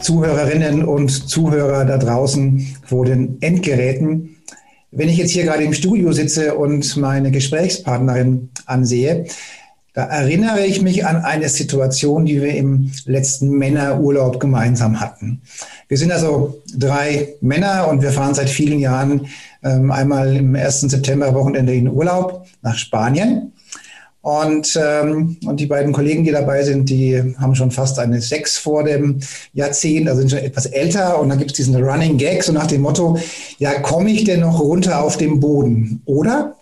Zuhörerinnen 0.00 0.84
und 0.84 1.10
Zuhörer 1.28 1.84
da 1.84 1.98
draußen 1.98 2.76
vor 2.84 3.04
den 3.04 3.40
Endgeräten. 3.40 4.36
Wenn 4.90 5.08
ich 5.08 5.18
jetzt 5.18 5.30
hier 5.30 5.44
gerade 5.44 5.62
im 5.62 5.72
Studio 5.72 6.12
sitze 6.12 6.54
und 6.54 6.96
meine 6.96 7.30
Gesprächspartnerin 7.30 8.50
ansehe, 8.66 9.26
da 9.92 10.04
erinnere 10.04 10.64
ich 10.66 10.82
mich 10.82 11.04
an 11.04 11.16
eine 11.16 11.48
Situation, 11.48 12.24
die 12.24 12.40
wir 12.40 12.54
im 12.54 12.92
letzten 13.06 13.50
Männerurlaub 13.50 14.38
gemeinsam 14.38 15.00
hatten. 15.00 15.42
Wir 15.88 15.98
sind 15.98 16.12
also 16.12 16.62
drei 16.76 17.34
Männer 17.40 17.88
und 17.88 18.00
wir 18.00 18.12
fahren 18.12 18.34
seit 18.34 18.48
vielen 18.48 18.78
Jahren 18.78 19.26
ähm, 19.64 19.90
einmal 19.90 20.36
im 20.36 20.54
ersten 20.54 20.88
Septemberwochenende 20.88 21.74
in 21.74 21.88
Urlaub 21.88 22.46
nach 22.62 22.76
Spanien. 22.76 23.49
Und, 24.22 24.78
ähm, 24.80 25.38
und 25.46 25.60
die 25.60 25.66
beiden 25.66 25.92
Kollegen, 25.92 26.24
die 26.24 26.30
dabei 26.30 26.62
sind, 26.62 26.90
die 26.90 27.34
haben 27.38 27.54
schon 27.54 27.70
fast 27.70 27.98
eine 27.98 28.20
Sechs 28.20 28.58
vor 28.58 28.84
dem 28.84 29.20
Jahrzehnt, 29.54 30.08
also 30.08 30.20
sind 30.20 30.30
schon 30.30 30.40
etwas 30.40 30.66
älter. 30.66 31.18
Und 31.18 31.30
dann 31.30 31.38
gibt 31.38 31.52
es 31.52 31.56
diesen 31.56 31.82
Running 31.82 32.18
Gag, 32.18 32.42
so 32.42 32.52
nach 32.52 32.66
dem 32.66 32.82
Motto, 32.82 33.18
ja, 33.58 33.80
komme 33.80 34.10
ich 34.10 34.24
denn 34.24 34.40
noch 34.40 34.60
runter 34.60 35.02
auf 35.02 35.16
den 35.16 35.40
Boden? 35.40 36.02
Oder? 36.04 36.54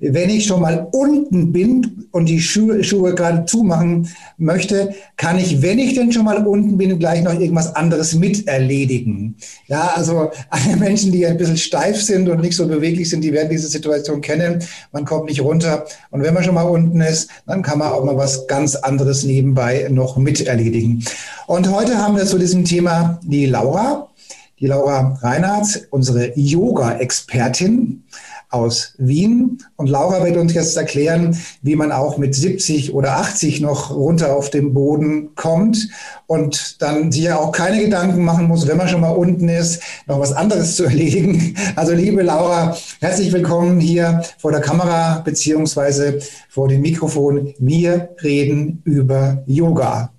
Wenn 0.00 0.30
ich 0.30 0.46
schon 0.46 0.62
mal 0.62 0.88
unten 0.92 1.52
bin 1.52 2.06
und 2.10 2.26
die 2.26 2.40
Schuhe, 2.40 2.82
Schuhe 2.82 3.14
gerade 3.14 3.44
zumachen 3.44 4.08
möchte, 4.38 4.94
kann 5.16 5.38
ich, 5.38 5.60
wenn 5.60 5.78
ich 5.78 5.94
denn 5.94 6.10
schon 6.10 6.24
mal 6.24 6.46
unten 6.46 6.78
bin, 6.78 6.98
gleich 6.98 7.22
noch 7.22 7.38
irgendwas 7.38 7.74
anderes 7.76 8.14
mit 8.14 8.48
erledigen. 8.48 9.36
Ja, 9.66 9.92
also 9.94 10.30
alle 10.50 10.76
Menschen, 10.76 11.12
die 11.12 11.26
ein 11.26 11.36
bisschen 11.36 11.58
steif 11.58 12.00
sind 12.00 12.28
und 12.28 12.40
nicht 12.40 12.56
so 12.56 12.66
beweglich 12.66 13.10
sind, 13.10 13.22
die 13.22 13.32
werden 13.32 13.50
diese 13.50 13.68
Situation 13.68 14.20
kennen. 14.22 14.62
Man 14.92 15.04
kommt 15.04 15.26
nicht 15.26 15.42
runter. 15.42 15.84
Und 16.10 16.22
wenn 16.22 16.34
man 16.34 16.44
schon 16.44 16.54
mal 16.54 16.62
unten 16.62 17.00
ist, 17.00 17.28
dann 17.46 17.62
kann 17.62 17.78
man 17.78 17.92
auch 17.92 18.04
mal 18.04 18.16
was 18.16 18.46
ganz 18.46 18.76
anderes 18.76 19.24
nebenbei 19.24 19.86
noch 19.90 20.16
mit 20.16 20.46
erledigen. 20.46 21.04
Und 21.46 21.70
heute 21.70 21.98
haben 21.98 22.16
wir 22.16 22.24
zu 22.24 22.38
diesem 22.38 22.64
Thema 22.64 23.20
die 23.22 23.46
Laura, 23.46 24.08
die 24.60 24.66
Laura 24.66 25.18
Reinhardt, 25.20 25.88
unsere 25.90 26.32
Yoga-Expertin 26.38 28.04
aus 28.50 28.94
Wien. 28.98 29.62
Und 29.76 29.88
Laura 29.88 30.24
wird 30.24 30.36
uns 30.36 30.52
jetzt 30.54 30.76
erklären, 30.76 31.38
wie 31.62 31.76
man 31.76 31.92
auch 31.92 32.18
mit 32.18 32.34
70 32.34 32.92
oder 32.92 33.16
80 33.18 33.60
noch 33.60 33.94
runter 33.94 34.36
auf 34.36 34.50
den 34.50 34.74
Boden 34.74 35.34
kommt 35.36 35.88
und 36.26 36.82
dann 36.82 37.12
sich 37.12 37.22
ja 37.22 37.38
auch 37.38 37.52
keine 37.52 37.82
Gedanken 37.82 38.24
machen 38.24 38.48
muss, 38.48 38.66
wenn 38.66 38.76
man 38.76 38.88
schon 38.88 39.00
mal 39.00 39.10
unten 39.10 39.48
ist, 39.48 39.82
noch 40.06 40.18
was 40.18 40.32
anderes 40.32 40.76
zu 40.76 40.84
erledigen. 40.90 41.54
Also 41.76 41.92
liebe 41.92 42.22
Laura, 42.22 42.76
herzlich 43.00 43.32
willkommen 43.32 43.80
hier 43.80 44.22
vor 44.38 44.50
der 44.50 44.60
Kamera 44.60 45.20
beziehungsweise 45.20 46.18
vor 46.48 46.68
dem 46.68 46.82
Mikrofon. 46.82 47.54
Wir 47.58 48.10
reden 48.22 48.82
über 48.84 49.42
Yoga. 49.46 50.12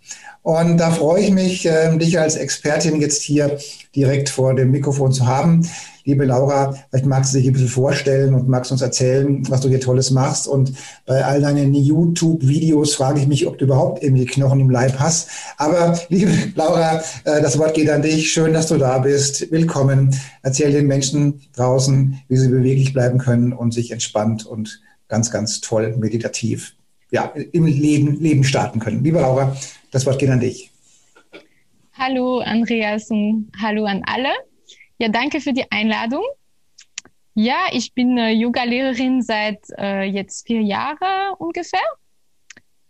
Und 0.43 0.77
da 0.77 0.89
freue 0.89 1.21
ich 1.21 1.31
mich, 1.31 1.65
äh, 1.67 1.95
dich 1.97 2.19
als 2.19 2.35
Expertin 2.35 2.99
jetzt 2.99 3.21
hier 3.21 3.59
direkt 3.95 4.29
vor 4.29 4.55
dem 4.55 4.71
Mikrofon 4.71 5.11
zu 5.11 5.27
haben. 5.27 5.67
Liebe 6.03 6.25
Laura, 6.25 6.75
vielleicht 6.89 7.05
magst 7.05 7.31
du 7.31 7.37
dich 7.37 7.47
ein 7.47 7.53
bisschen 7.53 7.67
vorstellen 7.67 8.33
und 8.33 8.49
magst 8.49 8.71
uns 8.71 8.81
erzählen, 8.81 9.47
was 9.49 9.61
du 9.61 9.69
hier 9.69 9.79
Tolles 9.79 10.09
machst. 10.09 10.47
Und 10.47 10.73
bei 11.05 11.23
all 11.23 11.41
deinen 11.41 11.75
YouTube-Videos 11.75 12.95
frage 12.95 13.19
ich 13.19 13.27
mich, 13.27 13.45
ob 13.45 13.59
du 13.59 13.65
überhaupt 13.65 14.01
irgendwie 14.01 14.25
Knochen 14.25 14.61
im 14.61 14.71
Leib 14.71 14.97
hast. 14.97 15.29
Aber 15.57 15.99
liebe 16.09 16.31
Laura, 16.55 17.03
äh, 17.23 17.41
das 17.41 17.59
Wort 17.59 17.75
geht 17.75 17.91
an 17.91 18.01
dich. 18.01 18.31
Schön, 18.31 18.53
dass 18.53 18.65
du 18.65 18.77
da 18.77 18.97
bist. 18.97 19.51
Willkommen. 19.51 20.19
Erzähl 20.41 20.71
den 20.71 20.87
Menschen 20.87 21.41
draußen, 21.55 22.19
wie 22.27 22.37
sie 22.37 22.47
beweglich 22.47 22.93
bleiben 22.93 23.19
können 23.19 23.53
und 23.53 23.75
sich 23.75 23.91
entspannt 23.91 24.47
und 24.47 24.81
ganz, 25.07 25.29
ganz 25.29 25.61
toll 25.61 25.95
meditativ 25.97 26.73
ja, 27.11 27.25
im 27.51 27.65
Leben, 27.65 28.19
Leben 28.19 28.43
starten 28.43 28.79
können. 28.79 29.03
Liebe 29.03 29.19
Laura, 29.19 29.55
das 29.91 30.05
Wort 30.05 30.17
geht 30.17 30.29
an 30.29 30.39
dich. 30.39 30.71
Hallo 31.93 32.39
Andreas 32.39 33.11
und 33.11 33.51
hallo 33.61 33.85
an 33.85 34.01
alle. 34.05 34.29
Ja, 34.97 35.09
danke 35.09 35.41
für 35.41 35.53
die 35.53 35.69
Einladung. 35.69 36.23
Ja, 37.33 37.67
ich 37.71 37.93
bin 37.93 38.17
äh, 38.17 38.31
Yoga-Lehrerin 38.31 39.21
seit 39.21 39.59
äh, 39.77 40.03
jetzt 40.03 40.47
vier 40.47 40.61
Jahren 40.61 41.33
ungefähr. 41.37 41.79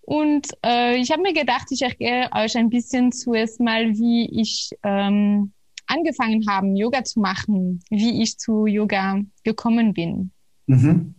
Und 0.01 0.47
äh, 0.65 0.97
ich 0.97 1.11
habe 1.11 1.21
mir 1.21 1.33
gedacht, 1.33 1.67
ich 1.71 1.81
erkläre 1.81 2.29
euch 2.33 2.55
ein 2.57 2.69
bisschen 2.69 3.11
zuerst 3.11 3.59
mal, 3.59 3.93
wie 3.93 4.41
ich 4.41 4.71
ähm, 4.83 5.51
angefangen 5.87 6.45
habe, 6.49 6.67
Yoga 6.75 7.03
zu 7.03 7.19
machen, 7.19 7.81
wie 7.89 8.21
ich 8.21 8.37
zu 8.37 8.65
Yoga 8.65 9.21
gekommen 9.43 9.93
bin. 9.93 10.31
Mhm. 10.65 11.15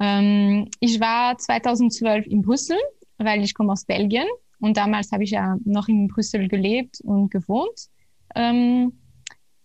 Ähm, 0.00 0.68
ich 0.80 1.00
war 1.00 1.38
2012 1.38 2.26
in 2.26 2.42
Brüssel, 2.42 2.78
weil 3.18 3.42
ich 3.42 3.54
komme 3.54 3.72
aus 3.72 3.84
Belgien 3.84 4.26
und 4.60 4.76
damals 4.76 5.12
habe 5.12 5.24
ich 5.24 5.30
ja 5.30 5.56
noch 5.64 5.88
in 5.88 6.08
Brüssel 6.08 6.48
gelebt 6.48 7.00
und 7.02 7.30
gewohnt. 7.30 7.88
Ähm, 8.34 8.92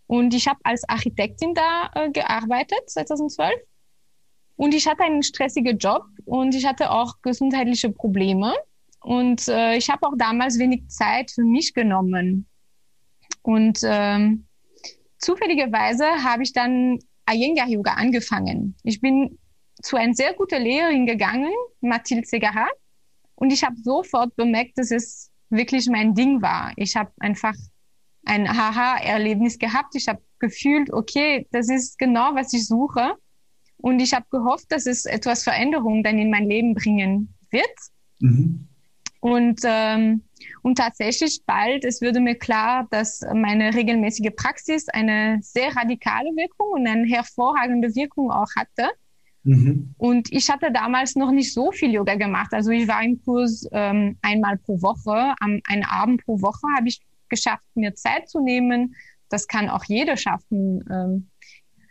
und 0.08 0.34
ich 0.34 0.48
habe 0.48 0.60
als 0.64 0.88
Architektin 0.90 1.54
da 1.54 1.90
äh, 1.96 2.12
gearbeitet 2.12 2.90
2012. 2.90 3.54
Und 4.58 4.74
ich 4.74 4.88
hatte 4.88 5.04
einen 5.04 5.24
stressigen 5.24 5.78
Job 5.78 6.04
und 6.26 6.54
ich 6.54 6.66
hatte 6.66 6.92
auch 6.92 7.22
gesundheitliche 7.22 7.90
Probleme. 7.92 8.54
Und 9.00 9.48
äh, 9.48 9.76
ich 9.78 9.90
habe 9.90 10.06
auch 10.06 10.14
damals 10.18 10.60
wenig 10.60 10.88
Zeit 10.90 11.32
für 11.32 11.44
mich 11.44 11.74
genommen. 11.74 12.46
Und 13.42 13.80
ähm, 13.84 14.46
zufälligerweise 15.18 16.06
habe 16.24 16.44
ich 16.44 16.54
dann 16.54 17.00
Iyengar 17.28 17.68
Yoga 17.68 17.94
angefangen. 17.94 18.76
Ich 18.84 19.02
bin 19.02 19.40
zu 19.82 19.98
einer 19.98 20.14
sehr 20.14 20.34
guten 20.34 20.62
Lehrerin 20.62 21.06
gegangen, 21.06 21.52
Mathilde 21.82 22.28
Segara. 22.28 22.68
Und 23.36 23.52
ich 23.52 23.64
habe 23.64 23.76
sofort 23.78 24.36
bemerkt, 24.36 24.78
dass 24.78 24.92
es 24.92 25.32
wirklich 25.50 25.88
mein 25.88 26.14
Ding 26.14 26.42
war. 26.42 26.72
Ich 26.76 26.96
habe 26.96 27.12
einfach 27.20 27.56
ein 28.26 28.48
Haha-Erlebnis 28.48 29.58
gehabt. 29.58 29.96
Ich 29.96 30.08
habe 30.08 30.22
gefühlt, 30.40 30.92
okay, 30.94 31.48
das 31.52 31.70
ist 31.70 31.98
genau, 31.98 32.36
was 32.36 32.54
ich 32.54 32.68
suche. 32.68 33.16
Und 33.78 34.00
ich 34.00 34.14
habe 34.14 34.26
gehofft, 34.30 34.72
dass 34.72 34.86
es 34.86 35.06
etwas 35.06 35.44
Veränderung 35.44 36.04
dann 36.04 36.20
in 36.20 36.30
mein 36.30 36.48
Leben 36.48 36.76
bringen 36.76 37.34
wird. 37.50 37.66
Mhm. 38.20 38.68
Und, 39.20 39.62
ähm, 39.66 40.24
und 40.64 40.78
tatsächlich 40.78 41.42
bald, 41.46 41.86
es 41.86 42.02
würde 42.02 42.20
mir 42.20 42.36
klar, 42.36 42.88
dass 42.90 43.22
meine 43.34 43.74
regelmäßige 43.74 44.32
Praxis 44.36 44.88
eine 44.90 45.40
sehr 45.42 45.76
radikale 45.76 46.30
Wirkung 46.36 46.70
und 46.72 46.88
eine 46.88 47.08
hervorragende 47.08 47.94
Wirkung 47.96 48.32
auch 48.32 48.50
hatte. 48.56 48.90
Mhm. 49.44 49.96
Und 49.98 50.32
ich 50.32 50.50
hatte 50.50 50.72
damals 50.72 51.16
noch 51.16 51.32
nicht 51.32 51.54
so 51.54 51.72
viel 51.72 51.92
Yoga 51.92 52.16
gemacht. 52.16 52.54
Also 52.54 52.72
ich 52.72 52.88
war 52.88 53.04
im 53.04 53.22
Kurs 53.24 53.68
ähm, 53.72 54.18
einmal 54.22 54.58
pro 54.58 54.82
Woche, 54.82 55.34
am, 55.40 55.60
einen 55.68 55.86
Abend 55.86 56.24
pro 56.24 56.42
Woche 56.42 56.68
habe 56.78 56.88
ich 56.88 57.02
geschafft, 57.30 57.64
mir 57.74 57.96
Zeit 57.96 58.30
zu 58.30 58.42
nehmen. 58.42 58.96
Das 59.30 59.48
kann 59.48 59.70
auch 59.70 59.86
jeder 59.86 60.18
schaffen. 60.18 60.84
Ähm, 60.92 61.28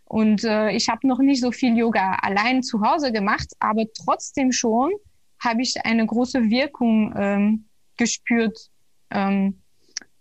und 0.04 0.44
äh, 0.44 0.70
ich 0.70 0.88
habe 0.88 1.06
noch 1.06 1.18
nicht 1.18 1.40
so 1.40 1.52
viel 1.52 1.76
Yoga 1.76 2.16
allein 2.22 2.62
zu 2.62 2.80
Hause 2.82 3.12
gemacht, 3.12 3.48
aber 3.60 3.84
trotzdem 3.94 4.52
schon 4.52 4.90
habe 5.38 5.62
ich 5.62 5.84
eine 5.84 6.04
große 6.04 6.50
Wirkung 6.50 7.14
ähm, 7.16 7.64
gespürt. 7.96 8.70
Ähm, 9.10 9.60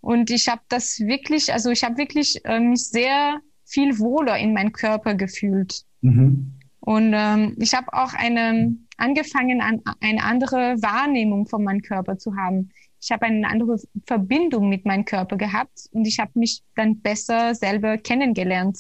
und 0.01 0.29
ich 0.29 0.47
habe 0.47 0.61
das 0.69 0.99
wirklich, 0.99 1.51
also 1.51 1.71
ich 1.71 1.83
habe 1.83 1.97
wirklich 1.97 2.43
äh, 2.45 2.59
mich 2.59 2.87
sehr 2.87 3.39
viel 3.65 3.99
wohler 3.99 4.37
in 4.37 4.53
meinen 4.53 4.71
Körper 4.71 5.15
gefühlt. 5.15 5.83
Mhm. 6.01 6.58
Und 6.81 7.13
ähm, 7.13 7.55
ich 7.59 7.73
habe 7.73 7.91
auch 7.93 8.13
eine, 8.13 8.75
angefangen, 8.97 9.61
an, 9.61 9.81
eine 9.99 10.23
andere 10.23 10.81
Wahrnehmung 10.81 11.47
von 11.47 11.63
meinem 11.63 11.81
Körper 11.81 12.17
zu 12.17 12.35
haben. 12.35 12.69
Ich 13.01 13.11
habe 13.11 13.25
eine 13.25 13.47
andere 13.47 13.77
Verbindung 14.05 14.69
mit 14.69 14.85
meinem 14.85 15.05
Körper 15.05 15.37
gehabt 15.37 15.87
und 15.91 16.05
ich 16.05 16.19
habe 16.19 16.31
mich 16.35 16.61
dann 16.75 16.99
besser 16.99 17.55
selber 17.55 17.97
kennengelernt. 17.97 18.77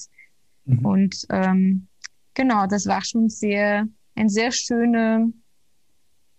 Mhm. 0.65 0.85
Und 0.85 1.25
ähm, 1.29 1.87
genau, 2.33 2.67
das 2.67 2.85
war 2.85 3.03
schon 3.03 3.29
sehr 3.29 3.87
ein 4.15 4.29
sehr 4.29 4.51
schönes 4.51 5.29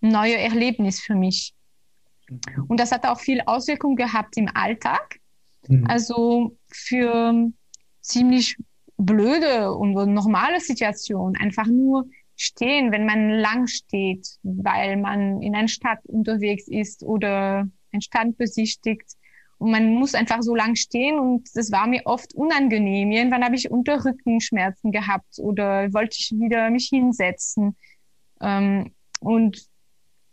neues 0.00 0.36
Erlebnis 0.36 1.00
für 1.00 1.14
mich. 1.14 1.54
Und 2.68 2.78
das 2.78 2.92
hat 2.92 3.06
auch 3.06 3.18
viel 3.18 3.40
Auswirkung 3.46 3.96
gehabt 3.96 4.36
im 4.36 4.48
Alltag. 4.54 5.18
Mhm. 5.68 5.86
Also 5.86 6.56
für 6.68 7.50
ziemlich 8.00 8.56
blöde 9.04 9.72
und 9.72 9.92
normale 9.92 10.60
Situation 10.60 11.36
einfach 11.36 11.66
nur 11.66 12.06
stehen, 12.36 12.90
wenn 12.92 13.06
man 13.06 13.30
lang 13.30 13.66
steht, 13.66 14.26
weil 14.42 14.96
man 14.96 15.42
in 15.42 15.54
einer 15.54 15.68
Stadt 15.68 16.00
unterwegs 16.04 16.68
ist 16.68 17.02
oder 17.02 17.68
einen 17.92 18.02
Stand 18.02 18.38
besichtigt 18.38 19.16
man 19.60 19.94
muss 19.94 20.14
einfach 20.14 20.42
so 20.42 20.54
lang 20.54 20.74
stehen 20.74 21.18
und 21.18 21.48
das 21.54 21.70
war 21.70 21.86
mir 21.86 22.02
oft 22.06 22.34
unangenehm. 22.34 23.10
Irgendwann 23.10 23.44
habe 23.44 23.56
ich 23.56 23.70
Unterrückenschmerzen 23.70 24.90
gehabt 24.90 25.38
oder 25.38 25.92
wollte 25.92 26.16
ich 26.18 26.32
wieder 26.32 26.70
mich 26.70 26.88
hinsetzen. 26.88 27.76
Ähm, 28.40 28.92
und 29.20 29.66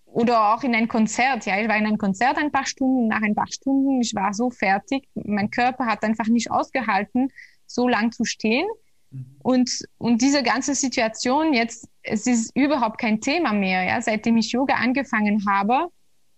oder 0.06 0.54
auch 0.54 0.64
in 0.64 0.74
ein 0.74 0.88
Konzert. 0.88 1.46
Ja, 1.46 1.60
ich 1.60 1.68
war 1.68 1.78
in 1.78 1.86
ein 1.86 1.98
Konzert 1.98 2.38
ein 2.38 2.52
paar 2.54 2.66
Stunden, 2.66 3.10
nach 3.10 3.22
ein 3.22 3.36
paar 3.36 3.52
Stunden, 3.52 4.02
ich 4.02 4.16
war 4.16 4.34
so 4.34 4.50
fertig. 4.50 5.08
Mein 5.14 5.52
Körper 5.52 5.86
hat 5.86 6.04
einfach 6.04 6.28
nicht 6.28 6.50
ausgehalten, 6.50 7.30
so 7.68 7.88
lang 7.88 8.12
zu 8.12 8.25
stehen. 8.25 8.68
Mhm. 9.12 9.36
Und, 9.44 9.69
und 9.98 10.22
diese 10.22 10.44
ganze 10.44 10.75
Situation 10.75 11.54
jetzt, 11.54 11.88
es 12.02 12.25
ist 12.28 12.56
überhaupt 12.56 13.00
kein 13.00 13.22
Thema 13.22 13.54
mehr. 13.54 13.84
Ja, 13.84 14.02
seitdem 14.02 14.38
ich 14.38 14.52
Yoga 14.52 14.75
angefangen 14.75 15.46
habe, 15.48 15.90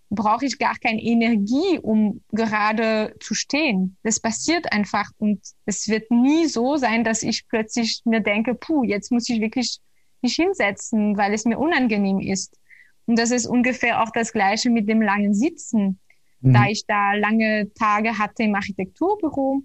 brauche 0.10 0.46
ich 0.46 0.58
gar 0.58 0.76
keine 0.78 1.02
Energie, 1.02 1.80
um 1.82 2.22
gerade 2.32 3.16
zu 3.20 3.36
stehen. 3.36 3.98
Das 4.04 4.20
passiert 4.20 4.72
einfach 4.74 5.10
und 5.18 5.40
es 5.66 5.88
wird 5.88 6.10
nie 6.10 6.48
so 6.48 6.78
sein, 6.78 7.04
dass 7.04 7.22
ich 7.22 7.48
plötzlich 7.48 8.02
mir 8.06 8.22
denke, 8.22 8.56
puh, 8.56 8.84
jetzt 8.84 9.12
muss 9.12 9.30
ich 9.30 9.40
wirklich 9.40 9.80
mich 10.22 10.36
hinsetzen, 10.36 11.16
weil 11.16 11.34
es 11.34 11.46
mir 11.46 11.60
unangenehm 11.60 12.20
ist. 12.20 12.58
Und 13.06 13.18
das 13.18 13.32
ist 13.32 13.46
ungefähr 13.46 14.02
auch 14.04 14.12
das 14.12 14.34
Gleiche 14.34 14.70
mit 14.70 14.90
dem 14.90 15.02
langen 15.02 15.34
Sitzen. 15.34 16.00
Mhm. 16.42 16.54
Da 16.54 16.66
ich 16.68 16.86
da 16.88 17.14
lange 17.14 17.72
Tage 17.74 18.18
hatte 18.18 18.44
im 18.44 18.56
Architekturbüro, 18.56 19.62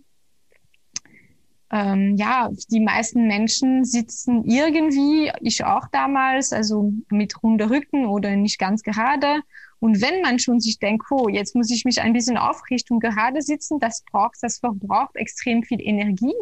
ähm, 1.75 2.15
ja, 2.17 2.50
die 2.71 2.79
meisten 2.79 3.26
Menschen 3.26 3.85
sitzen 3.85 4.44
irgendwie, 4.44 5.32
ich 5.41 5.65
auch 5.65 5.88
damals, 5.91 6.53
also 6.53 6.93
mit 7.11 7.43
runder 7.43 7.69
Rücken 7.69 8.06
oder 8.06 8.37
nicht 8.37 8.61
ganz 8.61 8.85
gerade. 8.85 9.41
Und 9.81 10.00
wenn 10.00 10.23
man 10.23 10.38
schon 10.38 10.61
sich 10.61 10.79
denkt, 10.79 11.06
oh, 11.11 11.29
jetzt 11.29 11.56
muss 11.56 11.73
ich 11.73 11.85
mich 11.85 12.00
ein 12.00 12.12
bisschen 12.12 12.37
aufrichten 12.37 12.94
und 12.94 13.00
gerade 13.00 13.43
sitzen, 13.43 13.81
das 13.81 14.05
braucht, 14.09 14.37
das 14.41 14.61
verbraucht 14.61 15.17
extrem 15.17 15.65
viel 15.65 15.81
Energie, 15.81 16.32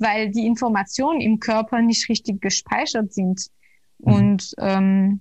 weil 0.00 0.32
die 0.32 0.46
Informationen 0.46 1.20
im 1.20 1.38
Körper 1.38 1.80
nicht 1.80 2.08
richtig 2.08 2.40
gespeichert 2.40 3.12
sind. 3.12 3.46
Mhm. 3.98 4.12
Und 4.12 4.54
ähm, 4.58 5.20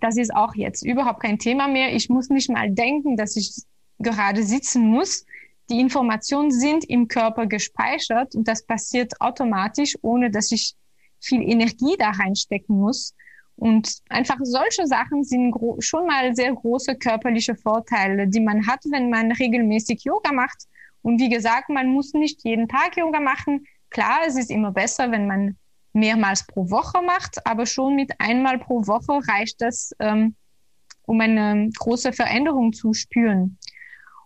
das 0.00 0.16
ist 0.16 0.32
auch 0.32 0.54
jetzt 0.54 0.86
überhaupt 0.86 1.20
kein 1.20 1.40
Thema 1.40 1.66
mehr. 1.66 1.96
Ich 1.96 2.08
muss 2.08 2.28
nicht 2.28 2.48
mal 2.48 2.70
denken, 2.70 3.16
dass 3.16 3.34
ich 3.34 3.64
gerade 3.98 4.44
sitzen 4.44 4.86
muss. 4.86 5.26
Die 5.72 5.80
Informationen 5.80 6.50
sind 6.50 6.84
im 6.84 7.08
Körper 7.08 7.46
gespeichert 7.46 8.34
und 8.34 8.46
das 8.46 8.66
passiert 8.66 9.18
automatisch, 9.22 9.96
ohne 10.02 10.30
dass 10.30 10.52
ich 10.52 10.74
viel 11.18 11.40
Energie 11.40 11.96
da 11.98 12.10
reinstecken 12.10 12.78
muss. 12.78 13.14
Und 13.56 13.88
einfach 14.10 14.36
solche 14.42 14.86
Sachen 14.86 15.24
sind 15.24 15.54
schon 15.78 16.06
mal 16.06 16.36
sehr 16.36 16.52
große 16.52 16.96
körperliche 16.96 17.54
Vorteile, 17.54 18.28
die 18.28 18.40
man 18.40 18.66
hat, 18.66 18.80
wenn 18.90 19.08
man 19.08 19.32
regelmäßig 19.32 20.04
Yoga 20.04 20.30
macht. 20.32 20.64
Und 21.00 21.18
wie 21.18 21.30
gesagt, 21.30 21.70
man 21.70 21.88
muss 21.88 22.12
nicht 22.12 22.44
jeden 22.44 22.68
Tag 22.68 22.98
Yoga 22.98 23.20
machen. 23.20 23.64
Klar, 23.88 24.26
es 24.26 24.36
ist 24.36 24.50
immer 24.50 24.72
besser, 24.72 25.10
wenn 25.10 25.26
man 25.26 25.56
mehrmals 25.94 26.46
pro 26.46 26.68
Woche 26.68 27.00
macht, 27.00 27.46
aber 27.46 27.64
schon 27.64 27.96
mit 27.96 28.12
einmal 28.20 28.58
pro 28.58 28.86
Woche 28.86 29.26
reicht 29.26 29.62
das, 29.62 29.92
ähm, 30.00 30.34
um 31.06 31.18
eine 31.18 31.70
große 31.78 32.12
Veränderung 32.12 32.74
zu 32.74 32.92
spüren. 32.92 33.56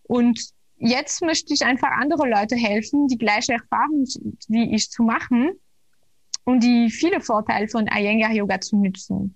Und 0.03 0.56
jetzt 0.79 1.23
möchte 1.23 1.55
ich 1.55 1.65
einfach 1.65 1.91
andere 2.01 2.29
Leute 2.29 2.57
helfen, 2.57 3.09
die 3.09 3.19
gleiche 3.19 3.55
Erfahrung 3.55 4.05
wie 4.49 4.75
ich 4.75 4.91
zu 4.91 5.03
machen 5.03 5.51
und 6.45 6.63
die 6.63 6.91
viele 6.91 7.21
Vorteile 7.21 7.69
von 7.69 7.87
Iyengar 7.87 8.33
Yoga 8.33 8.61
zu 8.61 8.77
nutzen. 8.77 9.35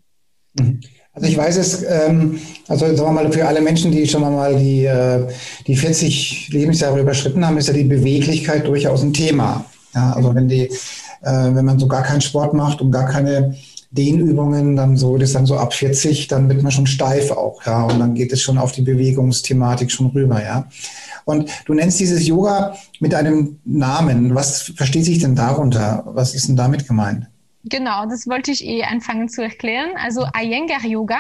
Mhm. 0.54 0.80
Also 1.12 1.26
ich 1.26 1.36
weiß 1.36 1.56
es, 1.56 1.82
ähm, 1.82 2.38
also 2.68 2.86
sagen 2.94 3.14
wir 3.14 3.22
mal, 3.22 3.32
für 3.32 3.46
alle 3.46 3.60
Menschen, 3.60 3.90
die 3.90 4.06
schon 4.06 4.22
mal 4.22 4.56
die, 4.56 4.84
äh, 4.84 5.26
die 5.66 5.74
40 5.76 6.50
Lebensjahre 6.52 7.00
überschritten 7.00 7.44
haben, 7.44 7.58
ist 7.58 7.66
ja 7.66 7.74
die 7.74 7.84
Beweglichkeit 7.84 8.66
durchaus 8.66 9.02
ein 9.02 9.12
Thema. 9.12 9.64
Ja, 9.92 10.12
also 10.12 10.32
wenn 10.34 10.48
die, 10.48 10.62
äh, 10.62 10.70
wenn 11.22 11.64
man 11.64 11.80
so 11.80 11.88
gar 11.88 12.04
keinen 12.04 12.20
Sport 12.20 12.54
macht 12.54 12.80
und 12.80 12.92
gar 12.92 13.06
keine 13.06 13.56
Dehnübungen, 13.90 14.76
dann 14.76 14.96
so 14.96 15.18
das 15.18 15.32
dann 15.32 15.46
so 15.46 15.56
ab 15.56 15.74
40, 15.74 16.28
dann 16.28 16.48
wird 16.48 16.62
man 16.62 16.70
schon 16.70 16.86
steif 16.86 17.32
auch, 17.32 17.64
ja, 17.66 17.82
und 17.84 17.98
dann 17.98 18.14
geht 18.14 18.32
es 18.32 18.40
schon 18.40 18.56
auf 18.56 18.70
die 18.72 18.82
Bewegungsthematik 18.82 19.90
schon 19.90 20.08
rüber, 20.08 20.42
ja. 20.42 20.68
Und 21.24 21.50
du 21.66 21.74
nennst 21.74 21.98
dieses 21.98 22.26
Yoga 22.26 22.76
mit 23.00 23.14
einem 23.14 23.58
Namen. 23.64 24.34
Was 24.34 24.72
versteht 24.76 25.04
sich 25.04 25.18
denn 25.18 25.34
darunter? 25.34 26.02
Was 26.06 26.34
ist 26.34 26.48
denn 26.48 26.56
damit 26.56 26.86
gemeint? 26.86 27.26
Genau, 27.64 28.06
das 28.06 28.26
wollte 28.26 28.52
ich 28.52 28.64
eh 28.64 28.84
anfangen 28.84 29.28
zu 29.28 29.42
erklären. 29.42 29.90
Also 29.96 30.26
Iyengar 30.36 30.84
Yoga 30.84 31.18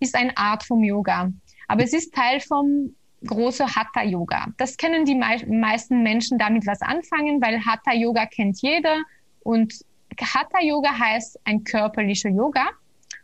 ist 0.00 0.14
eine 0.14 0.36
Art 0.36 0.62
vom 0.62 0.82
Yoga, 0.82 1.30
aber 1.68 1.84
es 1.84 1.92
ist 1.92 2.14
Teil 2.14 2.40
vom 2.40 2.94
großen 3.26 3.66
Hatha 3.66 4.02
Yoga. 4.02 4.46
Das 4.58 4.76
kennen 4.76 5.04
die 5.04 5.14
mei 5.14 5.44
meisten 5.46 6.02
Menschen 6.02 6.38
damit 6.38 6.66
was 6.66 6.80
anfangen, 6.80 7.40
weil 7.40 7.64
Hatha 7.64 7.94
Yoga 7.94 8.26
kennt 8.26 8.60
jeder 8.62 8.96
und 9.40 9.74
Hatha 10.20 10.62
Yoga 10.62 10.98
heißt 10.98 11.40
ein 11.44 11.64
körperlicher 11.64 12.30
Yoga 12.30 12.68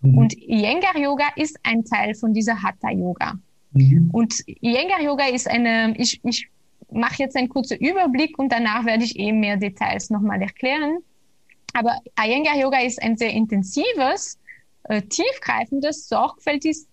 mhm. 0.00 0.18
und 0.18 0.38
Iyengar 0.38 0.96
Yoga 0.96 1.28
ist 1.36 1.58
ein 1.62 1.84
Teil 1.84 2.14
von 2.14 2.32
dieser 2.32 2.62
Hatha 2.62 2.90
Yoga. 2.90 3.34
Mhm. 3.72 4.10
Und 4.12 4.34
Iyengar 4.46 5.02
Yoga 5.02 5.26
ist 5.28 5.48
eine, 5.48 5.94
ich, 5.98 6.20
ich 6.24 6.48
mache 6.90 7.22
jetzt 7.22 7.36
einen 7.36 7.48
kurzen 7.48 7.78
Überblick 7.78 8.38
und 8.38 8.50
danach 8.52 8.84
werde 8.84 9.04
ich 9.04 9.16
eben 9.16 9.40
mehr 9.40 9.56
Details 9.56 10.10
nochmal 10.10 10.40
erklären. 10.42 10.98
Aber 11.74 11.98
Iyengar 12.18 12.56
Yoga 12.56 12.80
ist 12.80 13.02
ein 13.02 13.16
sehr 13.16 13.30
intensives, 13.30 14.38
äh, 14.84 15.02
tiefgreifendes, 15.02 16.08
sorgfältiges, 16.08 16.88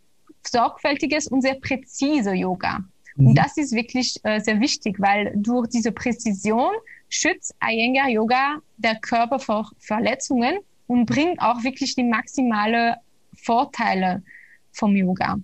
sorgfältiges 0.45 1.27
und 1.27 1.41
sehr 1.41 1.55
präzise 1.55 2.33
Yoga. 2.33 2.79
Mhm. 3.15 3.27
Und 3.27 3.37
das 3.37 3.57
ist 3.57 3.73
wirklich 3.73 4.17
äh, 4.23 4.39
sehr 4.39 4.59
wichtig, 4.59 4.99
weil 4.99 5.33
durch 5.35 5.69
diese 5.69 5.91
Präzision 5.91 6.71
schützt 7.09 7.55
Iyengar 7.63 8.09
Yoga 8.09 8.59
der 8.77 8.95
Körper 8.95 9.39
vor 9.39 9.71
Verletzungen 9.79 10.59
und 10.87 11.05
bringt 11.05 11.41
auch 11.41 11.63
wirklich 11.63 11.95
die 11.95 12.03
maximale 12.03 12.97
Vorteile 13.35 14.23
vom 14.71 14.95
Yoga. 14.95 15.37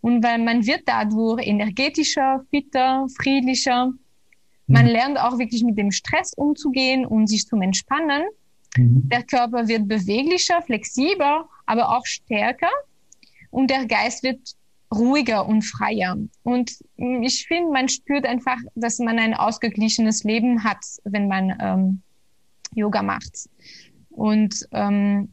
Und 0.00 0.22
weil 0.22 0.38
man 0.38 0.66
wird 0.66 0.82
dadurch 0.86 1.46
energetischer, 1.46 2.44
fitter, 2.50 3.06
friedlicher. 3.20 3.92
Man 4.66 4.86
mhm. 4.86 4.90
lernt 4.90 5.18
auch 5.18 5.38
wirklich 5.38 5.62
mit 5.62 5.76
dem 5.76 5.90
Stress 5.90 6.32
umzugehen 6.34 7.04
und 7.04 7.26
sich 7.26 7.46
zu 7.46 7.56
entspannen. 7.56 8.22
Mhm. 8.76 9.08
Der 9.08 9.22
Körper 9.24 9.68
wird 9.68 9.88
beweglicher, 9.88 10.62
flexibler, 10.62 11.48
aber 11.66 11.96
auch 11.96 12.06
stärker. 12.06 12.70
Und 13.50 13.70
der 13.70 13.86
Geist 13.86 14.22
wird 14.22 14.40
ruhiger 14.92 15.46
und 15.46 15.62
freier. 15.62 16.16
Und 16.42 16.72
ich 16.96 17.46
finde, 17.46 17.72
man 17.72 17.88
spürt 17.88 18.26
einfach, 18.26 18.58
dass 18.74 18.98
man 18.98 19.18
ein 19.18 19.34
ausgeglichenes 19.34 20.24
Leben 20.24 20.64
hat, 20.64 20.84
wenn 21.04 21.28
man 21.28 21.56
ähm, 21.60 22.02
Yoga 22.74 23.02
macht. 23.02 23.48
Und 24.10 24.66
ähm, 24.72 25.32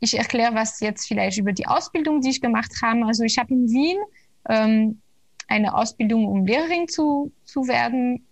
ich 0.00 0.16
erkläre 0.16 0.54
was 0.54 0.80
jetzt 0.80 1.06
vielleicht 1.06 1.38
über 1.38 1.52
die 1.52 1.66
Ausbildung, 1.66 2.20
die 2.20 2.30
ich 2.30 2.40
gemacht 2.40 2.72
habe. 2.82 3.04
Also 3.06 3.24
ich 3.24 3.38
habe 3.38 3.52
in 3.52 3.68
Wien 3.68 3.98
ähm, 4.48 5.00
eine 5.48 5.74
Ausbildung, 5.74 6.26
um 6.26 6.46
Lehrerin 6.46 6.88
zu, 6.88 7.32
zu 7.44 7.66
werden, 7.66 8.24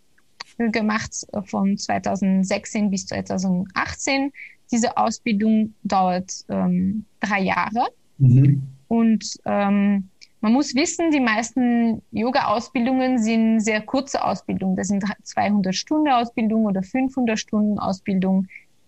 äh, 0.58 0.70
gemacht 0.70 1.26
von 1.44 1.76
2016 1.76 2.90
bis 2.90 3.06
2018. 3.06 4.32
Diese 4.70 4.96
Ausbildung 4.96 5.74
dauert 5.82 6.32
ähm, 6.48 7.04
drei 7.20 7.42
Jahre. 7.42 7.86
Mhm. 8.18 8.62
Und 8.88 9.38
ähm, 9.44 10.08
man 10.40 10.52
muss 10.52 10.74
wissen, 10.74 11.10
die 11.10 11.20
meisten 11.20 12.02
Yoga-Ausbildungen 12.12 13.18
sind 13.18 13.60
sehr 13.60 13.80
kurze 13.80 14.24
Ausbildungen. 14.24 14.76
Das 14.76 14.88
sind 14.88 15.04
200 15.22 15.74
Stunden 15.74 16.08
Ausbildung 16.10 16.66
oder 16.66 16.82
500 16.82 17.38
Stunden 17.38 17.78
Ausbildung. 17.78 18.46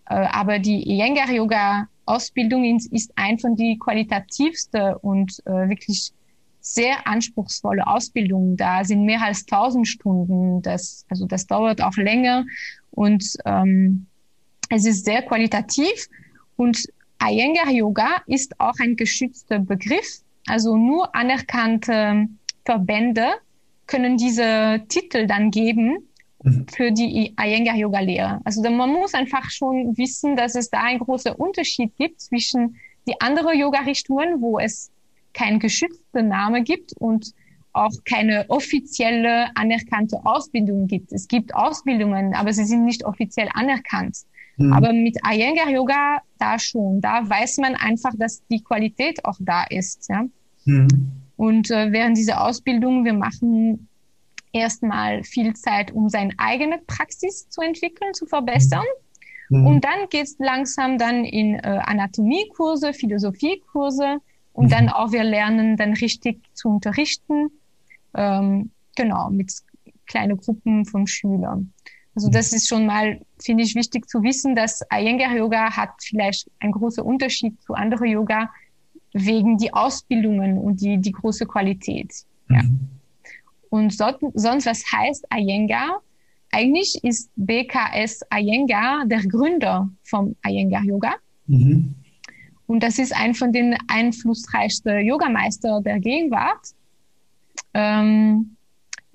Äh, 0.09 0.15
aber 0.15 0.59
die 0.59 0.89
Iyengar 0.89 1.31
Yoga 1.31 1.89
Ausbildung 2.07 2.65
ist 2.65 3.13
ein 3.17 3.39
von 3.39 3.57
die 3.57 3.79
qualitativste 3.79 4.99
und 4.99 5.41
äh, 5.47 5.69
wirklich 5.69 6.13
sehr 6.61 7.07
anspruchsvolle 7.07 7.87
Ausbildungen. 7.87 8.57
Da 8.57 8.85
sind 8.85 9.05
mehr 9.05 9.23
als 9.23 9.43
1000 9.43 9.87
Stunden. 9.87 10.63
Das, 10.63 11.07
also 11.09 11.27
das 11.27 11.47
dauert 11.47 11.83
auch 11.83 11.97
länger 11.97 12.45
und 12.91 13.25
ähm, 13.45 14.07
es 14.69 14.87
ist 14.87 15.05
sehr 15.05 15.23
qualitativ 15.23 16.09
und 16.57 16.79
Iyengar 17.23 17.71
Yoga 17.71 18.23
ist 18.27 18.59
auch 18.61 18.75
ein 18.81 18.97
geschützter 18.97 19.59
Begriff. 19.59 20.23
Also 20.51 20.77
nur 20.77 21.15
anerkannte 21.15 22.27
Verbände 22.65 23.27
können 23.87 24.17
diese 24.17 24.83
Titel 24.89 25.27
dann 25.27 25.51
geben 25.51 26.09
mhm. 26.43 26.67
für 26.69 26.93
die 26.93 27.35
Iyengar 27.39 27.77
Yoga 27.77 28.01
Lehre. 28.01 28.41
Also 28.45 28.63
man 28.63 28.91
muss 28.91 29.15
einfach 29.15 29.51
schon 29.51 29.97
wissen, 29.97 30.37
dass 30.37 30.55
es 30.55 30.71
da 30.71 30.83
einen 30.83 31.01
großen 31.01 31.33
Unterschied 31.33 31.97
gibt 31.97 32.21
zwischen 32.21 32.77
die 33.09 33.21
anderen 33.21 33.59
Yoga 33.59 33.81
Richtungen, 33.81 34.41
wo 34.41 34.59
es 34.59 34.91
keinen 35.33 35.59
geschützten 35.59 36.29
Name 36.29 36.63
gibt 36.63 36.93
und 36.99 37.33
auch 37.73 37.93
keine 38.05 38.47
offizielle 38.49 39.47
anerkannte 39.55 40.19
Ausbildung 40.25 40.87
gibt. 40.87 41.13
Es 41.13 41.29
gibt 41.29 41.55
Ausbildungen, 41.55 42.35
aber 42.35 42.53
sie 42.53 42.65
sind 42.65 42.85
nicht 42.85 43.05
offiziell 43.05 43.49
anerkannt. 43.55 44.19
Mhm. 44.57 44.73
Aber 44.73 44.93
mit 44.93 45.17
Iyengar 45.25 45.71
Yoga 45.71 46.21
da 46.39 46.59
schon, 46.59 47.01
da 47.01 47.29
weiß 47.29 47.59
man 47.59 47.77
einfach, 47.77 48.13
dass 48.17 48.43
die 48.49 48.63
Qualität 48.63 49.25
auch 49.25 49.37
da 49.39 49.65
ist. 49.65 50.09
Ja? 50.09 50.25
Mhm. 50.65 51.13
Und 51.37 51.71
äh, 51.71 51.91
während 51.93 52.17
dieser 52.17 52.45
Ausbildung, 52.45 53.05
wir 53.05 53.15
machen 53.15 53.89
erstmal 54.53 55.23
viel 55.25 55.55
Zeit, 55.55 55.93
um 55.93 56.09
seine 56.09 56.33
eigene 56.39 56.79
Praxis 56.87 57.49
zu 57.49 57.61
entwickeln, 57.61 58.13
zu 58.15 58.27
verbessern. 58.27 58.85
Mhm. 59.49 59.67
Und 59.67 59.85
dann 59.85 60.09
geht's 60.11 60.37
langsam 60.39 60.99
dann 60.99 61.25
in 61.25 61.55
äh, 61.55 61.81
Anatomiekurse, 61.85 62.93
Philosophiekurse 62.93 64.19
und 64.53 64.67
mhm. 64.67 64.71
dann 64.71 64.89
auch 64.89 65.13
wir 65.13 65.25
lernen 65.25 65.77
dann 65.77 65.95
richtig 65.95 66.41
zu 66.55 66.69
unterrichten. 66.69 67.51
Ähm, 68.15 68.71
genau, 68.97 69.31
mit 69.31 69.53
kleinen 70.07 70.37
Gruppen 70.37 70.85
von 70.85 71.07
Schülern. 71.07 71.73
Also 72.15 72.29
mhm. 72.29 72.33
das 72.33 72.53
ist 72.53 72.69
schon 72.69 72.87
mal, 72.87 73.21
finde 73.41 73.63
ich, 73.65 73.75
wichtig 73.75 74.09
zu 74.09 74.23
wissen, 74.23 74.55
dass 74.57 74.83
Iyengar 74.93 75.37
Yoga 75.37 75.77
hat 75.77 75.91
vielleicht 76.01 76.51
einen 76.59 76.73
großen 76.73 77.05
Unterschied 77.05 77.61
zu 77.63 77.75
anderen 77.75 78.09
Yoga 78.09 78.51
wegen 79.13 79.59
die 79.59 79.73
Ausbildungen 79.73 80.59
und 80.59 80.81
die, 80.81 80.99
die 80.99 81.13
große 81.13 81.47
Qualität. 81.47 82.13
Ja. 82.49 82.63
Mhm. 82.63 82.89
Und 83.71 83.93
so, 83.93 84.07
sonst, 84.35 84.67
was 84.67 84.83
heißt 84.93 85.27
Iyengar? 85.33 86.03
Eigentlich 86.51 86.99
ist 87.05 87.31
BKS 87.37 88.21
Iyengar 88.33 89.07
der 89.07 89.21
Gründer 89.27 89.89
vom 90.03 90.35
Iyengar 90.45 90.83
Yoga. 90.83 91.15
Mhm. 91.47 91.95
Und 92.67 92.83
das 92.83 92.99
ist 92.99 93.15
ein 93.15 93.35
von 93.35 93.53
den 93.53 93.77
einflussreichsten 93.89 95.05
Yogameister 95.05 95.81
der 95.81 96.01
Gegenwart. 96.01 96.75
Ähm, 97.75 98.57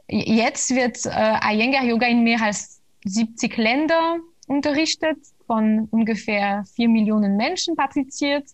jetzt 0.09 0.73
wird 0.75 1.05
äh, 1.05 1.53
Iyengar 1.53 1.83
Yoga 1.83 2.07
in 2.07 2.23
mehr 2.23 2.41
als 2.41 2.81
70 3.05 3.55
Länder 3.57 4.17
unterrichtet, 4.47 5.17
von 5.47 5.87
ungefähr 5.91 6.65
vier 6.75 6.89
Millionen 6.89 7.37
Menschen 7.37 7.75
praktiziert. 7.75 8.45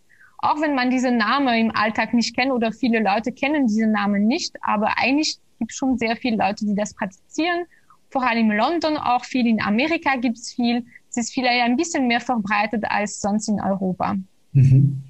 Auch 0.42 0.60
wenn 0.60 0.74
man 0.74 0.90
diese 0.90 1.12
Namen 1.12 1.54
im 1.54 1.70
Alltag 1.74 2.12
nicht 2.14 2.34
kennt 2.36 2.50
oder 2.50 2.72
viele 2.72 3.00
Leute 3.00 3.30
kennen 3.30 3.68
diese 3.68 3.86
Namen 3.86 4.26
nicht, 4.26 4.56
aber 4.60 4.98
eigentlich 4.98 5.38
gibt 5.60 5.70
es 5.70 5.76
schon 5.76 5.96
sehr 5.96 6.16
viele 6.16 6.36
Leute, 6.36 6.66
die 6.66 6.74
das 6.74 6.94
praktizieren. 6.94 7.64
Vor 8.10 8.26
allem 8.26 8.50
in 8.50 8.56
London 8.56 8.96
auch 8.96 9.24
viel, 9.24 9.46
in 9.46 9.62
Amerika 9.62 10.16
gibt 10.16 10.36
es 10.36 10.52
viel. 10.52 10.84
Es 11.10 11.16
ist 11.16 11.32
vielleicht 11.32 11.62
ein 11.62 11.76
bisschen 11.76 12.08
mehr 12.08 12.20
verbreitet 12.20 12.84
als 12.88 13.20
sonst 13.20 13.48
in 13.48 13.60
Europa. 13.60 14.16
Mhm. 14.52 15.04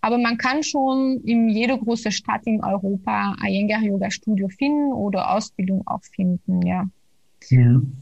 Aber 0.00 0.18
man 0.18 0.36
kann 0.36 0.64
schon 0.64 1.20
in 1.24 1.48
jeder 1.48 1.78
großen 1.78 2.10
Stadt 2.10 2.42
in 2.44 2.62
Europa 2.62 3.36
Iyengar 3.46 3.82
Yoga 3.82 4.10
Studio 4.10 4.48
finden 4.48 4.92
oder 4.92 5.32
Ausbildung 5.32 5.86
auch 5.86 6.02
finden, 6.02 6.62
ja. 6.62 6.88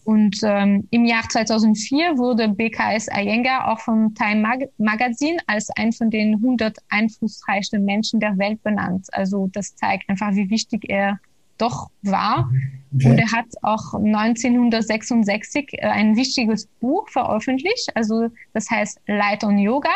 Und 0.04 0.38
ähm, 0.42 0.86
im 0.90 1.04
Jahr 1.04 1.28
2004 1.28 2.16
wurde 2.16 2.48
BKS 2.48 3.08
Iyengar 3.08 3.72
auch 3.72 3.80
vom 3.80 4.14
Time 4.14 4.40
Mag 4.40 4.60
Magazine 4.78 5.38
als 5.46 5.70
ein 5.76 5.92
von 5.92 6.10
den 6.10 6.34
100 6.36 6.78
einflussreichsten 6.88 7.84
Menschen 7.84 8.20
der 8.20 8.38
Welt 8.38 8.62
benannt. 8.62 9.06
Also 9.12 9.48
das 9.52 9.74
zeigt 9.76 10.08
einfach, 10.08 10.34
wie 10.34 10.50
wichtig 10.50 10.88
er 10.88 11.18
doch 11.58 11.88
war. 12.02 12.50
Okay. 12.94 13.08
Und 13.08 13.18
er 13.18 13.32
hat 13.32 13.46
auch 13.62 13.94
1966 13.94 15.74
äh, 15.74 15.86
ein 15.86 16.16
wichtiges 16.16 16.66
Buch 16.80 17.08
veröffentlicht, 17.08 17.90
also 17.94 18.28
das 18.52 18.70
heißt 18.70 19.00
Light 19.06 19.44
on 19.44 19.58
Yoga. 19.58 19.90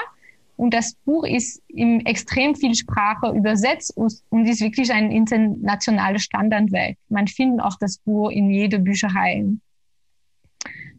Und 0.58 0.74
das 0.74 0.94
Buch 1.04 1.24
ist 1.24 1.62
in 1.68 2.04
extrem 2.04 2.56
viel 2.56 2.74
Sprache 2.74 3.32
übersetzt 3.32 3.96
und 3.96 4.44
ist 4.44 4.60
wirklich 4.60 4.92
ein 4.92 5.12
internationales 5.12 6.24
Standardwerk. 6.24 6.96
Man 7.08 7.28
findet 7.28 7.64
auch 7.64 7.76
das 7.78 7.98
Buch 7.98 8.30
in 8.30 8.50
jeder 8.50 8.78
Bücherei. 8.78 9.44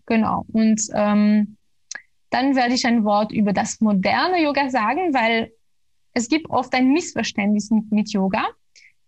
Genau. 0.06 0.46
Und 0.54 0.82
ähm, 0.94 1.58
dann 2.30 2.56
werde 2.56 2.74
ich 2.74 2.88
ein 2.88 3.04
Wort 3.04 3.34
über 3.34 3.51
das 3.51 3.82
moderne 3.82 4.42
Yoga 4.42 4.70
sagen, 4.70 5.13
weil 5.13 5.51
es 6.13 6.30
gibt 6.30 6.50
oft 6.50 6.74
ein 6.74 6.94
Missverständnis 6.94 7.70
mit, 7.70 7.92
mit 7.92 8.13
Yoga. 8.13 8.48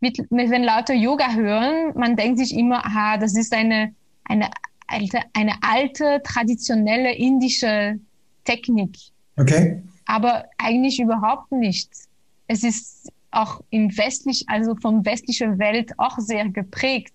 Mit, 0.01 0.17
wenn 0.29 0.65
Leute 0.65 0.91
Yoga 0.91 1.34
hören, 1.34 1.93
man 1.96 2.17
denkt 2.17 2.39
sich 2.39 2.53
immer, 2.53 2.86
aha, 2.86 3.17
das 3.17 3.38
ist 3.38 3.53
eine, 3.55 3.96
eine, 4.25 4.50
alte, 4.88 5.20
eine 5.31 5.53
alte, 5.62 6.22
traditionelle 6.25 7.15
indische 7.15 8.01
Technik. 8.43 8.98
Okay 9.38 9.81
aber 10.12 10.44
eigentlich 10.58 11.00
überhaupt 11.00 11.53
nicht. 11.53 11.89
Es 12.48 12.63
ist 12.63 13.10
auch 13.32 13.62
im 13.70 13.98
westlich, 13.98 14.44
also 14.48 14.75
vom 14.75 15.06
westlichen 15.06 15.58
Welt 15.58 15.98
auch 15.98 16.20
sehr 16.20 16.50
geprägt. 16.50 17.13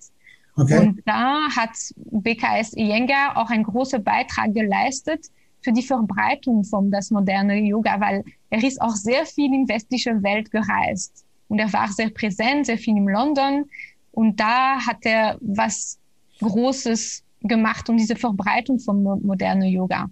Okay. 0.57 0.79
Und 0.79 1.03
da 1.05 1.47
hat 1.55 1.77
BKS 1.97 2.73
Iyengar 2.73 3.37
auch 3.37 3.51
einen 3.51 3.65
großen 3.65 4.03
Beitrag 4.03 4.55
geleistet 4.55 5.27
für 5.61 5.73
die 5.73 5.83
Verbreitung 5.83 6.65
von 6.65 6.91
das 6.91 7.11
moderne 7.11 7.59
Yoga, 7.59 8.01
weil 8.01 8.25
er 8.49 8.65
ist 8.65 8.81
auch 8.81 8.95
sehr 8.95 9.27
viel 9.27 9.53
in 9.53 9.69
westliche 9.69 10.23
Welt 10.23 10.51
gereist. 10.51 11.27
Und 11.49 11.59
er 11.59 11.71
war 11.75 11.89
sehr 11.89 12.09
präsent, 12.09 12.65
sehr 12.65 12.79
viel 12.79 12.97
in 12.97 13.09
London. 13.09 13.67
Und 14.13 14.41
da 14.41 14.79
hat 14.87 15.05
er 15.05 15.37
was 15.43 15.99
Großes 16.41 17.23
gemacht 17.43 17.91
um 17.91 17.99
diese 17.99 18.17
Verbreitung 18.17 18.79
von 18.79 19.03
modernen 19.03 19.69
Yoga. 19.69 20.09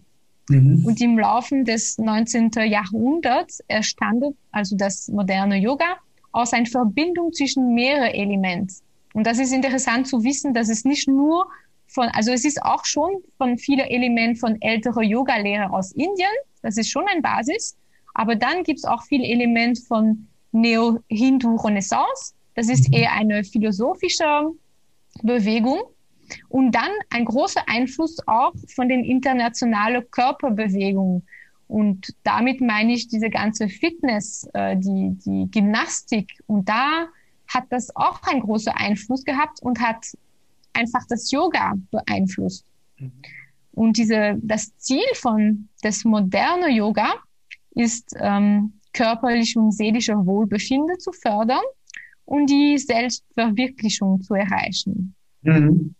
Mhm. 0.49 0.85
Und 0.85 1.01
im 1.01 1.19
Laufe 1.19 1.63
des 1.65 1.99
19. 1.99 2.51
Jahrhunderts 2.67 3.61
erstand 3.69 4.25
also 4.53 4.77
das 4.77 5.09
moderne 5.09 5.57
Yoga 5.59 5.97
aus 6.33 6.53
einer 6.53 6.67
Verbindung 6.67 7.33
zwischen 7.33 7.75
mehreren 7.75 8.13
Elementen. 8.13 8.75
Und 9.15 9.27
das 9.27 9.39
ist 9.39 9.53
interessant 9.53 10.09
zu 10.09 10.25
wissen, 10.25 10.53
dass 10.53 10.69
es 10.69 10.85
nicht 10.85 11.09
nur 11.09 11.47
von, 11.87 12.09
also 12.09 12.33
es 12.33 12.45
ist 12.45 12.61
auch 12.63 12.85
schon 12.85 13.23
von 13.39 13.57
vielen 13.57 13.87
Elementen 13.87 14.37
von 14.37 14.61
älteren 14.61 15.05
Yoga-Lehrern 15.05 15.71
aus 15.71 15.93
Indien. 15.93 16.33
Das 16.63 16.77
ist 16.77 16.91
schon 16.91 17.07
eine 17.07 17.23
Basis. 17.23 17.77
Aber 18.15 18.35
dann 18.37 18.65
gibt 18.65 18.81
es 18.81 18.85
auch 18.85 19.03
viele 19.05 19.25
Elemente 19.25 19.83
von 19.83 20.27
Neo-Hindu-Renaissance. 20.53 22.35
Das 22.55 22.69
ist 22.69 22.89
mhm. 22.89 22.95
eher 22.95 23.13
eine 23.13 23.45
philosophische 23.45 24.51
Bewegung. 25.23 25.81
Und 26.49 26.73
dann 26.73 26.91
ein 27.11 27.25
großer 27.25 27.63
Einfluss 27.67 28.17
auch 28.27 28.53
von 28.75 28.89
den 28.89 29.05
internationalen 29.05 30.11
Körperbewegungen. 30.11 31.27
Und 31.67 32.15
damit 32.23 32.61
meine 32.61 32.93
ich 32.93 33.09
diese 33.09 33.31
ganze 33.31 33.69
Fitness, 33.69 34.49
äh, 34.55 34.77
die, 34.77 35.17
die 35.25 35.51
Gymnastik. 35.51 36.31
Und 36.47 36.69
da 36.69 37.07
hat 37.49 37.65
das 37.71 37.95
auch 37.97 38.23
einen 38.23 38.41
großen 38.41 38.73
Einfluss 38.73 39.25
gehabt 39.25 39.63
und 39.63 39.81
hat 39.81 40.05
einfach 40.73 41.03
das 41.09 41.31
Yoga 41.31 41.75
beeinflusst. 41.91 42.65
Mhm. 42.99 43.13
Und 43.73 43.97
diese, 43.97 44.37
das 44.41 44.77
Ziel 44.77 45.05
von 45.15 45.69
des 45.83 46.05
modernen 46.05 46.73
Yoga 46.73 47.15
ist, 47.75 48.15
ähm, 48.21 48.75
körperlich 48.93 49.57
und 49.57 49.73
seelische 49.73 50.15
Wohlbefinden 50.15 50.99
zu 50.99 51.13
fördern 51.13 51.65
und 52.25 52.49
die 52.49 52.79
Selbstverwirklichung 52.79 54.23
zu 54.23 54.35
erreichen. 54.35 55.15
Mhm. 55.43 55.95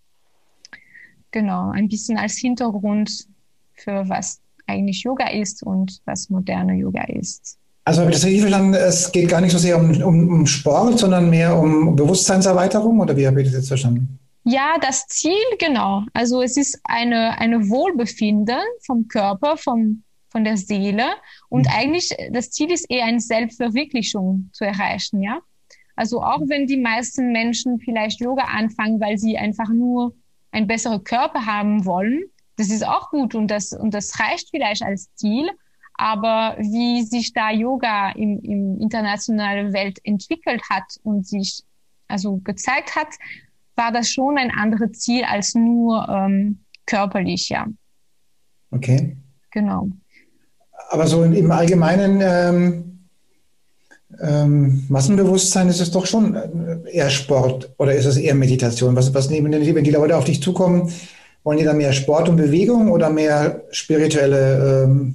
Genau, 1.35 1.71
ein 1.71 1.89
bisschen 1.89 2.17
als 2.17 2.37
Hintergrund 2.37 3.27
für 3.73 4.09
was 4.09 4.41
eigentlich 4.69 5.03
Yoga 5.03 5.31
ist 5.31 5.65
und 5.65 5.99
was 6.05 6.31
moderne 6.31 6.75
Yoga 6.75 7.03
ist. 7.09 7.59
Also 7.85 8.03
habe 8.03 8.13
ich 8.13 8.19
das 8.19 8.25
richtig 8.25 8.43
verstanden, 8.43 8.75
es 8.75 9.11
geht 9.11 9.31
gar 9.31 9.41
nicht 9.41 9.51
so 9.51 9.59
sehr 9.59 9.77
um, 9.77 9.91
um, 10.01 10.29
um 10.29 10.47
Sport, 10.47 11.01
sondern 11.01 11.29
mehr 11.31 11.59
um 11.59 11.97
Bewusstseinserweiterung 11.97 13.01
oder 13.01 13.17
wie 13.17 13.27
habe 13.27 13.43
ich 13.43 13.49
das 13.49 13.57
jetzt 13.57 13.67
verstanden? 13.67 14.21
Ja, 14.45 14.77
das 14.81 15.09
Ziel, 15.09 15.33
genau. 15.59 16.05
Also 16.13 16.41
es 16.41 16.57
ist 16.57 16.79
eine, 16.85 17.37
eine 17.41 17.69
Wohlbefinden 17.69 18.61
vom 18.87 19.09
Körper, 19.09 19.57
vom, 19.57 20.05
von 20.29 20.45
der 20.45 20.57
Seele. 20.57 21.07
Und 21.49 21.67
mhm. 21.67 21.73
eigentlich, 21.75 22.17
das 22.31 22.53
Ziel 22.53 22.71
ist 22.71 22.89
eher 22.89 23.07
eine 23.07 23.19
Selbstverwirklichung 23.19 24.51
zu 24.53 24.65
erreichen, 24.65 25.21
ja. 25.21 25.41
Also 25.97 26.23
auch 26.23 26.43
wenn 26.47 26.69
die 26.69 26.77
meisten 26.77 27.33
Menschen 27.33 27.81
vielleicht 27.81 28.21
Yoga 28.21 28.45
anfangen, 28.45 29.01
weil 29.01 29.19
sie 29.19 29.37
einfach 29.37 29.69
nur 29.69 30.15
einen 30.55 30.67
besseren 30.67 31.05
Körper 31.05 31.47
haben 31.47 31.85
wollen, 31.85 32.25
das 32.57 32.71
ist 32.71 32.87
auch 32.87 33.11
gut 33.11 33.35
und 33.35 33.49
das, 33.49 33.73
und 33.73 33.93
das 33.93 34.19
reicht 34.21 34.51
vielleicht 34.51 34.83
als 34.83 35.13
Ziel. 35.15 35.51
Aber 35.95 36.57
wie 36.59 37.03
sich 37.03 37.33
da 37.33 37.51
Yoga 37.51 38.11
im, 38.11 38.41
im 38.41 38.81
internationalen 38.81 39.73
Welt 39.73 39.99
entwickelt 40.05 40.63
hat 40.71 40.85
und 41.03 41.27
sich 41.27 41.63
also 42.09 42.39
gezeigt 42.39 42.97
hat, 42.97 43.09
war 43.77 43.93
das 43.93 44.09
schon 44.11 44.39
ein 44.39 44.51
anderes 44.51 44.93
Ziel 44.99 45.25
als 45.25 45.55
nur 45.55 46.09
ähm, 46.09 46.65
körperlich, 46.87 47.49
ja. 47.49 47.67
Okay. 48.71 49.17
Genau. 49.51 49.89
Aber 50.91 51.07
so 51.07 51.25
im 51.25 51.51
Allgemeinen 51.51 52.21
ähm, 52.21 52.94
ähm, 54.21 54.85
Massenbewusstsein 54.89 55.69
ist 55.69 55.81
es 55.81 55.91
doch 55.91 56.07
schon 56.07 56.35
äh, 56.35 56.91
eher 56.91 57.11
Sport 57.11 57.73
oder 57.79 57.95
ist 57.95 58.07
es 58.07 58.17
eher 58.17 58.35
Meditation? 58.35 58.97
Was, 58.97 59.13
was 59.15 59.31
nehmen 59.31 59.53
denn 59.53 59.63
die, 59.63 59.75
wenn 59.75 59.85
die 59.85 59.91
Leute 59.91 60.17
auf 60.17 60.25
dich 60.25 60.43
zukommen, 60.43 60.93
wollen 61.43 61.59
die 61.59 61.65
da 61.65 61.73
mehr 61.73 61.93
Sport 61.93 62.29
und 62.29 62.37
Bewegung 62.37 62.91
oder 62.91 63.11
mehr 63.11 63.63
spirituelle 63.71 64.85
ähm, 64.85 65.15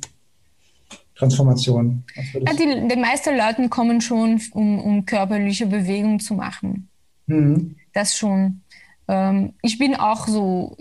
Transformation? 1.16 2.04
Ja, 2.34 2.54
die, 2.54 2.88
die 2.88 3.00
meisten 3.00 3.36
Leute 3.36 3.68
kommen 3.70 4.02
schon, 4.02 4.40
um, 4.54 4.80
um 4.80 5.06
körperliche 5.06 5.66
Bewegung 5.66 6.20
zu 6.20 6.36
machen. 6.36 6.88
Mhm. 7.28 7.76
Das 7.94 8.16
schon. 8.16 8.62
Ähm, 9.08 9.54
ich 9.64 9.80
bin 9.80 9.96
auch 9.96 10.28
so, 10.28 10.78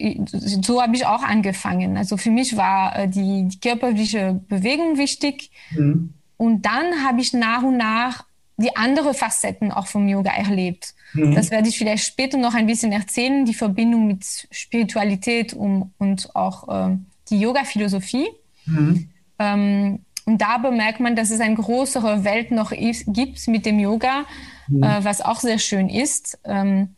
so 0.62 0.82
habe 0.82 0.94
ich 0.94 1.06
auch 1.06 1.22
angefangen. 1.22 1.96
Also 1.96 2.16
für 2.16 2.30
mich 2.30 2.56
war 2.56 2.96
äh, 2.96 3.08
die, 3.08 3.48
die 3.48 3.58
körperliche 3.58 4.40
Bewegung 4.48 4.98
wichtig. 4.98 5.50
Mhm. 5.70 6.14
Und 6.38 6.62
dann 6.62 7.04
habe 7.04 7.21
ich 7.21 7.35
nach 7.35 7.62
und 7.62 7.76
nach 7.76 8.25
die 8.57 8.75
andere 8.76 9.12
Facetten 9.12 9.71
auch 9.71 9.87
vom 9.87 10.09
Yoga 10.09 10.33
erlebt. 10.33 10.95
Mhm. 11.12 11.35
Das 11.35 11.50
werde 11.50 11.68
ich 11.68 11.78
vielleicht 11.78 12.07
später 12.07 12.38
noch 12.38 12.54
ein 12.54 12.66
bisschen 12.66 12.92
erzählen, 12.92 13.45
die 13.45 13.54
Verbindung 13.54 14.07
mit 14.07 14.49
Spiritualität 14.50 15.52
und, 15.52 15.92
und 15.99 16.35
auch 16.35 16.68
äh, 16.68 16.97
die 17.30 17.40
Yoga-Philosophie. 17.40 18.28
Mhm. 18.66 19.11
Ähm, 19.38 20.00
und 20.25 20.42
da 20.42 20.59
bemerkt 20.59 21.00
man, 21.00 21.16
dass 21.16 21.30
es 21.30 21.40
eine 21.40 21.54
größere 21.54 22.25
Welt 22.25 22.50
noch 22.50 22.73
ist, 22.73 23.04
gibt 23.07 23.47
mit 23.49 23.64
dem 23.64 23.78
Yoga, 23.78 24.25
mhm. 24.66 24.83
äh, 24.83 25.04
was 25.04 25.21
auch 25.21 25.40
sehr 25.40 25.59
schön 25.59 25.88
ist. 25.88 26.38
Ähm, 26.45 26.97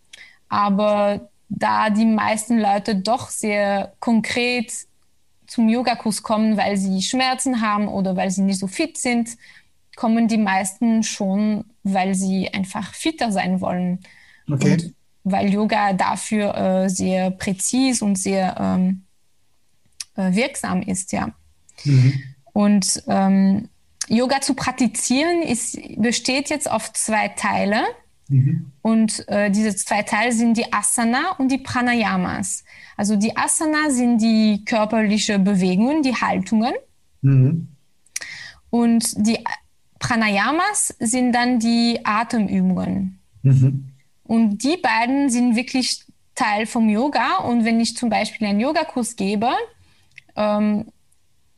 aber 0.48 1.28
da 1.48 1.90
die 1.90 2.06
meisten 2.06 2.58
Leute 2.58 2.96
doch 2.96 3.28
sehr 3.28 3.92
konkret 4.00 4.72
zum 5.50 5.68
Yogakurs 5.68 6.22
kommen, 6.22 6.56
weil 6.56 6.76
sie 6.76 7.02
Schmerzen 7.02 7.60
haben 7.60 7.88
oder 7.88 8.14
weil 8.14 8.30
sie 8.30 8.42
nicht 8.42 8.60
so 8.60 8.68
fit 8.68 8.96
sind, 8.96 9.36
kommen 9.96 10.28
die 10.28 10.38
meisten 10.38 11.02
schon, 11.02 11.64
weil 11.82 12.14
sie 12.14 12.48
einfach 12.54 12.94
fitter 12.94 13.32
sein 13.32 13.60
wollen. 13.60 13.98
Okay. 14.48 14.72
Und 14.74 14.94
weil 15.24 15.52
Yoga 15.52 15.92
dafür 15.92 16.56
äh, 16.56 16.88
sehr 16.88 17.32
präzis 17.32 18.00
und 18.00 18.16
sehr 18.16 18.56
ähm, 18.60 19.02
äh, 20.14 20.32
wirksam 20.32 20.82
ist, 20.82 21.10
ja. 21.10 21.32
Mhm. 21.82 22.22
Und 22.52 23.02
ähm, 23.08 23.68
Yoga 24.06 24.40
zu 24.40 24.54
praktizieren 24.54 25.42
ist, 25.42 25.76
besteht 25.96 26.48
jetzt 26.48 26.70
auf 26.70 26.92
zwei 26.92 27.26
Teile. 27.26 27.82
Mhm. 28.30 28.70
Und 28.80 29.28
äh, 29.28 29.50
diese 29.50 29.74
zwei 29.74 30.02
Teile 30.02 30.32
sind 30.32 30.56
die 30.56 30.72
Asana 30.72 31.32
und 31.38 31.50
die 31.50 31.58
Pranayamas. 31.58 32.64
Also 32.96 33.16
die 33.16 33.36
Asana 33.36 33.90
sind 33.90 34.18
die 34.18 34.64
körperlichen 34.64 35.42
Bewegungen, 35.42 36.02
die 36.02 36.14
Haltungen. 36.14 36.72
Mhm. 37.22 37.68
Und 38.70 39.26
die 39.26 39.38
Pranayamas 39.98 40.94
sind 41.00 41.32
dann 41.32 41.58
die 41.58 41.98
Atemübungen. 42.04 43.18
Mhm. 43.42 43.88
Und 44.22 44.62
die 44.62 44.76
beiden 44.76 45.28
sind 45.28 45.56
wirklich 45.56 46.04
Teil 46.36 46.66
vom 46.66 46.88
Yoga. 46.88 47.38
Und 47.38 47.64
wenn 47.64 47.80
ich 47.80 47.96
zum 47.96 48.10
Beispiel 48.10 48.46
einen 48.46 48.60
Yogakurs 48.60 49.16
gebe, 49.16 49.50
ähm, 50.36 50.86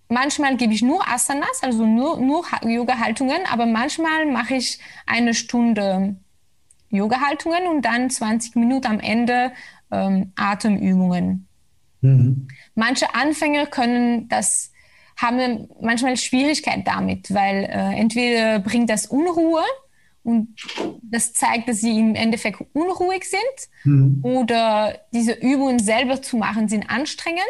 manchmal 0.09 0.57
gebe 0.57 0.73
ich 0.73 0.81
nur 0.81 1.07
Asanas, 1.07 1.63
also 1.63 1.85
nur, 1.87 2.19
nur 2.19 2.45
Yoga-Haltungen, 2.65 3.43
aber 3.51 3.67
manchmal 3.67 4.25
mache 4.25 4.55
ich 4.55 4.79
eine 5.07 5.35
Stunde 5.35 6.17
Yoga-Haltungen 6.93 7.67
und 7.67 7.83
dann 7.83 8.11
20 8.11 8.57
Minuten 8.57 8.87
am 8.87 9.01
Ende 9.01 9.53
ähm, 9.91 10.33
Atemübungen. 10.37 11.49
Mhm. 12.01 12.49
Manche 12.75 13.15
Anfänger 13.15 13.67
können 13.67 14.29
das 14.29 14.73
haben 15.17 15.69
manchmal 15.81 16.17
Schwierigkeit 16.17 16.87
damit, 16.87 17.33
weil 17.33 17.65
äh, 17.65 18.01
entweder 18.01 18.59
bringt 18.59 18.91
das 18.91 19.07
Unruhe 19.07 19.63
und 20.25 20.49
das 21.03 21.33
zeigt, 21.33 21.69
dass 21.69 21.81
sie 21.81 21.99
im 21.99 22.15
Endeffekt 22.15 22.61
unruhig 22.73 23.25
sind 23.25 23.69
mhm. 23.85 24.21
oder 24.23 24.99
diese 25.13 25.33
Übungen 25.33 25.79
selber 25.79 26.23
zu 26.23 26.37
machen 26.37 26.69
sind 26.69 26.89
anstrengend, 26.91 27.41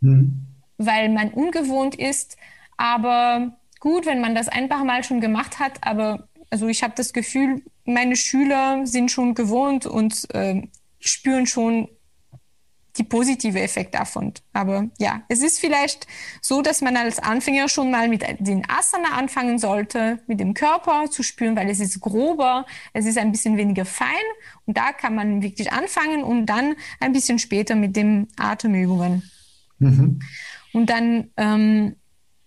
mhm. 0.00 0.46
weil 0.76 1.08
man 1.08 1.30
ungewohnt 1.30 1.94
ist. 1.94 2.36
Aber 2.76 3.56
gut, 3.80 4.06
wenn 4.06 4.20
man 4.20 4.34
das 4.34 4.48
ein 4.48 4.68
paar 4.68 4.84
Mal 4.84 5.04
schon 5.04 5.20
gemacht 5.20 5.58
hat, 5.58 5.78
aber 5.82 6.28
also 6.50 6.68
ich 6.68 6.82
habe 6.82 6.94
das 6.96 7.12
Gefühl, 7.12 7.62
meine 7.84 8.16
Schüler 8.16 8.86
sind 8.86 9.10
schon 9.10 9.34
gewohnt 9.34 9.86
und 9.86 10.32
äh, 10.34 10.62
spüren 11.00 11.46
schon 11.46 11.88
die 12.98 13.04
positive 13.04 13.60
Effekt 13.60 13.94
davon. 13.94 14.32
Aber 14.52 14.88
ja, 14.98 15.22
es 15.28 15.42
ist 15.42 15.58
vielleicht 15.58 16.06
so, 16.40 16.62
dass 16.62 16.80
man 16.80 16.96
als 16.96 17.18
Anfänger 17.18 17.68
schon 17.68 17.90
mal 17.90 18.08
mit 18.08 18.24
den 18.38 18.68
Asana 18.68 19.16
anfangen 19.16 19.58
sollte, 19.58 20.20
mit 20.26 20.40
dem 20.40 20.54
Körper 20.54 21.10
zu 21.10 21.22
spüren, 21.22 21.56
weil 21.56 21.68
es 21.68 21.80
ist 21.80 22.00
grober, 22.00 22.66
es 22.92 23.06
ist 23.06 23.18
ein 23.18 23.32
bisschen 23.32 23.56
weniger 23.56 23.84
fein 23.84 24.08
und 24.64 24.76
da 24.76 24.92
kann 24.92 25.14
man 25.14 25.42
wirklich 25.42 25.72
anfangen 25.72 26.22
und 26.22 26.46
dann 26.46 26.74
ein 27.00 27.12
bisschen 27.12 27.38
später 27.38 27.74
mit 27.74 27.96
den 27.96 28.28
Atemübungen. 28.36 29.30
Mhm. 29.78 30.20
Und 30.72 30.90
dann 30.90 31.30
ähm, 31.36 31.96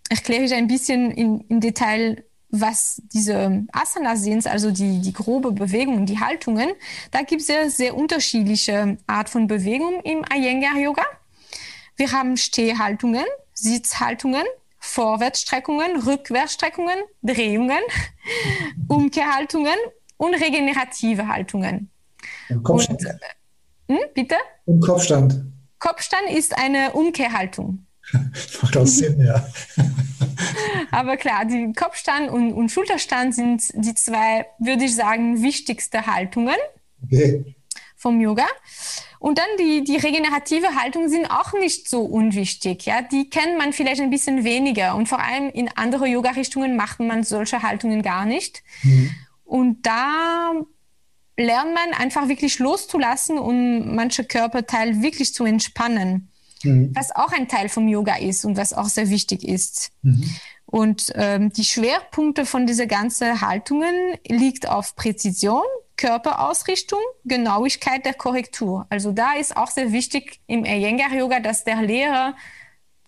erkläre 0.09 0.43
ich 0.43 0.53
ein 0.53 0.67
bisschen 0.67 1.12
in, 1.12 1.41
im 1.49 1.59
Detail, 1.59 2.23
was 2.51 3.01
diese 3.13 3.65
Asanas 3.71 4.23
sind, 4.23 4.47
also 4.47 4.71
die, 4.71 5.01
die 5.01 5.13
grobe 5.13 5.51
Bewegung, 5.51 6.05
die 6.05 6.19
Haltungen, 6.19 6.71
da 7.12 7.21
gibt 7.21 7.41
es 7.41 7.47
sehr, 7.47 7.69
sehr 7.69 7.95
unterschiedliche 7.95 8.97
Art 9.07 9.29
von 9.29 9.47
Bewegung 9.47 10.01
im 10.03 10.23
Iyengar-Yoga. 10.33 11.03
Wir 11.95 12.12
haben 12.12 12.38
Stehhaltungen, 12.38 13.25
Sitzhaltungen, 13.53 14.43
Vorwärtsstreckungen, 14.79 16.01
Rückwärtsstreckungen, 16.01 16.97
Drehungen, 17.21 17.81
Umkehrhaltungen 18.88 19.75
und 20.17 20.33
regenerative 20.33 21.27
Haltungen. 21.27 21.91
Und 22.49 22.63
Kopfstand. 22.63 23.01
Und, 23.01 23.95
äh, 23.95 23.95
hm, 23.95 24.09
bitte? 24.15 24.35
Und 24.65 24.79
Kopfstand. 24.79 25.43
Kopfstand 25.77 26.29
ist 26.31 26.57
eine 26.57 26.93
Umkehrhaltung. 26.93 27.85
Macht 28.62 28.77
auch 28.77 28.88
Sinn, 28.88 29.19
ja. 29.21 29.47
Aber 30.91 31.17
klar, 31.17 31.45
die 31.45 31.73
Kopfstand 31.73 32.30
und, 32.30 32.54
und, 32.54 32.69
Schulterstand 32.69 33.36
sind 33.36 33.63
die 33.73 33.93
zwei, 33.95 34.45
würde 34.60 34.86
ich 34.86 34.95
sagen, 34.95 35.41
wichtigste 35.41 36.06
Haltungen 36.06 36.56
okay. 37.04 37.56
vom 37.95 38.19
Yoga. 38.21 38.45
Und 39.19 39.38
dann 39.38 39.47
die, 39.60 39.84
die 39.84 39.97
regenerative 39.97 40.75
Haltung 40.75 41.10
sind 41.10 41.25
auch 41.25 41.54
nicht 41.54 41.89
so 41.89 42.02
unwichtig. 42.02 42.86
Ja? 42.86 43.02
Die 43.02 43.30
kennt 43.30 43.58
man 43.58 43.73
vielleicht 43.73 44.02
ein 44.02 44.10
bisschen 44.10 44.45
weniger. 44.45 44.95
Und 44.95 45.10
vor 45.10 45.19
allem 45.19 45.49
in 45.49 45.69
andere 45.75 46.08
Yoga-Richtungen 46.08 46.78
macht 46.78 46.99
man 47.02 47.23
solche 47.23 47.62
Haltungen 47.62 48.02
gar 48.02 48.25
nicht. 48.25 48.63
Mhm. 48.84 49.12
Und 49.43 49.86
da 49.86 50.54
lernt 51.36 51.73
man 51.73 51.93
einfach 51.97 52.30
wirklich 52.30 52.60
loszulassen 52.60 53.38
und 53.38 53.95
manche 53.95 54.23
Körperteile 54.23 55.02
wirklich 55.02 55.34
zu 55.34 55.45
entspannen 55.45 56.28
mhm. 56.63 56.91
was 56.95 57.15
auch 57.15 57.32
ein 57.32 57.48
Teil 57.48 57.69
vom 57.69 57.88
Yoga 57.88 58.17
ist 58.17 58.45
und 58.45 58.58
was 58.58 58.74
auch 58.74 58.88
sehr 58.88 59.10
wichtig 59.10 59.43
ist. 59.43 59.91
Mhm. 60.02 60.36
Und 60.65 61.12
ähm, 61.15 61.52
die 61.52 61.63
Schwerpunkte 61.63 62.45
von 62.45 62.67
dieser 62.67 62.86
ganzen 62.86 63.41
Haltungen 63.41 63.93
liegt 64.28 64.69
auf 64.69 64.95
Präzision, 64.95 65.63
Körperausrichtung, 65.98 67.00
Genauigkeit 67.26 68.06
der 68.06 68.13
Korrektur. 68.13 68.86
Also 68.89 69.12
da 69.12 69.34
ist 69.34 69.58
auch 69.58 69.69
sehr 69.69 69.91
wichtig 69.91 70.39
im 70.48 70.65
Iyengar 70.65 71.13
Yoga, 71.13 71.39
dass 71.39 71.63
der 71.63 71.82
Lehrer 71.82 72.36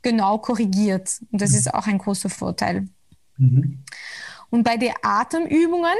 genau 0.01 0.39
korrigiert. 0.39 1.21
Und 1.31 1.41
das 1.41 1.51
mhm. 1.51 1.57
ist 1.57 1.73
auch 1.73 1.87
ein 1.87 1.99
großer 1.99 2.29
Vorteil. 2.29 2.87
Mhm. 3.37 3.83
Und 4.49 4.63
bei 4.63 4.77
den 4.77 4.93
Atemübungen, 5.01 5.95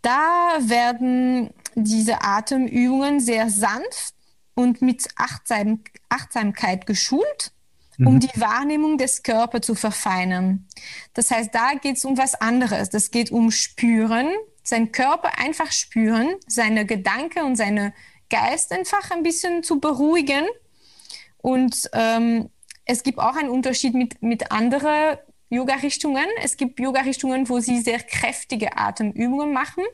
da 0.00 0.58
werden 0.60 1.50
diese 1.74 2.22
Atemübungen 2.22 3.20
sehr 3.20 3.50
sanft 3.50 4.15
und 4.56 4.82
mit 4.82 5.06
Achtsam 5.16 5.84
Achtsamkeit 6.08 6.86
geschult, 6.86 7.52
um 7.98 8.14
mhm. 8.14 8.20
die 8.20 8.40
Wahrnehmung 8.40 8.98
des 8.98 9.22
Körpers 9.22 9.66
zu 9.66 9.74
verfeinern. 9.74 10.66
Das 11.14 11.30
heißt, 11.30 11.54
da 11.54 11.72
geht 11.74 11.98
es 11.98 12.04
um 12.04 12.18
was 12.18 12.34
anderes. 12.34 12.90
Das 12.90 13.10
geht 13.10 13.30
um 13.30 13.50
Spüren, 13.50 14.28
seinen 14.62 14.92
Körper 14.92 15.38
einfach 15.38 15.70
spüren, 15.72 16.34
seine 16.46 16.86
Gedanken 16.86 17.44
und 17.44 17.56
seine 17.56 17.92
Geist 18.30 18.72
einfach 18.72 19.10
ein 19.10 19.22
bisschen 19.22 19.62
zu 19.62 19.78
beruhigen. 19.78 20.44
Und 21.38 21.88
ähm, 21.92 22.48
es 22.86 23.02
gibt 23.02 23.18
auch 23.18 23.36
einen 23.36 23.50
Unterschied 23.50 23.94
mit, 23.94 24.22
mit 24.22 24.50
anderen 24.50 25.18
Yoga-Richtungen. 25.50 26.26
Es 26.42 26.56
gibt 26.56 26.80
Yoga-Richtungen, 26.80 27.48
wo 27.48 27.60
sie 27.60 27.80
sehr 27.80 28.00
kräftige 28.00 28.76
Atemübungen 28.76 29.52
machen. 29.52 29.84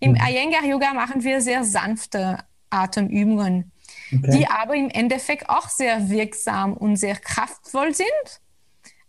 Im 0.00 0.12
mhm. 0.12 0.18
Iyengar-Yoga 0.18 0.92
machen 0.92 1.22
wir 1.22 1.40
sehr 1.40 1.64
sanfte 1.64 2.38
Atemübungen 2.68 3.71
okay. 4.12 4.38
die 4.38 4.46
aber 4.46 4.74
im 4.74 4.90
Endeffekt 4.90 5.48
auch 5.48 5.68
sehr 5.68 6.10
wirksam 6.10 6.74
und 6.74 6.96
sehr 6.96 7.16
kraftvoll 7.16 7.94
sind. 7.94 8.40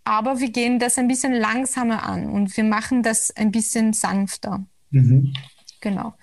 Aber 0.04 0.40
wir 0.40 0.50
gehen 0.50 0.80
das 0.80 0.98
ein 0.98 1.08
bisschen 1.08 1.34
langsamer 1.34 2.04
an 2.04 2.30
und 2.30 2.56
wir 2.58 2.64
machen 2.64 3.04
das 3.04 3.36
ein 3.36 3.52
bisschen 3.52 3.94
sanfter. 3.94 4.66
Mhm. 4.90 5.34
Genau. 5.82 6.14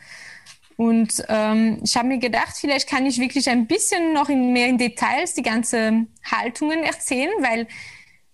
Und 0.77 1.23
ähm, 1.29 1.81
ich 1.85 1.97
habe 1.97 2.09
mir 2.09 2.19
gedacht, 2.19 2.57
vielleicht 2.59 2.88
kann 2.88 3.05
ich 3.05 3.19
wirklich 3.19 3.51
ein 3.51 3.66
bisschen 3.66 4.14
noch 4.14 4.31
in, 4.31 4.53
mehr 4.53 4.66
in 4.66 4.79
Details 4.79 5.35
die 5.35 5.43
ganzen 5.43 6.14
Haltungen 6.25 6.83
erzählen, 6.83 7.31
weil 7.40 7.69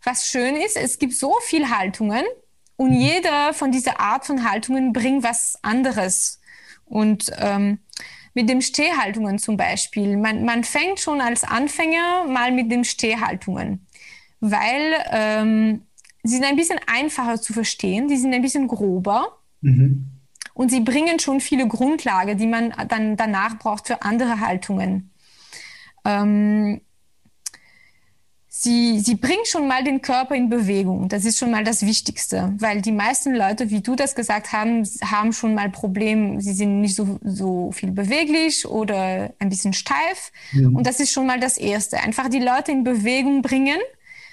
was 0.04 0.28
schön 0.28 0.54
ist, 0.54 0.76
es 0.76 1.00
gibt 1.00 1.14
so 1.14 1.34
viele 1.42 1.76
Haltungen 1.76 2.24
und 2.76 2.90
mhm. 2.90 3.00
jeder 3.00 3.52
von 3.52 3.72
dieser 3.72 3.98
Art 3.98 4.26
von 4.26 4.48
Haltungen 4.48 4.92
bringt 4.92 5.24
was 5.24 5.58
anderes. 5.62 6.40
Und 6.84 7.32
ähm, 7.38 7.80
mit 8.36 8.50
den 8.50 8.60
Stehhaltungen 8.60 9.38
zum 9.38 9.56
Beispiel. 9.56 10.18
Man, 10.18 10.44
man 10.44 10.62
fängt 10.62 11.00
schon 11.00 11.22
als 11.22 11.42
Anfänger 11.42 12.24
mal 12.28 12.52
mit 12.52 12.70
den 12.70 12.84
Stehhaltungen, 12.84 13.86
weil 14.40 14.92
ähm, 15.10 15.82
sie 16.22 16.34
sind 16.34 16.44
ein 16.44 16.56
bisschen 16.56 16.78
einfacher 16.86 17.40
zu 17.40 17.54
verstehen, 17.54 18.08
die 18.08 18.18
sind 18.18 18.34
ein 18.34 18.42
bisschen 18.42 18.68
grober. 18.68 19.38
Mhm. 19.62 20.10
Und 20.52 20.70
sie 20.70 20.80
bringen 20.80 21.18
schon 21.18 21.40
viele 21.40 21.66
Grundlagen, 21.66 22.36
die 22.36 22.46
man 22.46 22.74
dann 22.88 23.16
danach 23.16 23.58
braucht 23.58 23.86
für 23.86 24.02
andere 24.02 24.38
Haltungen. 24.40 25.10
Ähm, 26.04 26.82
sie, 28.58 29.00
sie 29.00 29.16
bringt 29.16 29.46
schon 29.46 29.68
mal 29.68 29.84
den 29.84 30.00
Körper 30.00 30.34
in 30.34 30.48
Bewegung. 30.48 31.08
Das 31.08 31.24
ist 31.24 31.38
schon 31.38 31.50
mal 31.50 31.62
das 31.62 31.84
Wichtigste, 31.84 32.54
weil 32.58 32.80
die 32.80 32.92
meisten 32.92 33.34
Leute, 33.34 33.70
wie 33.70 33.82
du 33.82 33.94
das 33.94 34.14
gesagt 34.14 34.52
haben, 34.52 34.82
haben 35.04 35.32
schon 35.32 35.54
mal 35.54 35.70
Probleme. 35.70 36.40
Sie 36.40 36.54
sind 36.54 36.80
nicht 36.80 36.94
so, 36.94 37.18
so 37.22 37.70
viel 37.72 37.90
beweglich 37.90 38.66
oder 38.66 39.34
ein 39.38 39.48
bisschen 39.50 39.74
steif. 39.74 40.32
Mhm. 40.52 40.76
Und 40.76 40.86
das 40.86 41.00
ist 41.00 41.12
schon 41.12 41.26
mal 41.26 41.38
das 41.38 41.58
Erste. 41.58 41.98
Einfach 41.98 42.28
die 42.28 42.40
Leute 42.40 42.72
in 42.72 42.82
Bewegung 42.82 43.42
bringen, 43.42 43.78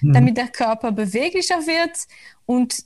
mhm. 0.01 0.13
damit 0.13 0.37
der 0.37 0.47
Körper 0.47 0.91
beweglicher 0.91 1.65
wird 1.67 2.07
und 2.45 2.85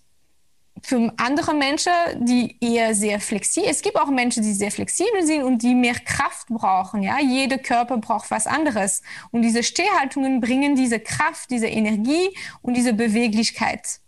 für 0.84 1.12
andere 1.18 1.54
Menschen, 1.54 1.92
die 2.20 2.58
eher 2.62 2.94
sehr 2.96 3.20
flexibel, 3.20 3.70
es 3.70 3.82
gibt 3.82 3.96
auch 3.96 4.10
Menschen, 4.10 4.44
die 4.44 4.54
sehr 4.54 4.72
flexibel 4.72 5.26
sind 5.26 5.44
und 5.44 5.62
die 5.62 5.76
mehr 5.76 5.96
Kraft 5.96 6.48
brauchen. 6.48 7.04
Ja, 7.04 7.20
jeder 7.20 7.58
Körper 7.58 7.98
braucht 7.98 8.32
was 8.32 8.48
anderes. 8.48 9.02
Und 9.32 9.42
diese 9.42 9.64
Stehhaltungen 9.64 10.40
bringen 10.40 10.76
diese 10.76 11.00
Kraft, 11.00 11.50
diese 11.50 11.68
Energie 11.68 12.30
und 12.62 12.76
diese 12.76 12.94
Beweglichkeit. 12.94 14.00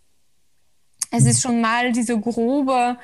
Es 1.10 1.26
ist 1.26 1.42
schon 1.42 1.60
mal 1.60 1.92
diese 1.92 2.18
grobe 2.18 2.98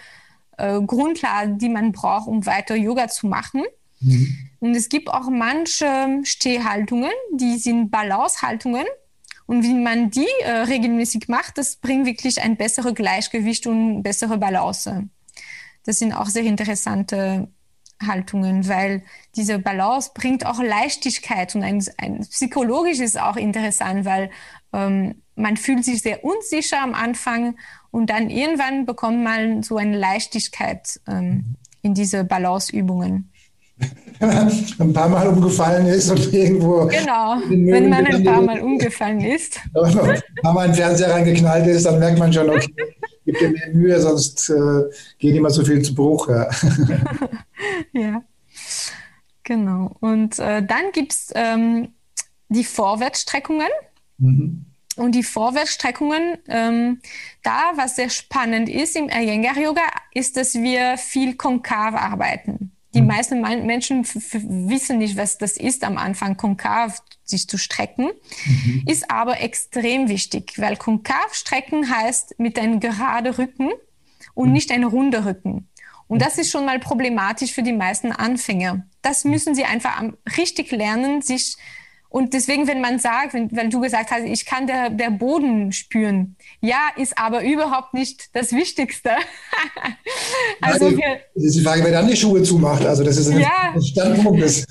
äh, 0.57 0.81
Grundlage, 0.81 1.55
die 1.55 1.69
man 1.69 1.93
braucht, 1.93 2.29
um 2.29 2.47
weiter 2.47 2.77
Yoga 2.77 3.09
zu 3.09 3.27
machen. 3.27 3.65
Mhm. 4.01 4.51
Und 4.61 4.75
es 4.75 4.89
gibt 4.89 5.09
auch 5.09 5.29
manche 5.29 6.21
Stehhaltungen, 6.23 7.11
die 7.33 7.59
sind 7.59 7.91
Balancehaltungen. 7.91 8.85
Und 9.47 9.63
wie 9.63 9.75
man 9.75 10.11
die 10.11 10.27
äh, 10.43 10.51
regelmäßig 10.51 11.29
macht, 11.29 11.59
das 11.59 11.77
bringt 11.77 12.07
wirklich 12.07 12.43
ein 12.43 12.57
besseres 12.57 12.95
Gleichgewicht 12.95 13.67
und 13.67 14.03
bessere 14.03 14.39
Balance. 14.39 15.09
Das 15.85 16.01
sind 16.01 16.13
auch 16.13 16.27
sehr 16.27 16.43
interessante 16.43 17.49
Haltungen, 18.05 18.69
weil 18.69 19.03
diese 19.37 19.59
Balance 19.59 20.11
bringt 20.15 20.45
auch 20.45 20.61
Leichtigkeit 20.61 21.55
und 21.55 21.63
ein, 21.63 21.83
ein 21.97 22.21
psychologisch 22.21 22.99
ist 22.99 23.19
auch 23.19 23.37
interessant, 23.37 24.05
weil 24.05 24.31
ähm, 24.73 25.23
man 25.35 25.57
fühlt 25.57 25.85
sich 25.85 26.03
sehr 26.03 26.25
unsicher 26.25 26.83
am 26.83 26.95
Anfang 26.95 27.57
und 27.91 28.11
dann 28.11 28.29
irgendwann 28.31 28.85
bekommt 28.85 29.23
man 29.23 29.63
so 29.63 29.77
eine 29.77 29.97
Leichtigkeit 29.97 31.01
ähm, 31.07 31.57
in 31.83 31.95
diese 31.95 32.25
Balanceübungen. 32.25 33.33
Ein 34.21 34.93
paar 34.93 35.09
Mal 35.09 35.29
umgefallen 35.29 35.87
ist 35.87 36.11
und 36.11 36.33
irgendwo. 36.33 36.87
Genau, 36.87 37.37
wenn 37.49 37.89
man 37.89 38.07
ein 38.07 38.25
paar 38.25 38.43
Mal 38.43 38.61
umgefallen 38.61 39.21
ist. 39.21 39.61
ein 39.75 40.23
paar 40.43 40.53
Mal 40.53 40.67
in 40.67 40.73
den 40.73 40.77
Fernseher 40.77 41.11
reingeknallt 41.11 41.67
ist, 41.67 41.85
dann 41.85 41.99
merkt 41.99 42.19
man 42.19 42.33
schon, 42.33 42.49
okay, 42.49 42.73
gib 43.25 43.39
dir 43.39 43.51
mehr 43.51 43.69
Mühe, 43.73 44.01
sonst 44.01 44.49
äh, 44.49 44.85
geht 45.19 45.37
immer 45.37 45.51
so 45.51 45.65
viel 45.65 45.83
zu 45.83 45.95
Bruch. 45.95 46.29
Ja, 46.29 46.49
ja. 47.93 48.23
genau. 49.43 49.97
Und 50.01 50.39
äh, 50.39 50.65
dann 50.65 50.93
gibt 50.93 51.13
es 51.13 51.33
ähm, 51.35 51.89
die 52.49 52.65
Vorwärtsstreckungen. 52.65 53.69
Mhm. 54.19 54.65
Und 54.97 55.15
die 55.15 55.25
Vorwärtsstreckungen, 55.25 56.39
ähm, 56.49 57.01
da 57.43 57.73
was 57.77 57.97
sehr 57.97 58.09
spannend 58.09 58.71
ist 58.71 58.97
im 58.97 59.11
Iyengar 59.11 59.59
Yoga, 59.59 59.83
ist, 60.15 60.39
dass 60.39 60.55
wir 60.55 60.97
viel 60.97 61.35
konkav 61.35 61.95
arbeiten. 61.95 62.73
Die 62.97 63.03
mhm. 63.03 63.09
meisten 63.09 63.41
Menschen 63.67 64.05
wissen 64.05 64.99
nicht, 64.99 65.17
was 65.17 65.37
das 65.37 65.57
ist, 65.59 65.85
am 65.85 65.99
Anfang 65.99 66.37
konkav 66.37 67.03
sich 67.25 67.47
zu 67.47 67.59
strecken, 67.59 68.11
mhm. 68.47 68.85
ist 68.87 69.11
aber 69.11 69.41
extrem 69.41 70.09
wichtig, 70.09 70.55
weil 70.57 70.77
konkav 70.77 71.35
strecken 71.35 71.91
heißt 71.91 72.39
mit 72.39 72.59
einem 72.59 72.81
geraden 72.81 73.35
Rücken 73.35 73.71
und 74.35 74.49
mhm. 74.49 74.55
nicht 74.55 74.71
ein 74.73 74.85
runder 74.85 75.27
Rücken. 75.27 75.69
Und 76.09 76.23
das 76.23 76.39
ist 76.39 76.51
schon 76.51 76.65
mal 76.65 76.79
problematisch 76.79 77.53
für 77.53 77.63
die 77.63 77.73
meisten 77.73 78.13
Anfänger. 78.13 78.87
Das 79.03 79.25
müssen 79.25 79.55
sie 79.55 79.65
einfach 79.65 80.03
richtig 80.37 80.71
lernen, 80.71 81.21
sich 81.21 81.57
und 82.17 82.33
deswegen, 82.33 82.67
wenn 82.67 82.81
man 82.81 82.99
sagt, 82.99 83.35
wenn, 83.35 83.55
wenn 83.55 83.69
du 83.69 83.79
gesagt 83.79 84.11
hast, 84.11 84.23
ich 84.25 84.47
kann 84.47 84.67
der, 84.67 84.89
der 84.89 85.11
Boden 85.11 85.71
spüren, 85.71 86.35
ja, 86.63 86.89
ist 86.97 87.19
aber 87.19 87.45
überhaupt 87.45 87.93
nicht 87.93 88.35
das 88.35 88.53
Wichtigste. 88.53 89.11
also, 90.63 90.87
also 90.87 90.97
wir, 90.97 91.21
das 91.35 91.45
ist 91.45 91.57
die 91.57 91.61
Frage, 91.61 91.85
wer 91.85 91.91
dann 91.91 92.09
die 92.09 92.17
Schuhe 92.17 92.43
zumacht. 92.43 92.87
Also 92.87 93.05
das 93.05 93.19
ist 93.19 93.29
ein 93.29 93.41
ja, 93.41 93.75
Standpunkt. 93.83 94.43
Ist. 94.43 94.67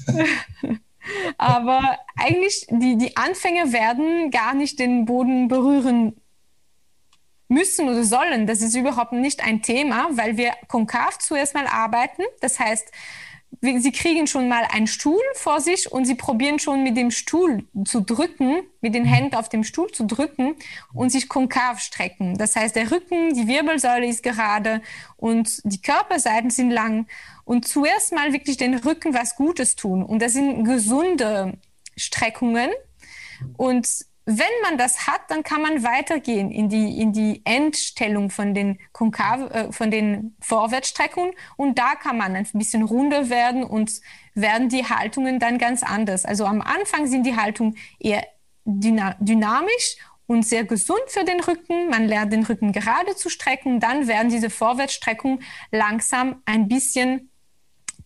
aber 1.38 2.00
eigentlich, 2.16 2.66
die, 2.72 2.98
die 2.98 3.16
Anfänger 3.16 3.72
werden 3.72 4.32
gar 4.32 4.56
nicht 4.56 4.80
den 4.80 5.06
Boden 5.06 5.48
berühren 5.48 6.20
müssen 7.48 7.88
oder 7.88 8.06
sollen. 8.06 8.48
Das 8.48 8.64
ist 8.64 8.76
überhaupt 8.76 9.12
nicht 9.12 9.46
ein 9.46 9.62
Thema, 9.62 10.08
weil 10.14 10.38
wir 10.38 10.54
konkav 10.68 11.20
zuerst 11.20 11.54
mal 11.54 11.68
arbeiten. 11.68 12.24
Das 12.42 12.60
heißt, 12.60 12.92
sie 13.62 13.92
kriegen 13.92 14.28
schon 14.28 14.48
mal 14.48 14.64
einen 14.72 14.88
Stuhl 14.88 15.22
vor 15.34 15.62
sich 15.62 15.92
und 15.92 16.06
sie 16.06 16.16
probieren 16.16 16.60
schon 16.60 16.84
mit 16.84 16.98
dem 16.98 17.12
Stuhl 17.12 17.66
zu 17.86 18.02
drücken, 18.02 18.64
mit 18.82 18.96
den 18.96 19.04
mhm. 19.04 19.08
Händen 19.08 19.36
auf 19.36 19.50
dem 19.50 19.64
Stuhl 19.64 19.92
zu 19.92 20.06
drücken 20.06 20.56
und 20.94 21.12
sich 21.12 21.30
konkav 21.30 21.80
strecken. 21.80 22.38
Das 22.38 22.56
heißt, 22.56 22.76
der 22.76 22.92
Rücken, 22.92 23.34
die 23.34 23.48
Wirbelsäule 23.48 24.08
ist 24.08 24.24
gerade 24.24 24.82
und 25.18 25.62
die 25.64 25.82
Körperseiten 25.82 26.50
sind 26.50 26.72
lang. 26.72 27.08
Und 27.44 27.68
zuerst 27.68 28.12
mal 28.12 28.34
wirklich 28.34 28.58
den 28.58 28.76
Rücken 28.76 29.14
was 29.14 29.36
Gutes 29.36 29.76
tun. 29.76 30.04
Und 30.04 30.22
das 30.22 30.34
sind 30.34 30.64
gesunde 30.64 31.54
Streckungen. 31.96 32.72
Und 33.58 33.88
wenn 34.26 34.48
man 34.64 34.78
das 34.78 35.06
hat, 35.06 35.22
dann 35.30 35.44
kann 35.44 35.62
man 35.62 35.84
weitergehen 35.84 36.52
in 36.52 36.68
die, 36.68 37.00
in 37.00 37.14
die 37.14 37.42
Endstellung 37.46 38.32
von 38.32 38.56
den, 38.56 38.80
Konkav, 38.92 39.52
äh, 39.52 39.72
von 39.72 39.92
den 39.92 40.36
Vorwärtsstreckungen 40.42 41.34
und 41.58 41.78
da 41.78 41.94
kann 41.96 42.18
man 42.18 42.36
ein 42.36 42.48
bisschen 42.54 42.84
runder 42.84 43.30
werden 43.30 43.64
und 43.64 44.02
werden 44.34 44.68
die 44.70 44.86
Haltungen 44.86 45.40
dann 45.40 45.60
ganz 45.60 45.84
anders. 45.84 46.26
Also 46.26 46.46
am 46.46 46.62
Anfang 46.62 47.06
sind 47.06 47.26
die 47.26 47.36
Haltungen 47.36 47.78
eher 48.00 48.26
dynamisch 48.66 49.98
und 50.26 50.44
sehr 50.44 50.64
gesund 50.64 51.04
für 51.08 51.24
den 51.24 51.40
Rücken. 51.40 51.90
Man 51.90 52.08
lernt 52.08 52.34
den 52.34 52.44
Rücken 52.44 52.72
gerade 52.72 53.16
zu 53.16 53.30
strecken. 53.30 53.80
Dann 53.80 54.08
werden 54.08 54.30
diese 54.30 54.50
Vorwärtsstreckungen 54.50 55.44
langsam 55.72 56.42
ein 56.46 56.68
bisschen 56.68 57.30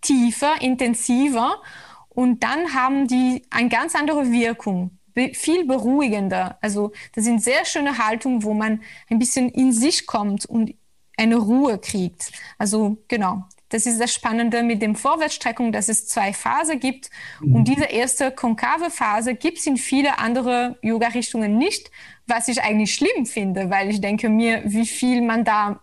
tiefer, 0.02 0.62
intensiver 0.62 1.62
und 2.10 2.44
dann 2.44 2.74
haben 2.74 3.08
die 3.08 3.46
eine 3.50 3.70
ganz 3.70 3.96
andere 3.96 4.32
Wirkung 4.32 4.99
viel 5.34 5.66
beruhigender. 5.66 6.58
Also 6.62 6.92
das 7.14 7.26
sind 7.26 7.44
sehr 7.44 7.66
schöne 7.66 7.98
Haltungen, 7.98 8.44
wo 8.44 8.54
man 8.54 8.82
ein 9.10 9.20
bisschen 9.20 9.50
in 9.50 9.72
sich 9.72 10.08
kommt 10.08 10.46
und 10.46 10.74
eine 11.18 11.38
Ruhe 11.38 11.78
kriegt. 11.78 12.32
Also 12.58 12.98
genau, 13.08 13.44
das 13.70 13.86
ist 13.86 14.00
das 14.00 14.14
Spannende 14.14 14.64
mit 14.64 14.82
dem 14.82 14.96
Vorwärtsstreckung, 14.96 15.72
dass 15.72 15.90
es 15.90 16.08
zwei 16.08 16.34
Phasen 16.34 16.80
gibt. 16.80 17.10
Mhm. 17.40 17.56
Und 17.56 17.68
diese 17.68 17.86
erste 17.86 18.32
konkave 18.32 18.90
Phase 18.90 19.36
gibt 19.36 19.60
es 19.60 19.68
in 19.68 19.78
viele 19.78 20.18
andere 20.18 20.78
Yoga-Richtungen 20.82 21.58
nicht, 21.58 21.92
was 22.26 22.48
ich 22.48 22.62
eigentlich 22.62 22.94
schlimm 22.94 23.26
finde, 23.26 23.70
weil 23.70 23.90
ich 23.90 24.02
denke 24.02 24.30
mir, 24.30 24.64
wie 24.66 24.88
viel 24.88 25.22
man 25.22 25.44
da 25.44 25.82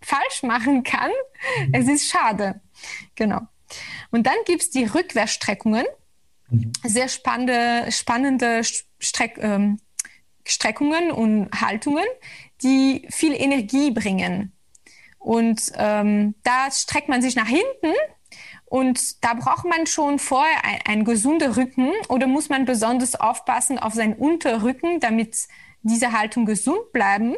falsch 0.00 0.42
machen 0.42 0.82
kann. 0.82 1.10
Mhm. 1.10 1.74
Es 1.74 1.88
ist 1.88 2.10
schade. 2.10 2.60
Genau. 3.14 3.40
Und 4.10 4.26
dann 4.26 4.36
gibt 4.46 4.62
es 4.62 4.70
die 4.70 4.84
Rückwärtsstreckungen. 4.84 5.84
Sehr 6.84 7.08
spannende, 7.08 7.90
spannende 7.90 8.62
Streck, 8.64 9.38
ähm, 9.38 9.78
Streckungen 10.44 11.10
und 11.10 11.50
Haltungen, 11.60 12.04
die 12.62 13.06
viel 13.10 13.34
Energie 13.34 13.90
bringen. 13.90 14.52
Und 15.18 15.72
ähm, 15.74 16.34
da 16.42 16.70
streckt 16.70 17.08
man 17.08 17.20
sich 17.20 17.36
nach 17.36 17.48
hinten 17.48 17.92
und 18.64 19.24
da 19.24 19.34
braucht 19.34 19.64
man 19.64 19.86
schon 19.86 20.18
vorher 20.18 20.64
ein, 20.64 20.78
einen 20.86 21.04
gesunden 21.04 21.52
Rücken 21.52 21.90
oder 22.08 22.26
muss 22.26 22.48
man 22.48 22.64
besonders 22.64 23.14
aufpassen 23.14 23.78
auf 23.78 23.94
seinen 23.94 24.14
Unterrücken, 24.14 25.00
damit 25.00 25.48
diese 25.82 26.12
Haltung 26.12 26.46
gesund 26.46 26.92
bleiben. 26.92 27.36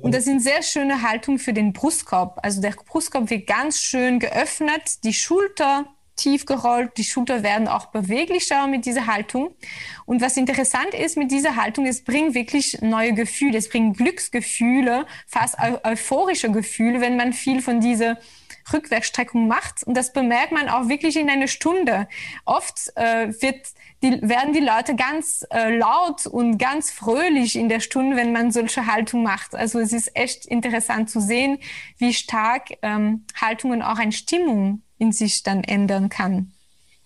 Und 0.00 0.14
das 0.14 0.24
sind 0.24 0.40
sehr 0.40 0.62
schöne 0.62 1.02
Haltungen 1.02 1.38
für 1.38 1.52
den 1.52 1.72
Brustkorb. 1.72 2.38
Also 2.42 2.60
der 2.60 2.72
Brustkorb 2.72 3.30
wird 3.30 3.46
ganz 3.46 3.80
schön 3.80 4.18
geöffnet, 4.18 5.04
die 5.04 5.14
Schulter 5.14 5.86
tief 6.16 6.46
gerollt, 6.46 6.96
die 6.96 7.04
Schulter 7.04 7.42
werden 7.42 7.68
auch 7.68 7.86
beweglicher 7.86 8.66
mit 8.66 8.86
dieser 8.86 9.06
Haltung. 9.06 9.54
Und 10.06 10.20
was 10.20 10.36
interessant 10.36 10.94
ist 10.94 11.16
mit 11.16 11.30
dieser 11.30 11.56
Haltung, 11.56 11.86
es 11.86 12.02
bringt 12.04 12.34
wirklich 12.34 12.80
neue 12.80 13.12
Gefühle, 13.12 13.58
es 13.58 13.68
bringt 13.68 13.96
Glücksgefühle, 13.96 15.06
fast 15.26 15.56
euphorische 15.58 16.50
Gefühle, 16.50 17.00
wenn 17.00 17.16
man 17.16 17.32
viel 17.32 17.62
von 17.62 17.80
dieser 17.80 18.18
Rückwärtsstreckung 18.72 19.46
macht. 19.46 19.84
Und 19.84 19.96
das 19.96 20.12
bemerkt 20.12 20.52
man 20.52 20.68
auch 20.68 20.88
wirklich 20.88 21.16
in 21.16 21.30
einer 21.30 21.48
Stunde. 21.48 22.08
Oft 22.44 22.92
äh, 22.96 23.28
wird 23.40 23.66
die, 24.02 24.20
werden 24.22 24.52
die 24.52 24.60
Leute 24.60 24.96
ganz 24.96 25.46
äh, 25.50 25.76
laut 25.76 26.26
und 26.26 26.58
ganz 26.58 26.90
fröhlich 26.90 27.56
in 27.56 27.68
der 27.68 27.80
Stunde, 27.80 28.16
wenn 28.16 28.32
man 28.32 28.50
solche 28.50 28.86
Haltung 28.86 29.22
macht. 29.22 29.54
Also 29.54 29.78
es 29.78 29.92
ist 29.92 30.16
echt 30.16 30.46
interessant 30.46 31.10
zu 31.10 31.20
sehen, 31.20 31.58
wie 31.98 32.12
stark 32.12 32.70
ähm, 32.82 33.24
Haltungen 33.40 33.82
auch 33.82 33.98
eine 33.98 34.12
Stimmung 34.12 34.82
in 34.98 35.12
sich 35.12 35.42
dann 35.42 35.64
ändern 35.64 36.08
kann. 36.08 36.52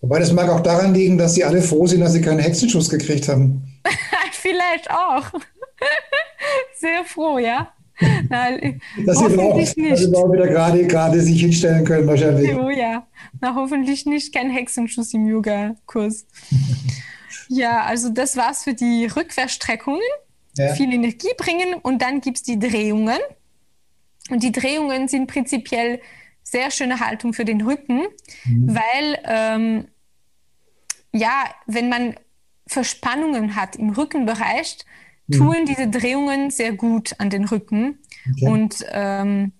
Wobei 0.01 0.19
das 0.19 0.31
mag 0.31 0.49
auch 0.49 0.61
daran 0.61 0.93
liegen, 0.93 1.17
dass 1.17 1.35
sie 1.35 1.43
alle 1.43 1.61
froh 1.61 1.85
sind, 1.85 2.01
dass 2.01 2.13
sie 2.13 2.21
keinen 2.21 2.39
Hexenschuss 2.39 2.89
gekriegt 2.89 3.27
haben. 3.27 3.63
Vielleicht 4.31 4.89
auch. 4.89 5.31
Sehr 6.79 7.05
froh, 7.05 7.37
ja. 7.37 7.71
Nein, 8.29 8.81
dass 9.05 9.19
sie 9.19 9.25
auch, 9.25 9.55
nicht. 9.55 9.77
Dass 9.77 10.01
wieder 10.01 10.47
gerade, 10.47 10.87
gerade 10.87 11.21
sich 11.21 11.39
hinstellen 11.39 11.85
können, 11.85 12.07
wahrscheinlich. 12.07 12.55
Oh 12.55 12.69
ja, 12.69 13.05
Na, 13.39 13.53
hoffentlich 13.53 14.07
nicht 14.07 14.33
kein 14.33 14.49
Hexenschuss 14.49 15.13
im 15.13 15.27
Yoga-Kurs. 15.27 16.25
Ja, 17.53 17.83
also 17.83 18.07
das 18.07 18.37
war's 18.37 18.63
für 18.63 18.73
die 18.73 19.07
Rückwärtsstreckungen. 19.07 19.99
Ja. 20.57 20.73
Viel 20.73 20.93
Energie 20.93 21.33
bringen 21.37 21.73
und 21.81 22.01
dann 22.01 22.21
gibt 22.21 22.37
es 22.37 22.43
die 22.43 22.57
Drehungen. 22.57 23.19
Und 24.29 24.41
die 24.41 24.53
Drehungen 24.53 25.09
sind 25.09 25.27
prinzipiell 25.27 25.99
sehr 26.51 26.69
schöne 26.69 26.99
Haltung 26.99 27.33
für 27.33 27.45
den 27.45 27.61
Rücken, 27.61 28.01
mhm. 28.43 28.75
weil 28.75 29.19
ähm, 29.23 29.87
ja, 31.13 31.45
wenn 31.65 31.89
man 31.89 32.15
Verspannungen 32.67 33.55
hat 33.55 33.77
im 33.77 33.91
Rückenbereich, 33.91 34.79
mhm. 35.27 35.33
tun 35.33 35.65
diese 35.65 35.87
Drehungen 35.87 36.51
sehr 36.51 36.73
gut 36.73 37.15
an 37.19 37.29
den 37.29 37.45
Rücken. 37.45 37.99
Okay. 38.29 38.47
Und 38.47 38.85
ähm, 38.91 39.53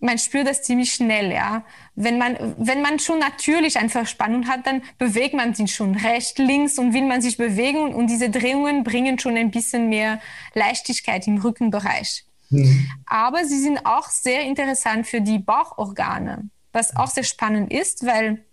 man 0.00 0.18
spürt 0.18 0.46
das 0.46 0.62
ziemlich 0.62 0.92
schnell, 0.92 1.32
ja. 1.32 1.64
Wenn 1.94 2.18
man, 2.18 2.36
wenn 2.58 2.82
man 2.82 2.98
schon 2.98 3.18
natürlich 3.18 3.78
eine 3.78 3.88
Verspannung 3.88 4.46
hat, 4.46 4.66
dann 4.66 4.82
bewegt 4.98 5.34
man 5.34 5.54
sich 5.54 5.74
schon 5.74 5.94
rechts, 5.94 6.36
links 6.36 6.78
und 6.78 6.92
will 6.92 7.06
man 7.06 7.22
sich 7.22 7.38
bewegen 7.38 7.94
und 7.94 8.08
diese 8.08 8.28
Drehungen 8.28 8.84
bringen 8.84 9.18
schon 9.18 9.36
ein 9.36 9.50
bisschen 9.50 9.88
mehr 9.88 10.20
Leichtigkeit 10.52 11.26
im 11.26 11.38
Rückenbereich. 11.38 12.26
Mhm. 12.50 12.88
Aber 13.06 13.44
sie 13.44 13.60
sind 13.60 13.84
auch 13.84 14.08
sehr 14.08 14.42
interessant 14.42 15.06
für 15.06 15.20
die 15.20 15.38
Bauchorgane, 15.38 16.50
was 16.72 16.96
auch 16.96 17.08
sehr 17.08 17.24
spannend 17.24 17.72
ist, 17.72 18.06
weil 18.06 18.44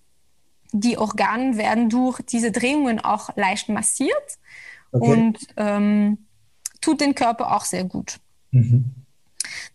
die 0.71 0.97
Organe 0.97 1.57
werden 1.57 1.89
durch 1.89 2.21
diese 2.21 2.51
Drehungen 2.51 2.99
auch 2.99 3.35
leicht 3.35 3.69
massiert 3.69 4.39
okay. 4.91 5.11
und 5.11 5.39
ähm, 5.57 6.27
tut 6.79 7.01
den 7.01 7.15
Körper 7.15 7.55
auch 7.55 7.65
sehr 7.65 7.83
gut. 7.83 8.19
Mhm. 8.51 8.95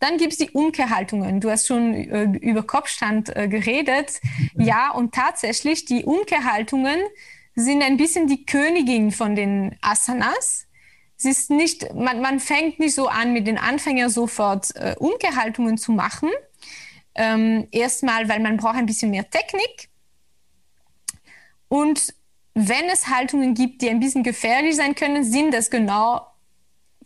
Dann 0.01 0.19
gibt 0.19 0.33
es 0.33 0.39
die 0.39 0.51
Umkehrhaltungen. 0.51 1.41
Du 1.41 1.51
hast 1.51 1.67
schon 1.67 1.95
äh, 1.95 2.25
über 2.25 2.63
Kopfstand 2.63 3.35
äh, 3.35 3.49
geredet. 3.49 4.21
Ja, 4.57 4.91
und 4.91 5.15
tatsächlich, 5.15 5.85
die 5.85 6.05
Umkehrhaltungen 6.05 6.99
sind 7.55 7.83
ein 7.83 7.97
bisschen 7.97 8.27
die 8.27 8.45
Königin 8.45 9.11
von 9.11 9.35
den 9.35 9.77
Asanas. 9.81 10.66
Es 11.19 11.25
ist 11.25 11.51
nicht, 11.51 11.95
man, 11.95 12.21
man 12.21 12.41
fängt 12.41 12.79
nicht 12.79 12.95
so 12.95 13.09
an, 13.09 13.33
mit 13.33 13.47
den 13.47 13.59
Anfängern 13.59 14.11
sofort 14.11 14.75
äh, 14.77 14.95
Umkehrhaltungen 14.99 15.79
zu 15.79 15.93
machen. 15.93 16.31
Ähm, 17.15 17.69
erstmal, 17.71 18.29
weil 18.29 18.41
man 18.41 18.59
braucht 18.59 18.77
ein 18.77 18.87
bisschen 18.87 19.11
mehr 19.11 19.29
Technik. 19.31 19.89
Und 21.69 22.15
wenn 22.55 22.89
es 22.91 23.09
Haltungen 23.09 23.55
gibt, 23.55 23.83
die 23.83 23.89
ein 23.89 24.01
bisschen 24.01 24.23
gefährlich 24.23 24.77
sein 24.77 24.95
können, 24.95 25.25
sind 25.25 25.53
das 25.53 25.71
genau 25.71 26.27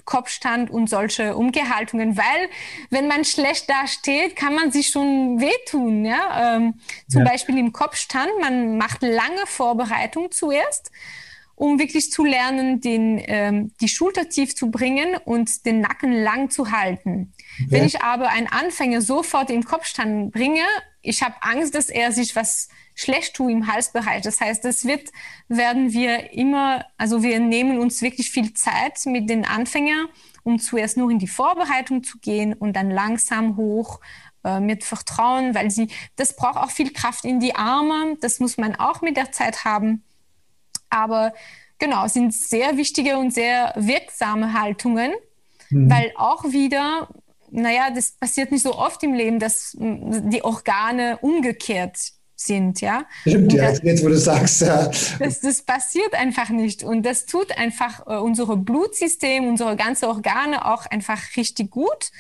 Kopfstand 0.05 0.71
und 0.71 0.89
solche 0.89 1.37
Umgehaltungen, 1.37 2.17
weil 2.17 2.49
wenn 2.91 3.07
man 3.07 3.25
schlecht 3.25 3.71
dasteht, 3.71 4.35
kann 4.35 4.55
man 4.55 4.73
sich 4.73 4.89
schon 4.89 5.41
wehtun. 5.41 6.05
Ja? 6.05 6.57
Ähm, 6.57 6.75
zum 7.09 7.23
ja. 7.23 7.31
Beispiel 7.31 7.59
im 7.59 7.73
Kopfstand, 7.73 8.31
man 8.41 8.77
macht 8.77 9.03
lange 9.03 9.47
Vorbereitung 9.47 10.33
zuerst, 10.33 10.91
um 11.61 11.79
wirklich 11.79 12.11
zu 12.11 12.25
lernen, 12.25 12.81
den, 12.81 13.23
ähm, 13.27 13.71
die 13.83 13.89
Schulter 13.89 14.31
tief 14.31 14.57
zu 14.57 14.71
bringen 14.71 15.17
und 15.27 15.67
den 15.67 15.81
Nacken 15.81 16.11
lang 16.11 16.49
zu 16.49 16.73
halten. 16.73 17.35
Okay. 17.59 17.67
Wenn 17.69 17.85
ich 17.85 18.03
aber 18.03 18.31
einen 18.31 18.47
Anfänger 18.47 19.03
sofort 19.03 19.51
im 19.51 19.63
Kopfstand 19.63 20.33
bringe, 20.33 20.63
ich 21.03 21.23
habe 21.23 21.35
Angst, 21.43 21.75
dass 21.75 21.91
er 21.91 22.13
sich 22.13 22.35
was 22.35 22.69
schlecht 22.95 23.35
tue 23.35 23.53
im 23.53 23.67
Halsbereich. 23.67 24.23
Das 24.23 24.41
heißt, 24.41 24.65
das 24.65 24.87
wird, 24.87 25.11
werden 25.49 25.93
wir 25.93 26.33
immer, 26.33 26.87
also 26.97 27.23
wir 27.23 27.39
nehmen 27.41 27.79
uns 27.79 28.01
wirklich 28.01 28.31
viel 28.31 28.55
Zeit 28.55 29.05
mit 29.05 29.29
den 29.29 29.45
Anfängern, 29.45 30.09
um 30.43 30.59
zuerst 30.59 30.97
nur 30.97 31.11
in 31.11 31.19
die 31.19 31.29
Vorbereitung 31.29 32.03
zu 32.03 32.19
gehen 32.21 32.55
und 32.55 32.75
dann 32.75 32.91
langsam 32.91 33.59
hoch 33.59 34.01
äh, 34.45 34.61
mit 34.61 34.83
Vertrauen, 34.83 35.55
weil 35.55 35.71
sie, 35.71 35.89
das 36.17 36.35
braucht 36.37 36.57
auch 36.57 36.71
viel 36.71 36.91
Kraft 36.91 37.27
in 37.27 37.39
die 37.39 37.55
Arme. 37.55 38.17
Das 38.23 38.41
muss 38.41 38.57
man 38.57 38.77
auch 38.77 39.03
mit 39.03 39.19
der 39.19 39.31
Zeit 39.31 39.67
haben. 39.67 40.05
Aber 40.91 41.33
genau, 41.79 42.07
sind 42.09 42.35
sehr 42.35 42.77
wichtige 42.77 43.17
und 43.17 43.33
sehr 43.33 43.73
wirksame 43.77 44.53
Haltungen, 44.53 45.13
mhm. 45.71 45.91
weil 45.91 46.13
auch 46.17 46.45
wieder 46.45 47.09
naja, 47.53 47.91
das 47.91 48.13
passiert 48.13 48.53
nicht 48.53 48.63
so 48.63 48.77
oft 48.77 49.03
im 49.03 49.13
Leben, 49.13 49.39
dass 49.41 49.77
die 49.77 50.45
Organe 50.45 51.19
umgekehrt 51.19 51.97
sind, 52.37 52.81
ja. 52.81 53.05
Stimmt, 53.23 53.53
ja, 53.53 53.71
das, 53.71 53.83
jetzt 53.83 54.05
wo 54.05 54.09
du 54.09 54.17
sagst, 54.17 54.63
ja. 54.63 54.91
Das, 55.19 55.41
das 55.41 55.63
passiert 55.63 56.15
einfach 56.15 56.49
nicht 56.49 56.83
und 56.83 57.05
das 57.05 57.27
tut 57.27 57.57
einfach 57.59 58.07
äh, 58.07 58.17
unser 58.17 58.57
Blutsystem, 58.57 59.47
unsere 59.47 59.77
ganze 59.77 60.09
Organe 60.09 60.65
auch 60.65 60.87
einfach 60.87 61.19
richtig 61.37 61.71
gut 61.71 62.11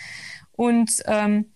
und 0.52 0.90
ähm, 1.06 1.52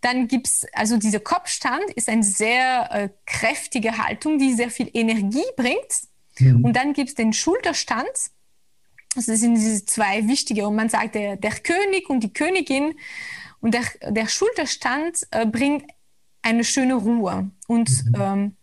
dann 0.00 0.28
gibt's 0.28 0.64
also 0.72 0.96
dieser 0.96 1.20
Kopfstand 1.20 1.84
ist 1.94 2.08
eine 2.08 2.22
sehr 2.22 2.88
äh, 2.90 3.08
kräftige 3.26 3.98
Haltung, 3.98 4.38
die 4.38 4.54
sehr 4.54 4.70
viel 4.70 4.88
Energie 4.94 5.44
bringt. 5.56 6.08
Mhm. 6.40 6.64
Und 6.64 6.76
dann 6.76 6.92
gibt's 6.92 7.14
den 7.14 7.32
Schulterstand. 7.32 8.08
Also 9.16 9.32
das 9.32 9.40
sind 9.40 9.54
diese 9.54 9.84
zwei 9.84 10.26
wichtige. 10.28 10.66
Und 10.66 10.76
man 10.76 10.88
sagt, 10.88 11.14
der, 11.14 11.36
der 11.36 11.52
König 11.52 12.08
und 12.08 12.20
die 12.20 12.32
Königin. 12.32 12.94
Und 13.60 13.74
der, 13.74 13.82
der 14.08 14.28
Schulterstand 14.28 15.26
äh, 15.30 15.46
bringt 15.46 15.84
eine 16.42 16.64
schöne 16.64 16.94
Ruhe 16.94 17.50
und 17.66 17.90
mhm. 17.90 18.14
ähm, 18.18 18.56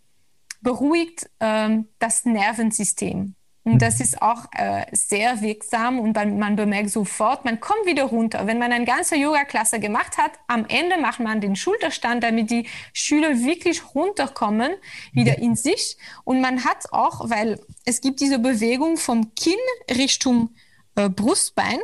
beruhigt 0.60 1.30
ähm, 1.40 1.88
das 1.98 2.24
Nervensystem. 2.24 3.34
Und 3.68 3.74
mhm. 3.74 3.78
das 3.80 4.00
ist 4.00 4.22
auch 4.22 4.46
äh, 4.52 4.86
sehr 4.92 5.42
wirksam 5.42 6.00
und 6.00 6.16
man, 6.16 6.38
man, 6.38 6.56
bemerkt 6.56 6.88
sofort, 6.88 7.44
man 7.44 7.60
kommt 7.60 7.84
wieder 7.84 8.04
runter. 8.04 8.46
Wenn 8.46 8.58
man 8.58 8.72
eine 8.72 8.86
ganze 8.86 9.14
Yoga-Klasse 9.14 9.78
gemacht 9.78 10.16
hat, 10.16 10.32
am 10.46 10.64
Ende 10.64 10.96
macht 10.96 11.20
man 11.20 11.42
den 11.42 11.54
Schulterstand, 11.54 12.24
damit 12.24 12.50
die 12.50 12.66
Schüler 12.94 13.38
wirklich 13.40 13.94
runterkommen, 13.94 14.72
wieder 15.12 15.36
in 15.36 15.54
sich. 15.54 15.98
Und 16.24 16.40
man 16.40 16.64
hat 16.64 16.90
auch, 16.92 17.28
weil 17.28 17.60
es 17.84 18.00
gibt 18.00 18.20
diese 18.20 18.38
Bewegung 18.38 18.96
vom 18.96 19.34
Kinn 19.34 19.52
Richtung 19.90 20.48
äh, 20.96 21.10
Brustbein. 21.10 21.78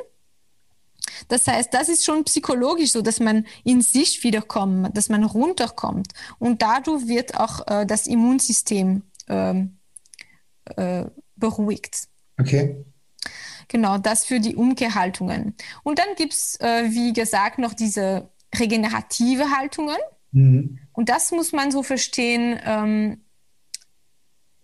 Das 1.29 1.47
heißt, 1.47 1.75
das 1.75 1.91
ist 1.91 2.07
schon 2.07 2.25
psychologisch 2.25 2.93
so, 2.93 3.03
dass 3.03 3.21
man 3.21 3.47
in 3.63 3.83
sich 3.83 4.25
wiederkommt, 4.25 4.97
dass 4.97 5.11
man 5.11 5.23
runterkommt. 5.23 6.15
Und 6.39 6.63
dadurch 6.63 7.09
wird 7.09 7.39
auch 7.39 7.67
äh, 7.67 7.85
das 7.85 8.07
Immunsystem 8.07 9.03
ähm, 9.29 9.77
äh, 10.77 11.05
beruhigt. 11.37 12.09
Okay. 12.39 12.85
Genau, 13.69 13.99
das 13.99 14.25
für 14.25 14.41
die 14.41 14.57
Umkehrhaltungen. 14.57 15.55
Und 15.83 15.99
dann 15.99 16.15
gibt 16.17 16.35
es, 16.35 16.61
äh, 16.61 16.91
wie 16.91 17.13
gesagt, 17.13 17.59
noch 17.59 17.75
diese 17.75 18.31
regenerative 18.55 19.51
Haltungen. 19.51 19.97
Mhm. 20.33 20.79
Und 20.93 21.09
das 21.09 21.31
muss 21.33 21.53
man 21.53 21.71
so 21.71 21.83
verstehen. 21.83 22.61
Ähm, 22.65 23.21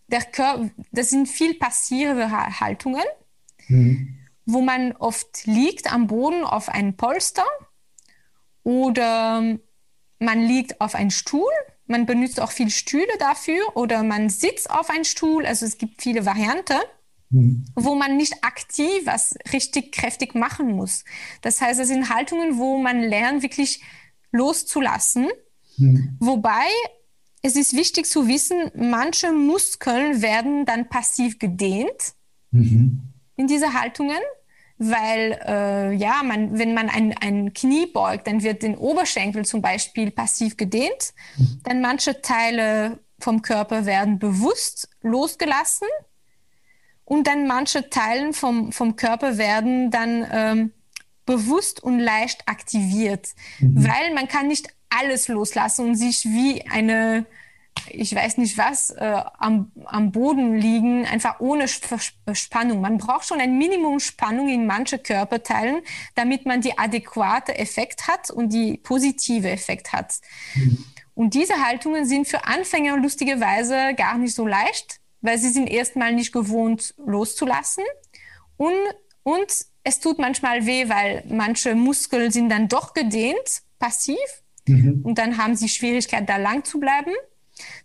der 0.09 0.23
Körper, 0.23 0.71
das 0.93 1.11
sind 1.11 1.29
viel 1.29 1.55
passivere 1.55 2.61
Haltungen. 2.61 3.05
Mhm 3.69 4.21
wo 4.53 4.61
man 4.61 4.93
oft 4.93 5.47
liegt 5.47 5.93
am 5.93 6.07
Boden 6.07 6.45
auf 6.45 6.69
einem 6.69 6.97
Polster 6.97 7.45
oder 8.63 9.59
man 10.19 10.43
liegt 10.43 10.81
auf 10.81 10.95
einem 10.95 11.11
Stuhl. 11.11 11.53
Man 11.91 12.07
benutzt 12.07 12.41
auch 12.41 12.51
viele 12.51 12.71
Stühle 12.71 13.19
dafür 13.19 13.61
oder 13.75 14.03
man 14.03 14.31
sitzt 14.31 14.71
auf 14.71 14.91
einem 14.91 15.05
Stuhl. 15.05 15.45
Also 15.45 15.67
es 15.67 15.77
gibt 15.77 16.01
viele 16.03 16.25
Varianten, 16.25 16.79
mhm. 17.31 17.67
wo 17.75 17.95
man 17.95 18.17
nicht 18.17 18.45
aktiv 18.45 19.03
was 19.05 19.35
richtig 19.53 19.93
kräftig 19.93 20.35
machen 20.35 20.73
muss. 20.73 21.05
Das 21.43 21.61
heißt, 21.61 21.81
es 21.81 21.89
sind 21.89 22.09
Haltungen, 22.09 22.59
wo 22.59 22.79
man 22.79 23.01
lernt, 23.01 23.43
wirklich 23.43 23.83
loszulassen. 24.33 25.29
Mhm. 25.77 26.17
Wobei 26.21 26.69
es 27.43 27.57
ist 27.57 27.75
wichtig 27.75 28.07
zu 28.07 28.29
wissen, 28.29 28.71
manche 28.75 29.33
Muskeln 29.33 30.23
werden 30.23 30.67
dann 30.67 30.89
passiv 30.89 31.39
gedehnt. 31.39 32.15
Mhm 32.53 33.11
in 33.41 33.47
diese 33.47 33.73
Haltungen, 33.73 34.19
weil 34.81 35.39
äh, 35.47 35.93
ja, 35.93 36.23
man, 36.25 36.59
wenn 36.59 36.73
man 36.73 36.89
ein, 36.89 37.15
ein 37.21 37.53
Knie 37.53 37.85
beugt, 37.85 38.27
dann 38.27 38.43
wird 38.43 38.63
den 38.63 38.79
Oberschenkel 38.79 39.45
zum 39.45 39.61
Beispiel 39.61 40.11
passiv 40.11 40.57
gedehnt. 40.57 41.13
Mhm. 41.37 41.61
Dann 41.65 41.81
manche 41.83 42.23
Teile 42.23 42.99
vom 43.19 43.43
Körper 43.43 43.85
werden 43.85 44.19
bewusst 44.19 44.89
losgelassen 45.03 45.87
und 47.05 47.27
dann 47.27 47.47
manche 47.47 47.91
Teile 47.91 48.33
vom, 48.33 48.73
vom 48.73 48.97
Körper 48.97 49.37
werden 49.37 49.91
dann 49.91 50.27
ähm, 50.33 50.73
bewusst 51.27 51.83
und 51.83 51.99
leicht 51.99 52.49
aktiviert, 52.49 53.29
mhm. 53.59 53.87
weil 53.87 54.15
man 54.15 54.29
kann 54.29 54.49
nicht 54.49 54.69
alles 54.89 55.29
loslassen 55.29 55.91
und 55.91 55.97
sich 55.97 56.25
wie 56.25 56.63
eine 56.71 57.27
ich 57.89 58.15
weiß 58.15 58.39
nicht 58.39 58.59
was, 58.59 58.91
äh, 58.91 59.23
am, 59.39 59.73
am 59.85 60.13
Boden 60.13 60.57
liegen, 60.57 61.07
einfach 61.07 61.41
ohne 61.41 61.67
Spannung. 61.69 62.81
Man 62.81 62.99
braucht 62.99 63.27
schon 63.27 63.41
ein 63.41 63.59
Minimum 63.59 64.01
Spannung 64.01 64.49
in 64.49 64.67
manche 64.67 64.99
Körperteilen, 64.99 65.83
damit 66.15 66.47
man 66.47 66.61
die 66.61 66.77
adäquate 66.79 67.57
Effekt 67.59 68.09
hat 68.09 68.31
und 68.31 68.53
die 68.53 68.79
positive 68.79 69.51
Effekt 69.51 69.93
hat. 69.93 70.15
Mhm. 70.55 70.85
Und 71.15 71.35
diese 71.35 71.65
Haltungen 71.65 72.07
sind 72.07 72.29
für 72.29 72.47
Anfänger 72.47 72.97
lustigerweise 72.97 73.95
gar 73.95 74.17
nicht 74.17 74.35
so 74.35 74.47
leicht, 74.47 75.01
weil 75.21 75.39
sie 75.39 75.51
sind 75.51 75.69
erstmal 75.69 76.15
nicht 76.15 76.33
gewohnt 76.33 76.95
loszulassen 76.97 77.85
und, 78.57 78.75
und 79.23 79.67
es 79.83 80.01
tut 80.01 80.19
manchmal 80.19 80.67
weh, 80.67 80.89
weil 80.89 81.25
manche 81.29 81.75
Muskeln 81.75 82.31
sind 82.31 82.49
dann 82.51 82.69
doch 82.69 82.95
gedehnt, 82.95 83.63
passiv, 83.79 84.19
mhm. 84.67 85.01
und 85.03 85.19
dann 85.19 85.37
haben 85.37 85.57
sie 85.57 85.69
Schwierigkeit, 85.69 86.29
da 86.29 86.37
lang 86.37 86.65
zu 86.65 86.81
bleiben. 86.81 87.13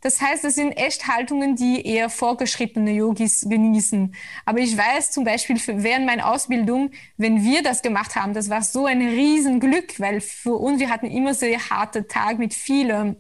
Das 0.02 0.22
heißt, 0.22 0.44
es 0.46 0.56
sind 0.56 0.72
echt 0.74 1.08
Haltungen, 1.08 1.56
die 1.56 1.86
eher 1.86 2.10
vorgeschrittene 2.10 2.92
Yogis 2.92 3.42
genießen. 3.48 4.16
Aber 4.46 4.60
ich 4.60 4.78
weiß 4.78 5.12
zum 5.12 5.24
Beispiel 5.24 5.58
während 5.66 6.06
meiner 6.06 6.30
Ausbildung, 6.32 6.92
wenn 7.18 7.44
wir 7.44 7.64
das 7.64 7.82
gemacht 7.82 8.16
haben, 8.16 8.34
das 8.34 8.50
war 8.50 8.62
so 8.62 8.86
ein 8.86 9.02
Riesenglück, 9.02 10.00
weil 10.00 10.22
für 10.22 10.56
uns, 10.56 10.80
wir 10.80 10.90
hatten 10.90 11.08
immer 11.08 11.34
sehr 11.34 11.70
harte 11.70 12.08
Tage 12.08 12.38
mit 12.38 12.54
vielen 12.54 13.18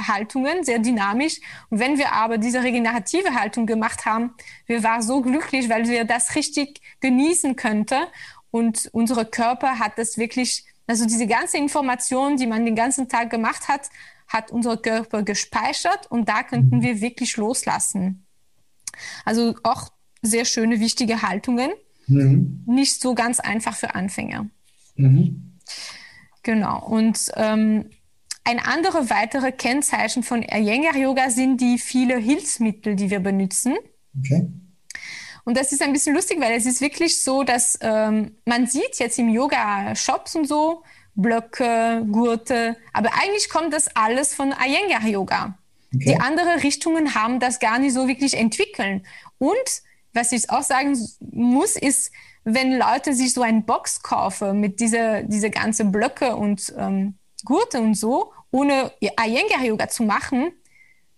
Haltungen, 0.00 0.64
sehr 0.64 0.78
dynamisch. 0.78 1.40
Und 1.70 1.78
wenn 1.78 1.98
wir 1.98 2.12
aber 2.12 2.38
diese 2.38 2.62
regenerative 2.62 3.34
Haltung 3.34 3.66
gemacht 3.66 4.06
haben, 4.06 4.34
wir 4.66 4.82
waren 4.82 5.02
so 5.02 5.20
glücklich, 5.20 5.68
weil 5.68 5.88
wir 5.88 6.04
das 6.04 6.34
richtig 6.34 6.80
genießen 7.00 7.56
könnten. 7.56 8.04
Und 8.50 8.88
unser 8.92 9.24
Körper 9.24 9.78
hat 9.78 9.98
das 9.98 10.18
wirklich, 10.18 10.64
also 10.86 11.06
diese 11.06 11.26
ganze 11.26 11.58
Information, 11.58 12.36
die 12.36 12.46
man 12.46 12.64
den 12.64 12.76
ganzen 12.76 13.08
Tag 13.08 13.30
gemacht 13.30 13.68
hat, 13.68 13.90
hat 14.34 14.50
unser 14.50 14.76
Körper 14.76 15.22
gespeichert 15.22 16.10
und 16.10 16.28
da 16.28 16.42
könnten 16.42 16.82
wir 16.82 17.00
wirklich 17.00 17.38
loslassen. 17.38 18.26
Also 19.24 19.54
auch 19.62 19.90
sehr 20.20 20.44
schöne, 20.44 20.80
wichtige 20.80 21.22
Haltungen. 21.22 21.70
Mhm. 22.06 22.64
Nicht 22.66 23.00
so 23.00 23.14
ganz 23.14 23.40
einfach 23.40 23.74
für 23.74 23.94
Anfänger. 23.94 24.48
Mhm. 24.96 25.58
Genau. 26.42 26.84
Und 26.86 27.30
ähm, 27.36 27.90
ein 28.44 28.58
anderes 28.58 29.08
weitere 29.08 29.52
Kennzeichen 29.52 30.22
von 30.22 30.42
Iyengar 30.42 30.96
Yoga 30.96 31.30
sind 31.30 31.60
die 31.60 31.78
vielen 31.78 32.20
Hilfsmittel, 32.20 32.96
die 32.96 33.10
wir 33.10 33.20
benutzen. 33.20 33.74
Okay. 34.18 34.48
Und 35.44 35.56
das 35.56 35.72
ist 35.72 35.82
ein 35.82 35.92
bisschen 35.92 36.14
lustig, 36.14 36.40
weil 36.40 36.52
es 36.52 36.66
ist 36.66 36.80
wirklich 36.80 37.22
so, 37.22 37.42
dass 37.42 37.78
ähm, 37.80 38.32
man 38.46 38.66
sieht 38.66 38.98
jetzt 38.98 39.18
im 39.18 39.28
Yoga-Shops 39.28 40.36
und 40.36 40.46
so 40.46 40.82
Blöcke, 41.14 42.04
Gurte, 42.10 42.76
aber 42.92 43.10
eigentlich 43.14 43.48
kommt 43.48 43.72
das 43.72 43.94
alles 43.94 44.34
von 44.34 44.52
Iyengar 44.52 45.06
Yoga. 45.06 45.58
Okay. 45.94 46.04
Die 46.06 46.20
anderen 46.20 46.58
Richtungen 46.60 47.14
haben 47.14 47.38
das 47.38 47.60
gar 47.60 47.78
nicht 47.78 47.94
so 47.94 48.08
wirklich 48.08 48.34
entwickelt. 48.36 49.04
Und 49.38 49.82
was 50.12 50.32
ich 50.32 50.50
auch 50.50 50.62
sagen 50.62 50.98
muss, 51.20 51.76
ist, 51.76 52.10
wenn 52.44 52.76
Leute 52.76 53.14
sich 53.14 53.32
so 53.32 53.42
ein 53.42 53.64
Box 53.64 54.02
kaufen 54.02 54.60
mit 54.60 54.80
dieser 54.80 55.22
diese 55.22 55.50
ganze 55.50 55.84
Blöcke 55.84 56.36
und 56.36 56.74
ähm, 56.76 57.14
Gurte 57.44 57.80
und 57.80 57.94
so, 57.94 58.32
ohne 58.50 58.92
Iyengar 59.00 59.64
Yoga 59.64 59.88
zu 59.88 60.02
machen, 60.02 60.52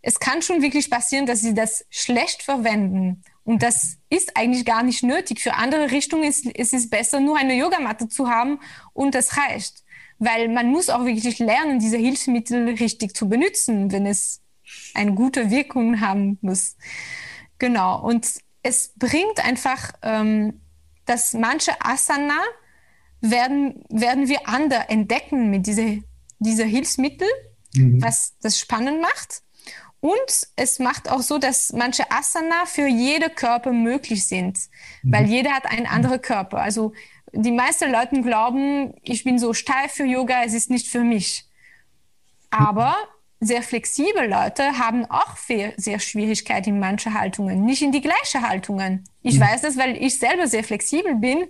es 0.03 0.21
kann 0.21 0.41
schon 0.41 0.63
wirklich 0.63 0.89
passieren, 0.89 1.27
dass 1.27 1.41
sie 1.41 1.53
das 1.53 1.85
schlecht 1.91 2.43
verwenden. 2.43 3.23
Und 3.43 3.63
das 3.63 3.99
ist 4.09 4.37
eigentlich 4.37 4.65
gar 4.65 4.83
nicht 4.83 5.03
nötig. 5.03 5.41
Für 5.41 5.55
andere 5.55 5.91
Richtungen 5.91 6.25
ist, 6.25 6.47
ist 6.47 6.75
es 6.75 6.89
besser, 6.89 7.19
nur 7.19 7.37
eine 7.37 7.55
Yogamatte 7.55 8.09
zu 8.09 8.29
haben 8.29 8.61
und 8.93 9.15
das 9.15 9.37
reicht. 9.37 9.83
Weil 10.19 10.49
man 10.49 10.69
muss 10.71 10.89
auch 10.89 11.05
wirklich 11.05 11.39
lernen, 11.39 11.79
diese 11.79 11.99
Hilfsmittel 11.99 12.69
richtig 12.71 13.15
zu 13.15 13.29
benutzen, 13.29 13.93
wenn 13.93 14.07
es 14.07 14.41
eine 14.95 15.13
gute 15.13 15.51
Wirkung 15.51 16.01
haben 16.01 16.39
muss. 16.41 16.77
Genau. 17.59 18.03
Und 18.03 18.27
es 18.63 18.93
bringt 18.97 19.45
einfach, 19.45 19.93
ähm, 20.03 20.61
dass 21.05 21.35
manche 21.35 21.73
Asana 21.81 22.41
werden, 23.21 23.85
werden 23.89 24.29
wir 24.29 24.49
anders 24.49 24.85
entdecken 24.89 25.51
mit 25.51 25.67
dieser 25.67 25.99
diese 26.39 26.65
Hilfsmittel, 26.65 27.29
mhm. 27.75 28.03
was 28.03 28.35
das 28.41 28.59
spannend 28.59 29.01
macht. 29.01 29.43
Und 30.01 30.49
es 30.57 30.79
macht 30.79 31.11
auch 31.11 31.23
so, 31.23 31.39
dass 31.39 31.73
manche 31.73 32.11
Asana 32.11 32.67
für 32.67 32.87
jede 32.87 33.31
Körper 33.31 33.73
möglich 33.73 34.27
sind, 34.27 34.59
mhm. 35.03 35.13
weil 35.13 35.27
jeder 35.27 35.53
hat 35.53 35.67
einen 35.67 35.87
anderen 35.87 36.21
Körper. 36.21 36.59
Also 36.59 36.93
die 37.37 37.53
meisten 37.53 37.91
Leute 37.91 38.21
glauben, 38.23 38.95
ich 39.03 39.25
bin 39.25 39.39
so 39.39 39.53
steif 39.53 39.93
für 39.93 40.05
Yoga, 40.05 40.45
es 40.45 40.55
ist 40.55 40.71
nicht 40.71 40.89
für 40.89 41.01
mich. 41.01 41.45
Aber 42.51 42.97
sehr 43.41 43.63
flexible 43.63 44.27
Leute 44.27 44.79
haben 44.79 45.05
auch 45.07 45.37
sehr, 45.37 45.75
Schwierigkeiten 46.01 46.71
in 46.71 46.81
manchen 46.81 47.15
Haltungen, 47.15 47.65
nicht 47.65 47.83
in 47.83 47.93
die 47.93 48.01
gleichen 48.01 48.47
Haltungen. 48.47 49.05
Ich 49.23 49.39
mhm. 49.39 49.43
weiß 49.43 49.63
das, 49.63 49.77
weil 49.77 50.03
ich 50.03 50.19
selber 50.19 50.47
sehr 50.47 50.65
flexibel 50.65 51.15
bin 51.17 51.47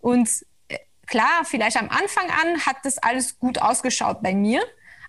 und 0.00 0.28
Klar, 1.06 1.44
vielleicht 1.44 1.76
am 1.76 1.88
Anfang 1.88 2.28
an 2.30 2.66
hat 2.66 2.78
das 2.82 2.98
alles 2.98 3.38
gut 3.38 3.60
ausgeschaut 3.62 4.22
bei 4.22 4.34
mir, 4.34 4.60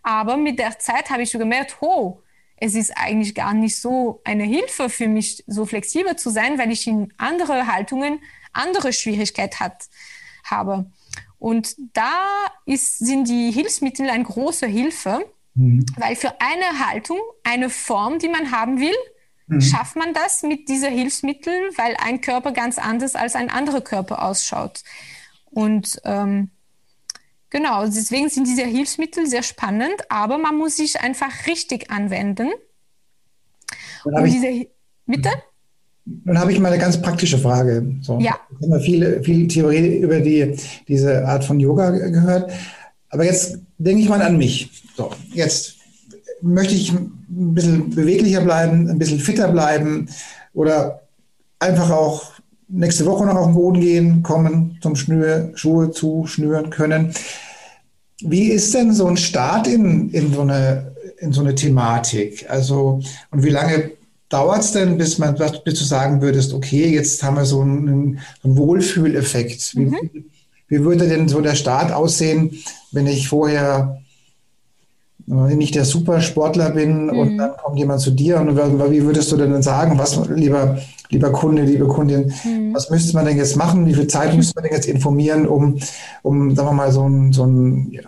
aber 0.04 0.38
mit 0.38 0.60
der 0.60 0.78
Zeit 0.78 1.10
habe 1.10 1.24
ich 1.24 1.32
schon 1.32 1.40
gemerkt, 1.40 1.78
oh, 1.82 2.22
es 2.56 2.76
ist 2.76 2.96
eigentlich 2.96 3.36
gar 3.36 3.54
nicht 3.54 3.80
so 3.80 4.22
eine 4.24 4.44
Hilfe 4.44 4.90
für 4.90 5.08
mich, 5.08 5.44
so 5.48 5.66
flexibel 5.66 6.16
zu 6.16 6.30
sein, 6.30 6.58
weil 6.58 6.72
ich 6.72 6.88
in 6.88 7.14
andere 7.18 7.68
Haltungen 7.68 8.20
andere 8.54 8.94
Schwierigkeiten 8.94 9.60
hat, 9.60 9.86
habe. 10.52 10.90
Und 11.40 11.76
da 11.94 12.48
ist, 12.66 12.98
sind 13.00 13.28
die 13.28 13.52
Hilfsmittel 13.52 14.10
eine 14.10 14.24
große 14.24 14.66
Hilfe, 14.66 15.26
mhm. 15.54 15.86
weil 15.98 16.16
für 16.16 16.34
eine 16.42 16.88
Haltung, 16.88 17.20
eine 17.44 17.70
Form, 17.70 18.20
die 18.20 18.30
man 18.30 18.52
haben 18.52 18.80
will, 18.80 18.96
mhm. 19.48 19.62
schafft 19.62 19.96
man 19.96 20.14
das 20.14 20.44
mit 20.44 20.68
dieser 20.68 20.90
Hilfsmittel, 20.90 21.54
weil 21.78 21.96
ein 21.98 22.22
Körper 22.22 22.52
ganz 22.52 22.78
anders 22.78 23.16
als 23.16 23.36
ein 23.36 23.50
anderer 23.50 23.82
Körper 23.82 24.24
ausschaut. 24.24 24.84
Und 25.46 26.02
ähm, 26.04 26.50
genau, 27.50 27.86
deswegen 27.86 28.30
sind 28.30 28.48
diese 28.48 28.66
Hilfsmittel 28.66 29.28
sehr 29.28 29.44
spannend, 29.44 29.96
aber 30.10 30.38
man 30.38 30.58
muss 30.58 30.78
sich 30.78 31.00
einfach 31.02 31.46
richtig 31.48 31.92
anwenden. 31.92 32.50
Und 34.04 34.26
diese, 34.26 34.68
bitte? 35.06 35.30
Dann 36.26 36.40
habe 36.40 36.52
ich 36.52 36.60
mal 36.60 36.72
eine 36.72 36.82
ganz 36.82 37.02
praktische 37.02 37.38
Frage. 37.38 37.86
So, 38.02 38.20
ja. 38.20 38.36
Ich 38.60 38.70
habe 38.70 38.80
viel, 38.80 39.22
viel 39.24 39.48
Theorie 39.48 39.98
über 39.98 40.20
die, 40.20 40.56
diese 40.88 41.26
Art 41.28 41.44
von 41.44 41.60
Yoga 41.60 41.90
gehört. 41.92 42.52
Aber 43.10 43.26
jetzt 43.26 43.60
denke 43.78 44.02
ich 44.02 44.10
mal 44.10 44.22
an 44.22 44.38
mich. 44.38 44.70
So, 44.96 45.12
jetzt 45.34 45.76
möchte 46.42 46.76
ich 46.76 46.94
ein 46.94 47.12
bisschen 47.28 47.90
beweglicher 47.90 48.42
bleiben, 48.42 48.90
ein 48.90 48.98
bisschen 48.98 49.20
fitter 49.20 49.50
bleiben 49.50 50.08
oder 50.54 51.02
einfach 51.60 51.90
auch 51.92 52.32
nächste 52.68 53.06
Woche 53.06 53.26
noch 53.26 53.36
auf 53.36 53.48
den 53.48 53.56
Boden 53.56 53.82
gehen, 53.82 54.24
kommen, 54.24 54.78
zum 54.82 54.96
Schnür, 54.96 55.52
Schuhe 55.56 55.92
zuschnüren 55.92 56.70
können. 56.70 57.14
Wie 58.22 58.50
ist 58.50 58.74
denn 58.74 58.94
so 58.94 59.08
ein 59.08 59.18
Start 59.18 59.68
in, 59.68 60.10
in, 60.10 60.34
so, 60.34 60.42
eine, 60.42 60.92
in 61.20 61.32
so 61.32 61.42
eine 61.42 61.56
Thematik? 61.56 62.46
Also, 62.50 63.02
und 63.32 63.44
wie 63.44 63.50
lange 63.50 63.92
dauert 64.30 64.62
es 64.62 64.72
denn, 64.72 64.98
bis, 64.98 65.18
man, 65.18 65.36
bis 65.36 65.80
du 65.80 65.86
sagen 65.86 66.22
würdest, 66.22 66.54
okay, 66.54 66.90
jetzt 66.90 67.24
haben 67.24 67.38
wir 67.38 67.46
so 67.46 67.62
einen, 67.62 68.20
einen 68.44 68.58
Wohlfühleffekt? 68.58 69.76
Wie, 69.76 69.86
mhm. 69.86 70.26
wie 70.68 70.84
würde 70.84 71.08
denn 71.08 71.30
so 71.30 71.42
der 71.42 71.56
Start 71.56 71.92
aussehen, 71.92 72.52
wenn 72.92 73.08
ich 73.08 73.30
vorher 73.30 74.02
nicht 75.28 75.76
der 75.76 75.84
Supersportler 75.84 76.70
bin 76.72 77.08
mhm. 77.08 77.20
und 77.20 77.38
dann 77.38 77.58
kommt 77.58 77.78
jemand 77.78 78.00
zu 78.00 78.12
dir 78.12 78.40
und 78.40 78.56
wie 78.56 79.04
würdest 79.04 79.30
du 79.32 79.36
denn 79.36 79.62
sagen, 79.62 79.98
was, 79.98 80.18
lieber, 80.30 80.78
lieber 81.10 81.32
Kunde, 81.32 81.64
liebe 81.64 81.86
Kundin, 81.86 82.34
mhm. 82.46 82.74
was 82.74 82.90
müsste 82.90 83.14
man 83.14 83.26
denn 83.26 83.36
jetzt 83.36 83.58
machen? 83.58 83.86
Wie 83.86 83.94
viel 83.94 84.08
Zeit 84.08 84.34
müsste 84.34 84.54
man 84.56 84.64
denn 84.64 84.74
jetzt 84.74 84.88
informieren, 84.88 85.46
um, 85.46 85.80
um 86.22 86.56
sagen 86.56 86.70
wir 86.70 86.74
mal, 86.74 86.92
so 86.94 87.04
einen 87.04 87.34
so 87.34 87.46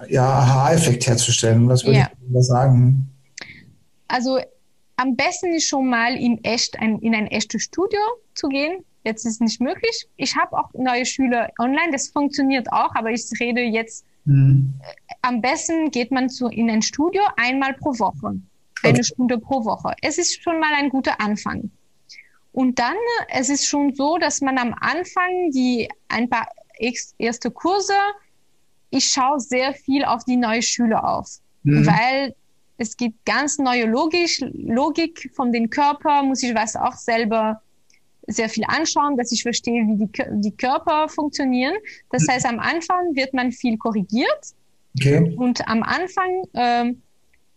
ja, 0.08 0.26
Aha-Effekt 0.26 1.08
herzustellen? 1.08 1.68
Was 1.68 1.84
würde 1.84 2.00
ja. 2.00 2.10
ich 2.26 2.34
da 2.34 2.42
sagen? 2.42 3.10
Also 4.08 4.40
am 5.00 5.16
besten 5.16 5.54
ist 5.54 5.68
schon 5.68 5.88
mal 5.88 6.16
in, 6.16 6.44
echt 6.44 6.78
ein, 6.80 7.00
in 7.00 7.16
ein 7.16 7.28
echtes 7.28 7.64
Studio 7.64 8.00
zu 8.34 8.48
gehen. 8.48 8.84
Jetzt 9.04 9.26
ist 9.26 9.36
es 9.36 9.40
nicht 9.40 9.62
möglich. 9.62 10.08
Ich 10.18 10.36
habe 10.36 10.58
auch 10.58 10.70
neue 10.74 11.06
Schüler 11.06 11.50
online, 11.58 11.92
das 11.92 12.10
funktioniert 12.10 12.72
auch, 12.72 12.94
aber 12.96 13.12
ich 13.12 13.24
rede 13.40 13.62
jetzt 13.62 14.06
Mhm. 14.30 14.76
Am 15.22 15.42
besten 15.42 15.90
geht 15.92 16.12
man 16.12 16.30
zu, 16.30 16.48
in 16.48 16.70
ein 16.70 16.82
Studio 16.82 17.22
einmal 17.36 17.74
pro 17.74 17.98
Woche. 17.98 18.40
Eine 18.84 18.94
okay. 18.94 19.04
Stunde 19.04 19.40
pro 19.40 19.66
Woche. 19.66 19.94
Es 20.02 20.18
ist 20.18 20.42
schon 20.42 20.60
mal 20.60 20.72
ein 20.76 20.90
guter 20.90 21.20
Anfang. 21.20 21.72
Und 22.52 22.80
dann, 22.80 22.96
es 23.30 23.50
ist 23.50 23.66
schon 23.68 23.94
so, 23.94 24.18
dass 24.18 24.42
man 24.42 24.58
am 24.58 24.74
Anfang 24.80 25.52
die 25.52 25.90
ein 26.08 26.30
paar 26.30 26.48
erste 27.18 27.52
Kurse, 27.52 27.94
ich 28.92 29.06
schaue 29.06 29.40
sehr 29.40 29.74
viel 29.74 30.06
auf 30.06 30.24
die 30.26 30.38
neuen 30.38 30.62
Schüler 30.62 31.04
auf, 31.04 31.40
mhm. 31.64 31.86
weil 31.86 32.36
es 32.80 32.96
gibt 32.96 33.26
ganz 33.26 33.60
neue 33.60 33.86
Logik, 33.86 34.40
Logik 34.54 35.30
von 35.36 35.52
den 35.52 35.70
Körper, 35.70 36.24
muss 36.24 36.42
ich 36.42 36.56
was 36.56 36.76
auch 36.76 36.94
selber 36.94 37.62
sehr 38.26 38.48
viel 38.48 38.64
anschauen, 38.68 39.18
dass 39.18 39.32
ich 39.32 39.44
verstehe, 39.44 39.86
wie 39.86 40.06
die, 40.06 40.10
die 40.42 40.56
Körper 40.56 41.10
funktionieren. 41.10 41.76
Das 42.10 42.26
heißt, 42.30 42.46
am 42.46 42.60
Anfang 42.60 43.16
wird 43.16 43.34
man 43.34 43.52
viel 43.52 43.78
korrigiert 43.78 44.54
okay. 44.98 45.36
und 45.36 45.68
am 45.68 45.84
Anfang 45.84 46.44
ähm, 46.54 47.02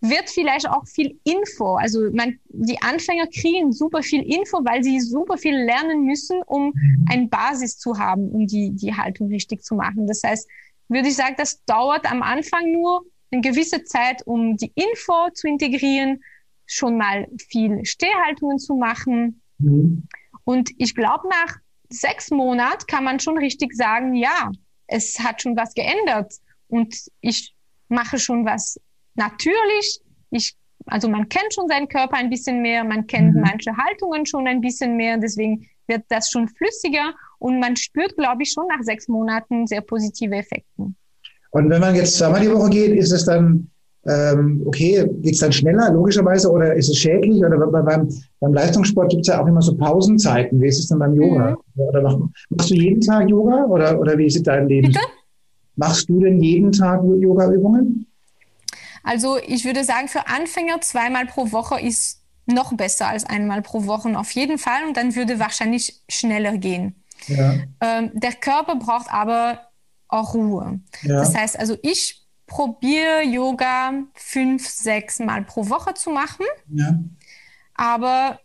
wird 0.01 0.29
vielleicht 0.29 0.69
auch 0.69 0.87
viel 0.89 1.17
Info. 1.23 1.77
Also 1.77 2.11
man, 2.13 2.41
die 2.49 2.83
Anfänger 2.83 3.29
kriegen 3.29 3.71
super 3.71 4.03
viel 4.03 4.23
Info, 4.23 4.59
weil 4.65 4.83
sie 4.83 4.99
super 4.99 5.39
viel 5.39 5.55
lernen 5.55 6.05
müssen, 6.05 6.43
um 6.47 6.73
eine 7.09 7.29
Basis 7.29 7.79
zu 7.79 7.97
haben, 7.97 8.29
um 8.31 8.49
die, 8.49 8.71
die 8.71 8.93
Haltung 8.93 9.29
richtig 9.29 9.63
zu 9.63 9.77
machen. 9.77 10.09
Das 10.09 10.23
heißt, 10.25 10.49
würde 10.89 11.09
ich 11.09 11.15
sagen, 11.15 11.37
das 11.39 11.65
dauert 11.65 12.11
am 12.11 12.23
Anfang 12.23 12.73
nur 12.73 13.05
eine 13.33 13.41
gewisse 13.41 13.85
Zeit, 13.85 14.23
um 14.27 14.57
die 14.57 14.73
Info 14.75 15.31
zu 15.35 15.49
integrieren, 15.49 16.23
schon 16.67 16.97
mal 16.97 17.27
viel 17.49 17.85
Stehhaltungen 17.85 18.59
zu 18.59 18.75
machen. 18.75 19.43
Mhm. 19.59 20.07
Und 20.45 20.71
ich 20.79 20.95
glaube, 20.95 21.29
nach 21.29 21.57
sechs 21.89 22.31
Monaten 22.31 22.87
kann 22.87 23.05
man 23.05 23.21
schon 23.21 23.39
richtig 23.39 23.75
sagen, 23.75 24.15
ja, 24.15 24.51
es 24.87 25.19
hat 25.19 25.43
schon 25.43 25.57
was 25.57 25.75
geändert 25.75 26.35
und 26.69 26.95
ich 27.21 27.55
mache 27.89 28.19
schon 28.19 28.45
was 28.45 28.79
natürlich. 29.15 30.01
Ich 30.31 30.57
also 30.87 31.09
man 31.09 31.29
kennt 31.29 31.55
schon 31.55 31.69
seinen 31.69 31.89
Körper 31.89 32.17
ein 32.17 32.31
bisschen 32.31 32.61
mehr, 32.61 32.85
man 32.85 33.07
kennt 33.07 33.35
mhm. 33.35 33.43
manche 33.43 33.77
Haltungen 33.77 34.27
schon 34.27 34.47
ein 34.47 34.61
bisschen 34.61 34.97
mehr, 34.97 35.17
deswegen 35.19 35.69
wird 35.87 36.05
das 36.09 36.31
schon 36.31 36.49
flüssiger 36.49 37.15
und 37.39 37.61
man 37.61 37.77
spürt, 37.77 38.17
glaube 38.17 38.43
ich, 38.43 38.53
schon 38.53 38.67
nach 38.69 38.83
sechs 38.83 39.09
Monaten 39.09 39.67
sehr 39.67 39.81
positive 39.81 40.35
Effekte. 40.35 40.93
Und 41.53 41.71
wenn 41.71 41.81
man 41.81 41.95
jetzt 41.95 42.17
zweimal 42.19 42.41
die 42.41 42.51
Woche 42.51 42.71
geht, 42.71 42.93
ist 42.97 43.13
es 43.13 43.25
dann 43.25 43.71
ähm, 44.05 44.63
okay, 44.67 45.09
geht 45.21 45.35
es 45.35 45.41
dann 45.41 45.53
schneller, 45.53 45.93
logischerweise, 45.93 46.51
oder 46.51 46.75
ist 46.75 46.89
es 46.89 46.99
schädlich? 46.99 47.39
Oder 47.39 47.57
beim, 47.59 48.09
beim 48.41 48.53
Leistungssport 48.53 49.11
gibt 49.11 49.23
es 49.23 49.29
ja 49.29 49.41
auch 49.41 49.47
immer 49.47 49.63
so 49.63 49.77
Pausenzeiten. 49.77 50.61
Wie 50.61 50.67
ist 50.67 50.81
es 50.81 50.89
denn 50.89 50.99
beim 50.99 51.15
Yoga? 51.15 51.57
Mhm. 51.75 51.81
Oder 51.81 52.03
mach, 52.03 52.17
machst 52.51 52.71
du 52.71 52.75
jeden 52.75 53.01
Tag 53.01 53.29
Yoga 53.29 53.65
oder, 53.67 53.99
oder 54.01 54.19
wie 54.19 54.29
sieht 54.29 54.47
dein 54.47 54.67
Leben? 54.69 54.89
Bitte? 54.89 55.01
Machst 55.77 56.09
du 56.09 56.21
denn 56.21 56.41
jeden 56.43 56.73
Tag 56.73 57.03
Yoga-Übungen? 57.05 58.07
Also 59.05 59.39
ich 59.47 59.65
würde 59.65 59.85
sagen, 59.85 60.09
für 60.09 60.27
Anfänger 60.29 60.81
zweimal 60.81 61.27
pro 61.27 61.53
Woche 61.53 61.81
ist 61.81 62.21
noch 62.47 62.73
besser 62.77 63.09
als 63.09 63.25
einmal 63.25 63.63
pro 63.63 63.87
Woche 63.87 64.19
auf 64.19 64.33
jeden 64.33 64.59
Fall 64.59 64.85
und 64.87 64.97
dann 64.97 65.15
würde 65.15 65.39
wahrscheinlich 65.39 66.03
schneller 66.09 66.59
gehen. 66.59 66.97
Ja. 67.29 67.55
Ähm, 67.81 68.11
der 68.15 68.33
Körper 68.33 68.77
braucht 68.77 69.13
aber 69.13 69.61
auch 70.13 70.35
Ruhe. 70.35 70.81
Ja. 71.03 71.17
Das 71.19 71.35
heißt, 71.35 71.59
also 71.59 71.77
ich 71.83 72.27
probiere 72.47 73.23
Yoga 73.23 73.95
fünf, 74.15 74.69
sechs 74.69 75.19
Mal 75.19 75.45
pro 75.45 75.69
Woche 75.69 75.95
zu 75.95 76.11
machen. 76.11 76.45
Ja. 76.69 76.99
Aber 77.75 78.41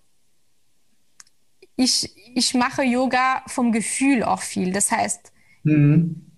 ich, 1.76 2.15
ich 2.36 2.53
mache 2.53 2.84
Yoga 2.84 3.43
vom 3.47 3.72
Gefühl 3.72 4.24
auch 4.24 4.41
viel. 4.41 4.72
Das 4.72 4.91
heißt, 4.91 5.32
mhm. 5.63 6.32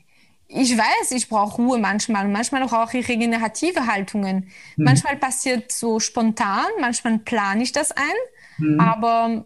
ich 0.48 0.76
weiß, 0.78 1.12
ich 1.12 1.30
brauche 1.30 1.62
Ruhe 1.62 1.78
manchmal. 1.78 2.28
Manchmal 2.28 2.66
brauche 2.66 2.98
ich 2.98 3.08
regenerative 3.08 3.86
Haltungen. 3.86 4.50
Mhm. 4.76 4.84
Manchmal 4.84 5.18
passiert 5.18 5.72
so 5.72 6.00
spontan, 6.00 6.66
manchmal 6.82 7.20
plane 7.20 7.64
ich 7.64 7.72
das 7.72 7.92
ein. 7.92 8.04
Mhm. 8.58 8.80
Aber 8.80 9.46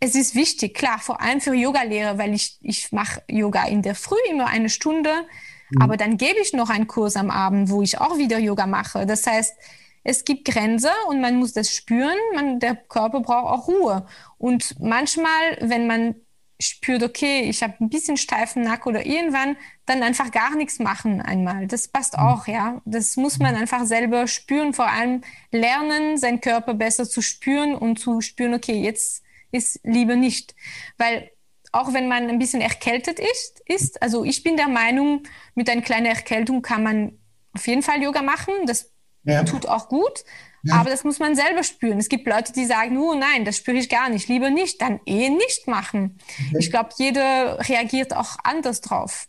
es 0.00 0.14
ist 0.14 0.34
wichtig, 0.34 0.74
klar, 0.74 0.98
vor 0.98 1.20
allem 1.20 1.42
für 1.42 1.54
Yogalehrer, 1.54 2.16
weil 2.16 2.32
ich, 2.32 2.58
ich 2.62 2.90
mache 2.90 3.22
Yoga 3.28 3.66
in 3.66 3.82
der 3.82 3.94
Früh 3.94 4.16
immer 4.30 4.46
eine 4.46 4.70
Stunde. 4.70 5.26
Mhm. 5.70 5.82
Aber 5.82 5.96
dann 5.98 6.16
gebe 6.16 6.40
ich 6.40 6.54
noch 6.54 6.70
einen 6.70 6.86
Kurs 6.86 7.16
am 7.16 7.30
Abend, 7.30 7.70
wo 7.70 7.82
ich 7.82 8.00
auch 8.00 8.16
wieder 8.16 8.38
Yoga 8.38 8.66
mache. 8.66 9.04
Das 9.04 9.26
heißt, 9.26 9.54
es 10.02 10.24
gibt 10.24 10.46
Grenzen 10.46 10.90
und 11.08 11.20
man 11.20 11.36
muss 11.36 11.52
das 11.52 11.74
spüren. 11.74 12.16
Man, 12.34 12.60
der 12.60 12.76
Körper 12.76 13.20
braucht 13.20 13.52
auch 13.52 13.68
Ruhe. 13.68 14.06
Und 14.38 14.80
manchmal, 14.80 15.58
wenn 15.60 15.86
man 15.86 16.14
spürt, 16.58 17.02
okay, 17.02 17.42
ich 17.42 17.62
habe 17.62 17.74
ein 17.80 17.90
bisschen 17.90 18.16
steifen 18.16 18.62
Nacken 18.62 18.90
oder 18.90 19.04
irgendwann, 19.04 19.56
dann 19.84 20.02
einfach 20.02 20.30
gar 20.30 20.56
nichts 20.56 20.78
machen 20.78 21.20
einmal. 21.20 21.66
Das 21.66 21.88
passt 21.88 22.16
mhm. 22.16 22.22
auch, 22.22 22.46
ja. 22.46 22.80
Das 22.86 23.16
muss 23.18 23.38
man 23.38 23.54
einfach 23.54 23.84
selber 23.84 24.26
spüren, 24.26 24.72
vor 24.72 24.88
allem 24.88 25.20
lernen, 25.52 26.16
seinen 26.16 26.40
Körper 26.40 26.72
besser 26.72 27.08
zu 27.08 27.20
spüren 27.20 27.74
und 27.74 27.98
zu 27.98 28.22
spüren, 28.22 28.54
okay, 28.54 28.80
jetzt 28.80 29.22
ist 29.50 29.80
lieber 29.82 30.16
nicht. 30.16 30.54
Weil 30.98 31.30
auch 31.72 31.92
wenn 31.92 32.08
man 32.08 32.28
ein 32.28 32.38
bisschen 32.38 32.60
erkältet 32.60 33.18
ist, 33.20 33.62
ist, 33.66 34.02
also 34.02 34.24
ich 34.24 34.42
bin 34.42 34.56
der 34.56 34.68
Meinung, 34.68 35.22
mit 35.54 35.68
einer 35.68 35.82
kleinen 35.82 36.06
Erkältung 36.06 36.62
kann 36.62 36.82
man 36.82 37.18
auf 37.52 37.66
jeden 37.66 37.82
Fall 37.82 38.02
Yoga 38.02 38.22
machen. 38.22 38.54
Das 38.66 38.90
ja. 39.24 39.44
tut 39.44 39.66
auch 39.66 39.88
gut. 39.88 40.24
Ja. 40.62 40.74
Aber 40.74 40.90
das 40.90 41.04
muss 41.04 41.18
man 41.18 41.34
selber 41.34 41.62
spüren. 41.62 41.98
Es 41.98 42.08
gibt 42.08 42.26
Leute, 42.26 42.52
die 42.52 42.66
sagen, 42.66 42.98
oh 42.98 43.14
nein, 43.14 43.44
das 43.44 43.56
spüre 43.56 43.78
ich 43.78 43.88
gar 43.88 44.10
nicht, 44.10 44.28
lieber 44.28 44.50
nicht, 44.50 44.82
dann 44.82 45.00
eh 45.06 45.30
nicht 45.30 45.66
machen. 45.66 46.18
Okay. 46.48 46.56
Ich 46.58 46.70
glaube, 46.70 46.90
jeder 46.98 47.58
reagiert 47.68 48.14
auch 48.14 48.36
anders 48.44 48.80
drauf. 48.80 49.26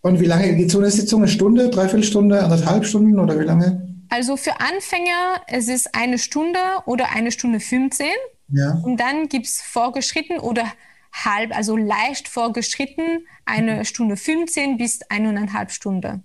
Und 0.00 0.20
wie 0.20 0.26
lange 0.26 0.54
geht 0.54 0.70
so 0.70 0.78
eine 0.78 0.90
Sitzung? 0.90 1.22
Eine 1.22 1.28
Stunde, 1.28 1.70
dreiviertel 1.70 2.04
Stunde, 2.04 2.42
anderthalb 2.42 2.84
Stunden 2.86 3.18
oder 3.18 3.38
wie 3.38 3.44
lange? 3.44 3.86
Also 4.08 4.36
für 4.36 4.60
Anfänger, 4.60 5.42
es 5.46 5.68
ist 5.68 5.94
eine 5.94 6.18
Stunde 6.18 6.58
oder 6.86 7.10
eine 7.12 7.30
Stunde 7.30 7.60
15. 7.60 8.06
Ja. 8.50 8.80
Und 8.82 8.98
dann 8.98 9.28
gibt 9.28 9.46
es 9.46 9.60
vorgeschritten 9.60 10.38
oder 10.38 10.64
halb, 11.12 11.56
also 11.56 11.76
leicht 11.76 12.28
vorgeschritten, 12.28 13.26
eine 13.44 13.84
Stunde 13.84 14.16
15 14.16 14.76
bis 14.76 15.00
eineinhalb 15.08 15.70
Stunde. 15.70 16.22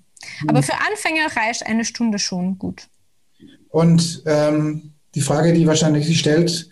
Aber 0.48 0.60
mhm. 0.60 0.64
für 0.64 0.74
Anfänger 0.74 1.36
reicht 1.36 1.66
eine 1.66 1.86
Stunde 1.86 2.20
schon 2.20 2.58
gut. 2.58 2.88
Und 3.70 4.24
ähm, 4.26 4.94
die 5.16 5.22
Frage, 5.22 5.54
die 5.54 5.68
wahrscheinlich 5.68 6.06
sich 6.06 6.20
stellt, 6.20 6.70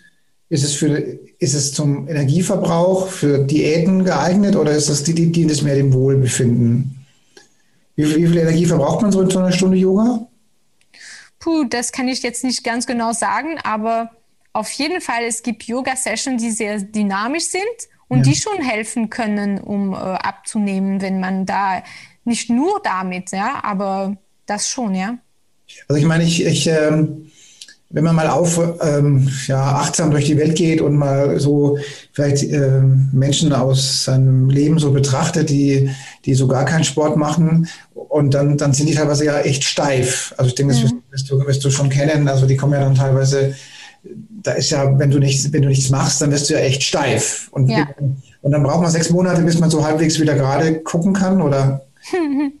ist 0.48 0.64
es, 0.64 0.74
für, 0.74 0.98
ist 0.98 1.54
es 1.54 1.72
zum 1.72 2.08
Energieverbrauch, 2.08 3.08
für 3.08 3.38
Diäten 3.38 4.04
geeignet 4.04 4.54
oder 4.54 4.72
ist 4.72 4.88
das, 4.88 5.02
dient 5.02 5.50
es 5.50 5.62
mehr 5.62 5.76
dem 5.76 5.92
Wohlbefinden? 5.94 7.06
Wie, 7.96 8.04
wie 8.04 8.26
viel 8.26 8.36
Energie 8.36 8.66
verbraucht 8.66 9.02
man 9.02 9.12
so 9.12 9.22
in 9.22 9.30
so 9.30 9.38
einer 9.38 9.52
Stunde 9.52 9.76
Yoga? 9.76 10.26
Puh, 11.38 11.64
das 11.64 11.90
kann 11.90 12.06
ich 12.08 12.22
jetzt 12.22 12.44
nicht 12.44 12.64
ganz 12.64 12.86
genau 12.86 13.12
sagen, 13.12 13.58
aber 13.64 14.10
auf 14.52 14.70
jeden 14.72 15.00
Fall, 15.00 15.24
es 15.26 15.42
gibt 15.42 15.64
Yoga-Sessions, 15.64 16.42
die 16.42 16.50
sehr 16.50 16.80
dynamisch 16.80 17.44
sind 17.44 17.62
und 18.08 18.18
ja. 18.18 18.24
die 18.24 18.34
schon 18.34 18.60
helfen 18.60 19.10
können, 19.10 19.58
um 19.58 19.92
äh, 19.92 19.96
abzunehmen, 19.96 21.00
wenn 21.00 21.20
man 21.20 21.46
da 21.46 21.82
nicht 22.24 22.50
nur 22.50 22.80
damit, 22.84 23.30
ja, 23.32 23.60
aber 23.62 24.16
das 24.46 24.68
schon, 24.68 24.94
ja. 24.94 25.18
Also 25.88 26.00
ich 26.00 26.06
meine, 26.06 26.24
ich, 26.24 26.44
ich 26.44 26.66
ähm, 26.66 27.30
wenn 27.92 28.04
man 28.04 28.16
mal 28.16 28.28
auf 28.28 28.58
ähm, 28.80 29.28
ja, 29.46 29.76
achtsam 29.76 30.10
durch 30.10 30.24
die 30.24 30.38
Welt 30.38 30.56
geht 30.56 30.80
und 30.80 30.96
mal 30.96 31.38
so 31.38 31.78
vielleicht 32.12 32.42
ähm, 32.44 33.10
Menschen 33.12 33.52
aus 33.52 34.04
seinem 34.04 34.48
Leben 34.48 34.78
so 34.78 34.92
betrachtet, 34.92 35.50
die, 35.50 35.90
die 36.24 36.34
so 36.34 36.48
gar 36.48 36.64
keinen 36.64 36.84
Sport 36.84 37.16
machen 37.16 37.68
und 37.94 38.32
dann, 38.32 38.56
dann 38.56 38.72
sind 38.72 38.88
die 38.88 38.94
teilweise 38.94 39.26
ja 39.26 39.40
echt 39.40 39.64
steif. 39.64 40.34
Also 40.38 40.48
ich 40.48 40.54
denke, 40.54 40.72
das 40.72 40.90
mhm. 40.90 41.02
wirst, 41.10 41.30
du, 41.30 41.46
wirst 41.46 41.64
du 41.64 41.70
schon 41.70 41.90
kennen. 41.90 42.28
Also 42.28 42.46
die 42.46 42.56
kommen 42.56 42.72
ja 42.72 42.80
dann 42.80 42.94
teilweise 42.94 43.54
da 44.04 44.52
ist 44.52 44.70
ja, 44.70 44.98
wenn 44.98 45.10
du 45.10 45.18
nichts, 45.18 45.52
wenn 45.52 45.62
du 45.62 45.68
nichts 45.68 45.90
machst, 45.90 46.20
dann 46.20 46.30
wirst 46.30 46.50
du 46.50 46.54
ja 46.54 46.60
echt 46.60 46.82
steif. 46.82 47.48
Und, 47.52 47.68
ja. 47.68 47.88
und 48.42 48.52
dann 48.52 48.62
braucht 48.62 48.82
man 48.82 48.90
sechs 48.90 49.10
Monate, 49.10 49.42
bis 49.42 49.58
man 49.58 49.70
so 49.70 49.84
halbwegs 49.84 50.20
wieder 50.20 50.34
gerade 50.34 50.80
gucken 50.80 51.12
kann, 51.12 51.40
oder? 51.40 51.86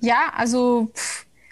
ja, 0.00 0.32
also 0.34 0.90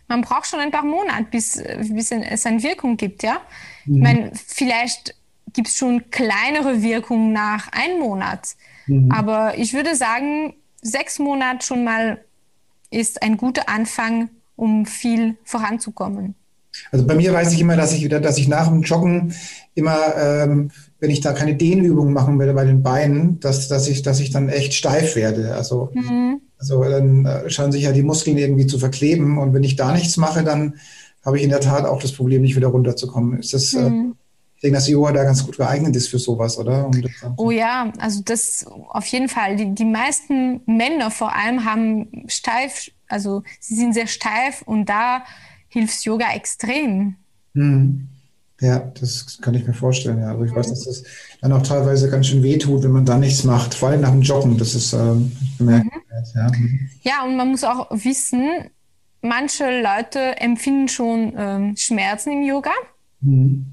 man 0.09 0.23
braucht 0.23 0.47
schon 0.47 0.61
ein 0.61 0.71
paar 0.71 0.85
Monate, 0.85 1.27
bis, 1.31 1.63
bis 1.91 2.11
es 2.11 2.47
eine 2.47 2.63
Wirkung 2.63 2.97
gibt, 2.97 3.23
ja. 3.23 3.41
Mhm. 3.85 3.97
Ich 3.97 4.03
meine, 4.03 4.33
vielleicht 4.47 5.15
gibt 5.53 5.69
es 5.69 5.77
schon 5.77 6.11
kleinere 6.11 6.83
Wirkungen 6.83 7.33
nach 7.33 7.69
einem 7.73 8.01
Monat. 8.01 8.57
Mhm. 8.87 9.11
Aber 9.13 9.59
ich 9.59 9.75
würde 9.75 9.95
sagen, 9.95 10.55
sechs 10.81 11.19
Monate 11.19 11.65
schon 11.65 11.85
mal 11.85 12.23
ist 12.91 13.23
ein 13.23 13.37
guter 13.37 13.69
Anfang, 13.69 14.31
um 14.57 14.87
viel 14.87 15.37
voranzukommen. 15.45 16.35
Also 16.91 17.07
bei 17.07 17.15
mir 17.15 17.33
weiß 17.33 17.53
ich 17.53 17.61
immer, 17.61 17.77
dass 17.77 17.93
ich 17.93 18.05
wieder, 18.05 18.21
dass 18.21 18.39
ich 18.39 18.49
nach 18.49 18.69
dem 18.69 18.83
Joggen 18.83 19.35
immer, 19.75 20.17
ähm, 20.17 20.71
wenn 21.01 21.11
ich 21.11 21.21
da 21.21 21.33
keine 21.33 21.55
Dehnübungen 21.55 22.13
machen 22.13 22.39
werde 22.39 22.55
bei 22.55 22.65
den 22.65 22.83
Beinen, 22.83 23.41
dass, 23.41 23.69
dass 23.69 23.89
ich, 23.89 24.03
dass 24.03 24.21
ich 24.21 24.31
dann 24.31 24.49
echt 24.49 24.75
steif 24.75 25.17
werde. 25.17 25.55
Also, 25.55 25.91
mhm. 25.95 26.41
also 26.59 26.83
dann 26.85 27.27
äh, 27.27 27.51
scheinen 27.51 27.73
sich 27.73 27.83
ja 27.83 27.93
die 27.93 28.03
Muskeln 28.03 28.39
irgendwie 28.39 28.67
zu 28.67 28.79
verkleben. 28.79 29.39
Und 29.39 29.53
wenn 29.53 29.65
ich 29.65 29.77
da 29.77 29.93
nichts 29.93 30.17
mache, 30.17 30.45
dann 30.45 30.75
habe 31.25 31.39
ich 31.39 31.45
in 31.45 31.51
der 31.51 31.61
Tat 31.61 31.85
auch 31.85 32.01
das 32.01 32.13
Problem, 32.13 32.43
nicht 32.43 32.57
wieder 32.57 32.69
runterzukommen. 32.69 33.39
Ist 33.39 33.55
das, 33.55 33.75
äh, 33.75 33.89
mhm. 33.89 34.11
äh, 34.11 34.15
ich 34.57 34.63
denke, 34.63 34.77
dass 34.77 34.89
Yoga 34.89 35.13
da 35.13 35.25
ganz 35.25 35.45
gut 35.45 35.57
geeignet 35.57 35.95
ist 35.97 36.09
für 36.09 36.19
sowas, 36.19 36.59
oder? 36.59 36.87
Um 36.87 37.03
oh 37.37 37.51
ja, 37.51 37.93
also 37.99 38.23
das 38.25 38.65
auf 38.89 39.07
jeden 39.07 39.29
Fall. 39.29 39.57
Die, 39.57 39.75
die 39.75 39.85
meisten 39.85 40.63
Männer 40.67 41.11
vor 41.11 41.35
allem 41.35 41.65
haben 41.65 42.25
steif, 42.29 42.91
also 43.09 43.43
sie 43.61 43.75
sind 43.75 43.93
sehr 43.93 44.07
steif 44.07 44.63
und 44.63 44.89
da 44.89 45.25
hilft 45.75 46.05
Yoga 46.05 46.33
extrem. 46.35 47.17
Mhm. 47.53 48.09
Ja, 48.61 48.79
das 48.79 49.39
kann 49.43 49.55
ich 49.55 49.67
mir 49.67 49.75
vorstellen. 49.75 50.21
Ja. 50.21 50.31
Also 50.31 50.45
ich 50.45 50.55
weiß, 50.55 50.69
dass 50.69 50.85
das 50.85 51.03
dann 51.43 51.53
auch 51.53 51.63
teilweise 51.63 52.09
ganz 52.09 52.29
schön 52.29 52.43
wehtut, 52.43 52.85
wenn 52.85 52.93
man 52.93 53.05
da 53.05 53.19
nichts 53.19 53.45
macht, 53.45 53.75
vor 53.75 53.89
allem 53.89 54.01
nach 54.01 54.13
dem 54.13 54.23
Joggen. 54.23 54.57
Das 54.57 54.75
ist 54.75 54.93
ähm, 54.93 55.33
bemerkenswert. 55.59 56.57
Mhm. 56.57 56.89
Ja. 57.03 57.13
ja, 57.13 57.25
und 57.25 57.37
man 57.37 57.51
muss 57.51 57.65
auch 57.65 57.89
wissen, 57.91 58.71
manche 59.21 59.83
Leute 59.83 60.41
empfinden 60.41 60.89
schon 60.89 61.35
ähm, 61.37 61.77
Schmerzen 61.77 62.33
im 62.33 62.43
Yoga. 62.43 62.73
Mhm. 63.21 63.67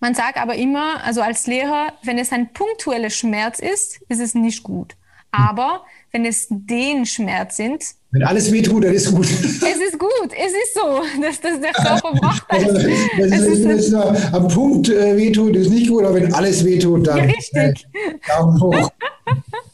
Man 0.00 0.14
sagt 0.14 0.38
aber 0.38 0.54
immer, 0.54 1.04
also 1.04 1.20
als 1.20 1.46
Lehrer, 1.46 1.92
wenn 2.02 2.16
es 2.16 2.32
ein 2.32 2.54
punktueller 2.54 3.10
Schmerz 3.10 3.58
ist, 3.58 4.00
ist 4.08 4.20
es 4.20 4.34
nicht 4.34 4.62
gut. 4.62 4.96
Aber 5.30 5.84
wenn 6.12 6.24
es 6.24 6.46
den 6.50 7.06
Schmerz 7.06 7.56
sind, 7.56 7.84
wenn 8.12 8.24
alles 8.24 8.50
wehtut, 8.50 8.82
dann 8.82 8.92
ist 8.92 9.06
es 9.06 9.14
gut. 9.14 9.26
Es 9.26 9.62
ist 9.62 9.98
gut, 9.98 10.32
es 10.32 10.52
ist 10.52 10.74
so. 10.74 11.00
Das, 11.22 11.40
das, 11.40 11.60
der 11.60 11.72
Körper 11.72 12.12
braucht 12.20 12.44
das. 12.48 12.64
Also, 12.64 12.88
wenn 13.16 13.32
es, 13.32 13.64
wenn 13.64 13.78
es 13.78 13.94
am 13.94 14.48
Punkt 14.48 14.88
äh, 14.88 15.16
wehtut, 15.16 15.54
ist 15.54 15.70
nicht 15.70 15.88
gut, 15.88 16.04
aber 16.04 16.16
wenn 16.16 16.34
alles 16.34 16.64
wehtut, 16.64 17.06
dann. 17.06 17.20
Richtig. 17.20 17.86
Daumen 18.26 18.60
hoch. 18.60 18.90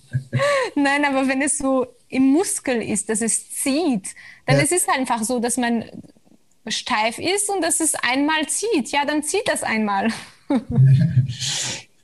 Nein, 0.74 1.06
aber 1.06 1.26
wenn 1.28 1.40
es 1.40 1.56
so 1.56 1.86
im 2.08 2.24
Muskel 2.24 2.82
ist, 2.82 3.08
dass 3.08 3.22
es 3.22 3.50
zieht, 3.50 4.08
dann 4.44 4.56
ja. 4.56 4.62
ist 4.62 4.72
es 4.72 4.86
einfach 4.86 5.22
so, 5.22 5.40
dass 5.40 5.56
man 5.56 5.84
steif 6.68 7.18
ist 7.18 7.48
und 7.48 7.62
dass 7.62 7.80
es 7.80 7.94
einmal 7.94 8.46
zieht. 8.48 8.90
Ja, 8.90 9.06
dann 9.06 9.22
zieht 9.22 9.46
das 9.48 9.62
einmal. 9.62 10.08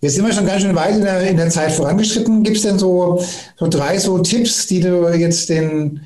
Jetzt 0.03 0.17
sind 0.17 0.27
wir 0.27 0.33
schon 0.33 0.47
ganz 0.47 0.63
schön 0.63 0.75
weit 0.75 0.97
in 0.97 1.03
der, 1.03 1.21
in 1.31 1.37
der 1.37 1.49
Zeit 1.49 1.71
vorangeschritten. 1.73 2.43
Gibt 2.43 2.57
es 2.57 2.65
denn 2.65 2.79
so, 2.79 3.25
so 3.57 3.69
drei 3.69 3.99
so 3.99 4.19
Tipps, 4.19 4.67
die 4.67 4.81
du 4.81 5.09
jetzt 5.09 5.49
den 5.49 6.01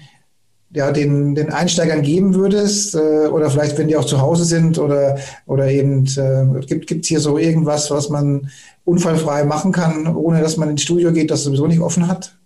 ja, 0.77 0.93
den, 0.93 1.35
den 1.35 1.51
Einsteigern 1.51 2.03
geben 2.03 2.35
würdest? 2.35 2.95
Äh, 2.95 3.29
oder 3.29 3.51
vielleicht, 3.51 3.79
wenn 3.79 3.89
die 3.89 3.97
auch 3.97 4.05
zu 4.05 4.21
Hause 4.21 4.45
sind 4.45 4.79
oder, 4.79 5.19
oder 5.47 5.71
eben 5.71 6.05
äh, 6.19 6.61
gibt 6.67 6.91
es 6.91 7.09
hier 7.09 7.21
so 7.21 7.39
irgendwas, 7.39 7.91
was 7.91 8.11
man 8.11 8.51
unfallfrei 8.85 9.45
machen 9.45 9.73
kann, 9.73 10.15
ohne 10.15 10.43
dass 10.43 10.59
man 10.59 10.69
ins 10.69 10.83
Studio 10.83 11.13
geht, 11.13 11.31
das 11.31 11.45
sowieso 11.45 11.67
nicht 11.67 11.81
offen 11.81 12.07
hat? 12.07 12.37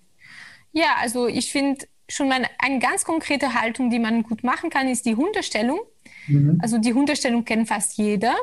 Ja, 0.70 0.94
also 1.00 1.26
ich 1.26 1.50
finde 1.50 1.86
schon 2.08 2.28
mal 2.28 2.42
eine 2.58 2.78
ganz 2.78 3.04
konkrete 3.04 3.54
Haltung, 3.60 3.90
die 3.90 3.98
man 3.98 4.22
gut 4.22 4.44
machen 4.44 4.70
kann, 4.70 4.86
ist 4.86 5.04
die 5.04 5.16
Hundestellung. 5.16 5.80
Mhm. 6.28 6.60
Also 6.62 6.78
die 6.78 6.94
Hundestellung 6.94 7.44
kennt 7.44 7.66
fast 7.66 7.96
jeder. 7.98 8.34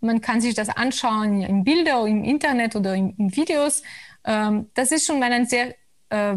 Man 0.00 0.20
kann 0.20 0.40
sich 0.40 0.54
das 0.54 0.68
anschauen 0.68 1.42
in 1.42 1.64
Bilder, 1.64 2.06
im 2.06 2.24
Internet 2.24 2.76
oder 2.76 2.94
in, 2.94 3.10
in 3.16 3.34
Videos. 3.34 3.82
Ähm, 4.24 4.66
das 4.74 4.92
ist 4.92 5.06
schon 5.06 5.18
mal 5.18 5.32
eine 5.32 5.46
sehr 5.46 5.74
äh, 6.10 6.36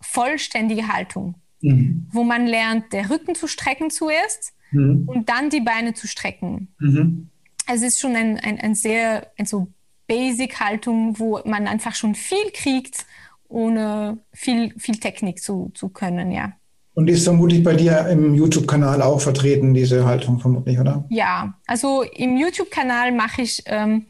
vollständige 0.00 0.88
Haltung 0.88 1.34
mhm. 1.62 2.06
wo 2.10 2.24
man 2.24 2.46
lernt, 2.46 2.92
der 2.92 3.10
Rücken 3.10 3.34
zu 3.34 3.46
strecken 3.46 3.90
zuerst 3.90 4.54
mhm. 4.70 5.04
und 5.06 5.28
dann 5.28 5.50
die 5.50 5.60
Beine 5.60 5.94
zu 5.94 6.06
strecken. 6.06 6.68
Mhm. 6.78 7.28
Es 7.66 7.82
ist 7.82 8.00
schon 8.00 8.16
ein, 8.16 8.38
ein, 8.38 8.58
ein 8.58 8.74
sehr 8.74 9.30
ein 9.38 9.46
so 9.46 9.68
Basic-Haltung, 10.06 11.18
wo 11.18 11.40
man 11.44 11.68
einfach 11.68 11.94
schon 11.94 12.14
viel 12.14 12.50
kriegt, 12.52 13.06
ohne 13.48 14.18
viel, 14.32 14.74
viel 14.78 14.96
Technik 14.96 15.40
zu, 15.40 15.70
zu 15.74 15.88
können, 15.88 16.32
ja. 16.32 16.52
Und 16.94 17.08
ist 17.08 17.24
vermutlich 17.24 17.62
bei 17.62 17.74
dir 17.74 18.08
im 18.08 18.34
YouTube-Kanal 18.34 19.00
auch 19.02 19.20
vertreten, 19.20 19.74
diese 19.74 20.04
Haltung 20.04 20.40
vermutlich, 20.40 20.78
oder? 20.78 21.04
Ja, 21.08 21.54
also 21.66 22.02
im 22.02 22.36
YouTube-Kanal 22.36 23.12
mache 23.12 23.42
ich 23.42 23.62
ähm, 23.66 24.06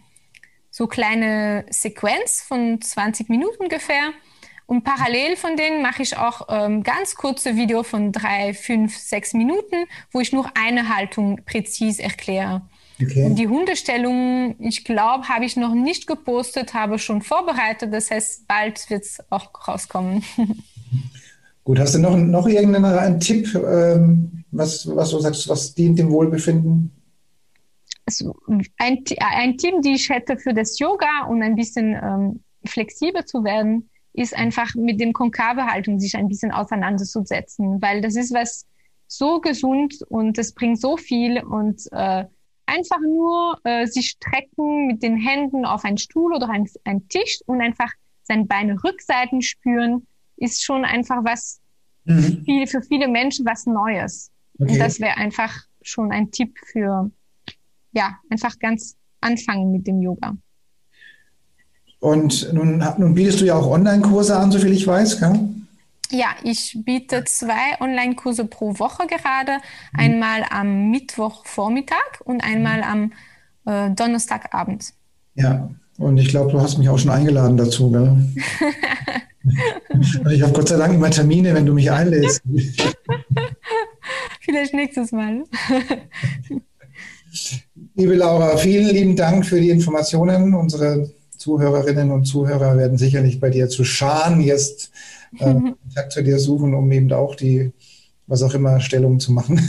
so 0.70 0.87
kleine 0.87 1.66
Sequenz 1.70 2.43
von 2.47 2.81
20 2.81 3.28
Minuten 3.28 3.62
ungefähr 3.62 4.12
und 4.70 4.85
parallel 4.85 5.37
von 5.37 5.57
denen 5.57 5.83
mache 5.83 6.03
ich 6.03 6.16
auch 6.16 6.47
ähm, 6.49 6.85
ganz 6.85 7.16
kurze 7.16 7.57
Video 7.57 7.83
von 7.83 8.12
drei, 8.12 8.55
fünf, 8.55 8.97
sechs 8.97 9.33
Minuten, 9.33 9.87
wo 10.12 10.20
ich 10.20 10.33
nur 10.33 10.49
eine 10.57 10.95
Haltung 10.95 11.41
präzise 11.45 12.01
erkläre. 12.01 12.62
Okay. 13.03 13.24
Und 13.24 13.35
die 13.35 13.49
Hundestellung, 13.49 14.55
ich 14.61 14.85
glaube, 14.85 15.28
habe 15.28 15.45
ich 15.45 15.57
noch 15.57 15.74
nicht 15.74 16.07
gepostet, 16.07 16.72
habe 16.72 17.01
schon 17.01 17.20
vorbereitet. 17.20 17.93
Das 17.93 18.12
heißt, 18.12 18.47
bald 18.47 18.89
wird 18.91 19.03
es 19.03 19.18
auch 19.28 19.51
rauskommen. 19.66 20.22
Gut, 21.64 21.78
hast 21.78 21.94
du 21.94 21.98
noch, 21.98 22.16
noch 22.16 22.48
irgendeinen 22.48 23.20
Tipp, 23.20 23.54
ähm, 23.54 24.44
was, 24.50 24.86
was 24.94 25.11
du 25.11 25.20
sagst, 25.20 25.48
was 25.48 25.74
dient 25.74 25.98
dem 25.98 26.11
Wohlbefinden? 26.11 26.90
Also 28.06 28.34
ein, 28.78 29.04
ein 29.18 29.56
Tipp, 29.56 29.74
die 29.82 29.94
ich 29.94 30.08
hätte 30.08 30.36
für 30.36 30.54
das 30.54 30.78
Yoga 30.78 31.26
und 31.28 31.42
ein 31.42 31.54
bisschen 31.54 31.94
ähm, 31.94 32.42
flexibler 32.64 33.24
zu 33.26 33.44
werden, 33.44 33.90
ist 34.12 34.36
einfach 34.36 34.74
mit 34.74 35.00
dem 35.00 35.12
Konkavehaltung 35.12 36.00
sich 36.00 36.16
ein 36.16 36.28
bisschen 36.28 36.50
auseinanderzusetzen, 36.50 37.80
weil 37.80 38.00
das 38.00 38.16
ist 38.16 38.34
was 38.34 38.66
so 39.06 39.40
gesund 39.40 40.02
und 40.08 40.38
es 40.38 40.52
bringt 40.52 40.80
so 40.80 40.96
viel 40.96 41.42
und 41.42 41.82
äh, 41.92 42.24
einfach 42.66 43.00
nur 43.00 43.58
äh, 43.64 43.86
sich 43.86 44.11
strecken 44.11 44.86
mit 44.86 45.02
den 45.02 45.16
Händen 45.16 45.64
auf 45.64 45.84
einen 45.84 45.98
Stuhl 45.98 46.34
oder 46.34 46.48
ein, 46.48 46.68
ein 46.84 47.08
Tisch 47.08 47.40
und 47.46 47.61
einfach 47.61 47.90
seine 48.22 48.44
Beine 48.44 48.82
Rückseiten 48.82 49.42
spüren, 49.42 50.06
ist 50.41 50.64
schon 50.64 50.84
einfach 50.84 51.22
was 51.24 51.61
mhm. 52.05 52.43
viel, 52.45 52.66
für 52.66 52.82
viele 52.82 53.07
Menschen 53.07 53.47
was 53.47 53.66
Neues. 53.66 54.30
Okay. 54.59 54.72
Und 54.72 54.78
das 54.78 54.99
wäre 54.99 55.16
einfach 55.16 55.55
schon 55.82 56.11
ein 56.11 56.30
Tipp 56.30 56.59
für, 56.72 57.11
ja, 57.93 58.18
einfach 58.28 58.59
ganz 58.59 58.97
anfangen 59.20 59.70
mit 59.70 59.86
dem 59.86 60.01
Yoga. 60.01 60.36
Und 62.01 62.53
nun, 62.53 62.82
nun 62.99 63.14
bietest 63.14 63.41
du 63.41 63.45
ja 63.45 63.55
auch 63.55 63.66
Online-Kurse 63.66 64.36
an, 64.36 64.51
soviel 64.51 64.72
ich 64.72 64.86
weiß, 64.86 65.20
gell? 65.20 65.49
Ja, 66.11 66.28
ich 66.43 66.76
biete 66.84 67.24
zwei 67.24 67.78
Online-Kurse 67.78 68.47
pro 68.47 68.78
Woche 68.78 69.07
gerade. 69.07 69.59
Einmal 69.93 70.45
am 70.51 70.91
Mittwochvormittag 70.91 72.20
und 72.24 72.43
einmal 72.43 72.82
am 72.82 73.12
äh, 73.66 73.91
Donnerstagabend. 73.95 74.93
Ja, 75.34 75.70
und 75.99 76.18
ich 76.18 76.28
glaube, 76.28 76.51
du 76.51 76.61
hast 76.61 76.78
mich 76.78 76.88
auch 76.88 76.99
schon 76.99 77.11
eingeladen 77.11 77.57
dazu, 77.57 77.93
gell? 77.93 78.16
ich 80.30 80.43
habe 80.43 80.53
Gott 80.53 80.68
sei 80.68 80.76
Dank 80.76 80.95
immer 80.95 81.11
Termine, 81.11 81.55
wenn 81.55 81.66
du 81.66 81.72
mich 81.72 81.91
einlädst. 81.91 82.43
Vielleicht 84.41 84.74
nächstes 84.74 85.12
Mal. 85.12 85.45
Liebe 87.95 88.14
Laura, 88.14 88.57
vielen 88.57 88.88
lieben 88.88 89.16
Dank 89.16 89.47
für 89.47 89.61
die 89.61 89.70
Informationen. 89.70 90.55
Unsere 90.55 91.11
Zuhörerinnen 91.36 92.11
und 92.11 92.24
Zuhörer 92.24 92.76
werden 92.76 92.99
sicherlich 92.99 93.41
bei 93.41 93.51
dir 93.51 93.68
zu 93.68 93.84
Scharen 93.84 94.41
jetzt 94.41 94.91
äh, 95.38 95.55
Kontakt 95.55 96.12
zu 96.12 96.22
dir 96.22 96.38
suchen, 96.38 96.74
um 96.74 96.91
eben 96.91 97.12
auch 97.12 97.34
die, 97.34 97.72
was 98.26 98.43
auch 98.43 98.55
immer, 98.55 98.80
Stellung 98.80 99.20
zu 99.20 99.32
machen. 99.32 99.61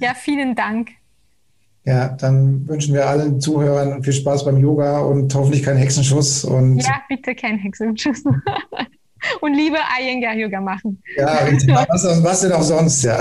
ja, 0.00 0.14
vielen 0.14 0.54
Dank. 0.54 0.90
Ja, 1.86 2.08
dann 2.08 2.66
wünschen 2.68 2.94
wir 2.94 3.06
allen 3.06 3.40
Zuhörern 3.40 4.02
viel 4.02 4.12
Spaß 4.12 4.44
beim 4.44 4.56
Yoga 4.56 4.98
und 5.02 5.32
hoffentlich 5.32 5.62
keinen 5.62 5.76
Hexenschuss. 5.76 6.44
Und 6.44 6.78
ja, 6.80 7.00
bitte 7.08 7.32
keinen 7.36 7.58
Hexenschuss. 7.58 8.24
und 9.40 9.54
liebe 9.54 9.76
Iyengar-Yoga 10.00 10.60
machen. 10.60 11.00
Ja, 11.16 11.46
was, 11.88 12.04
was 12.24 12.40
denn 12.40 12.52
auch 12.52 12.62
sonst, 12.62 13.04
ja. 13.04 13.20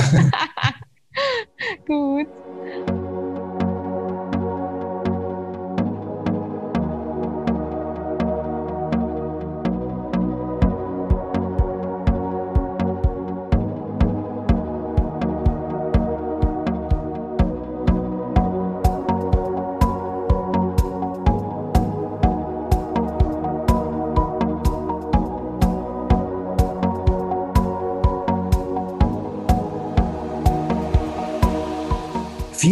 Gut. 1.88 2.28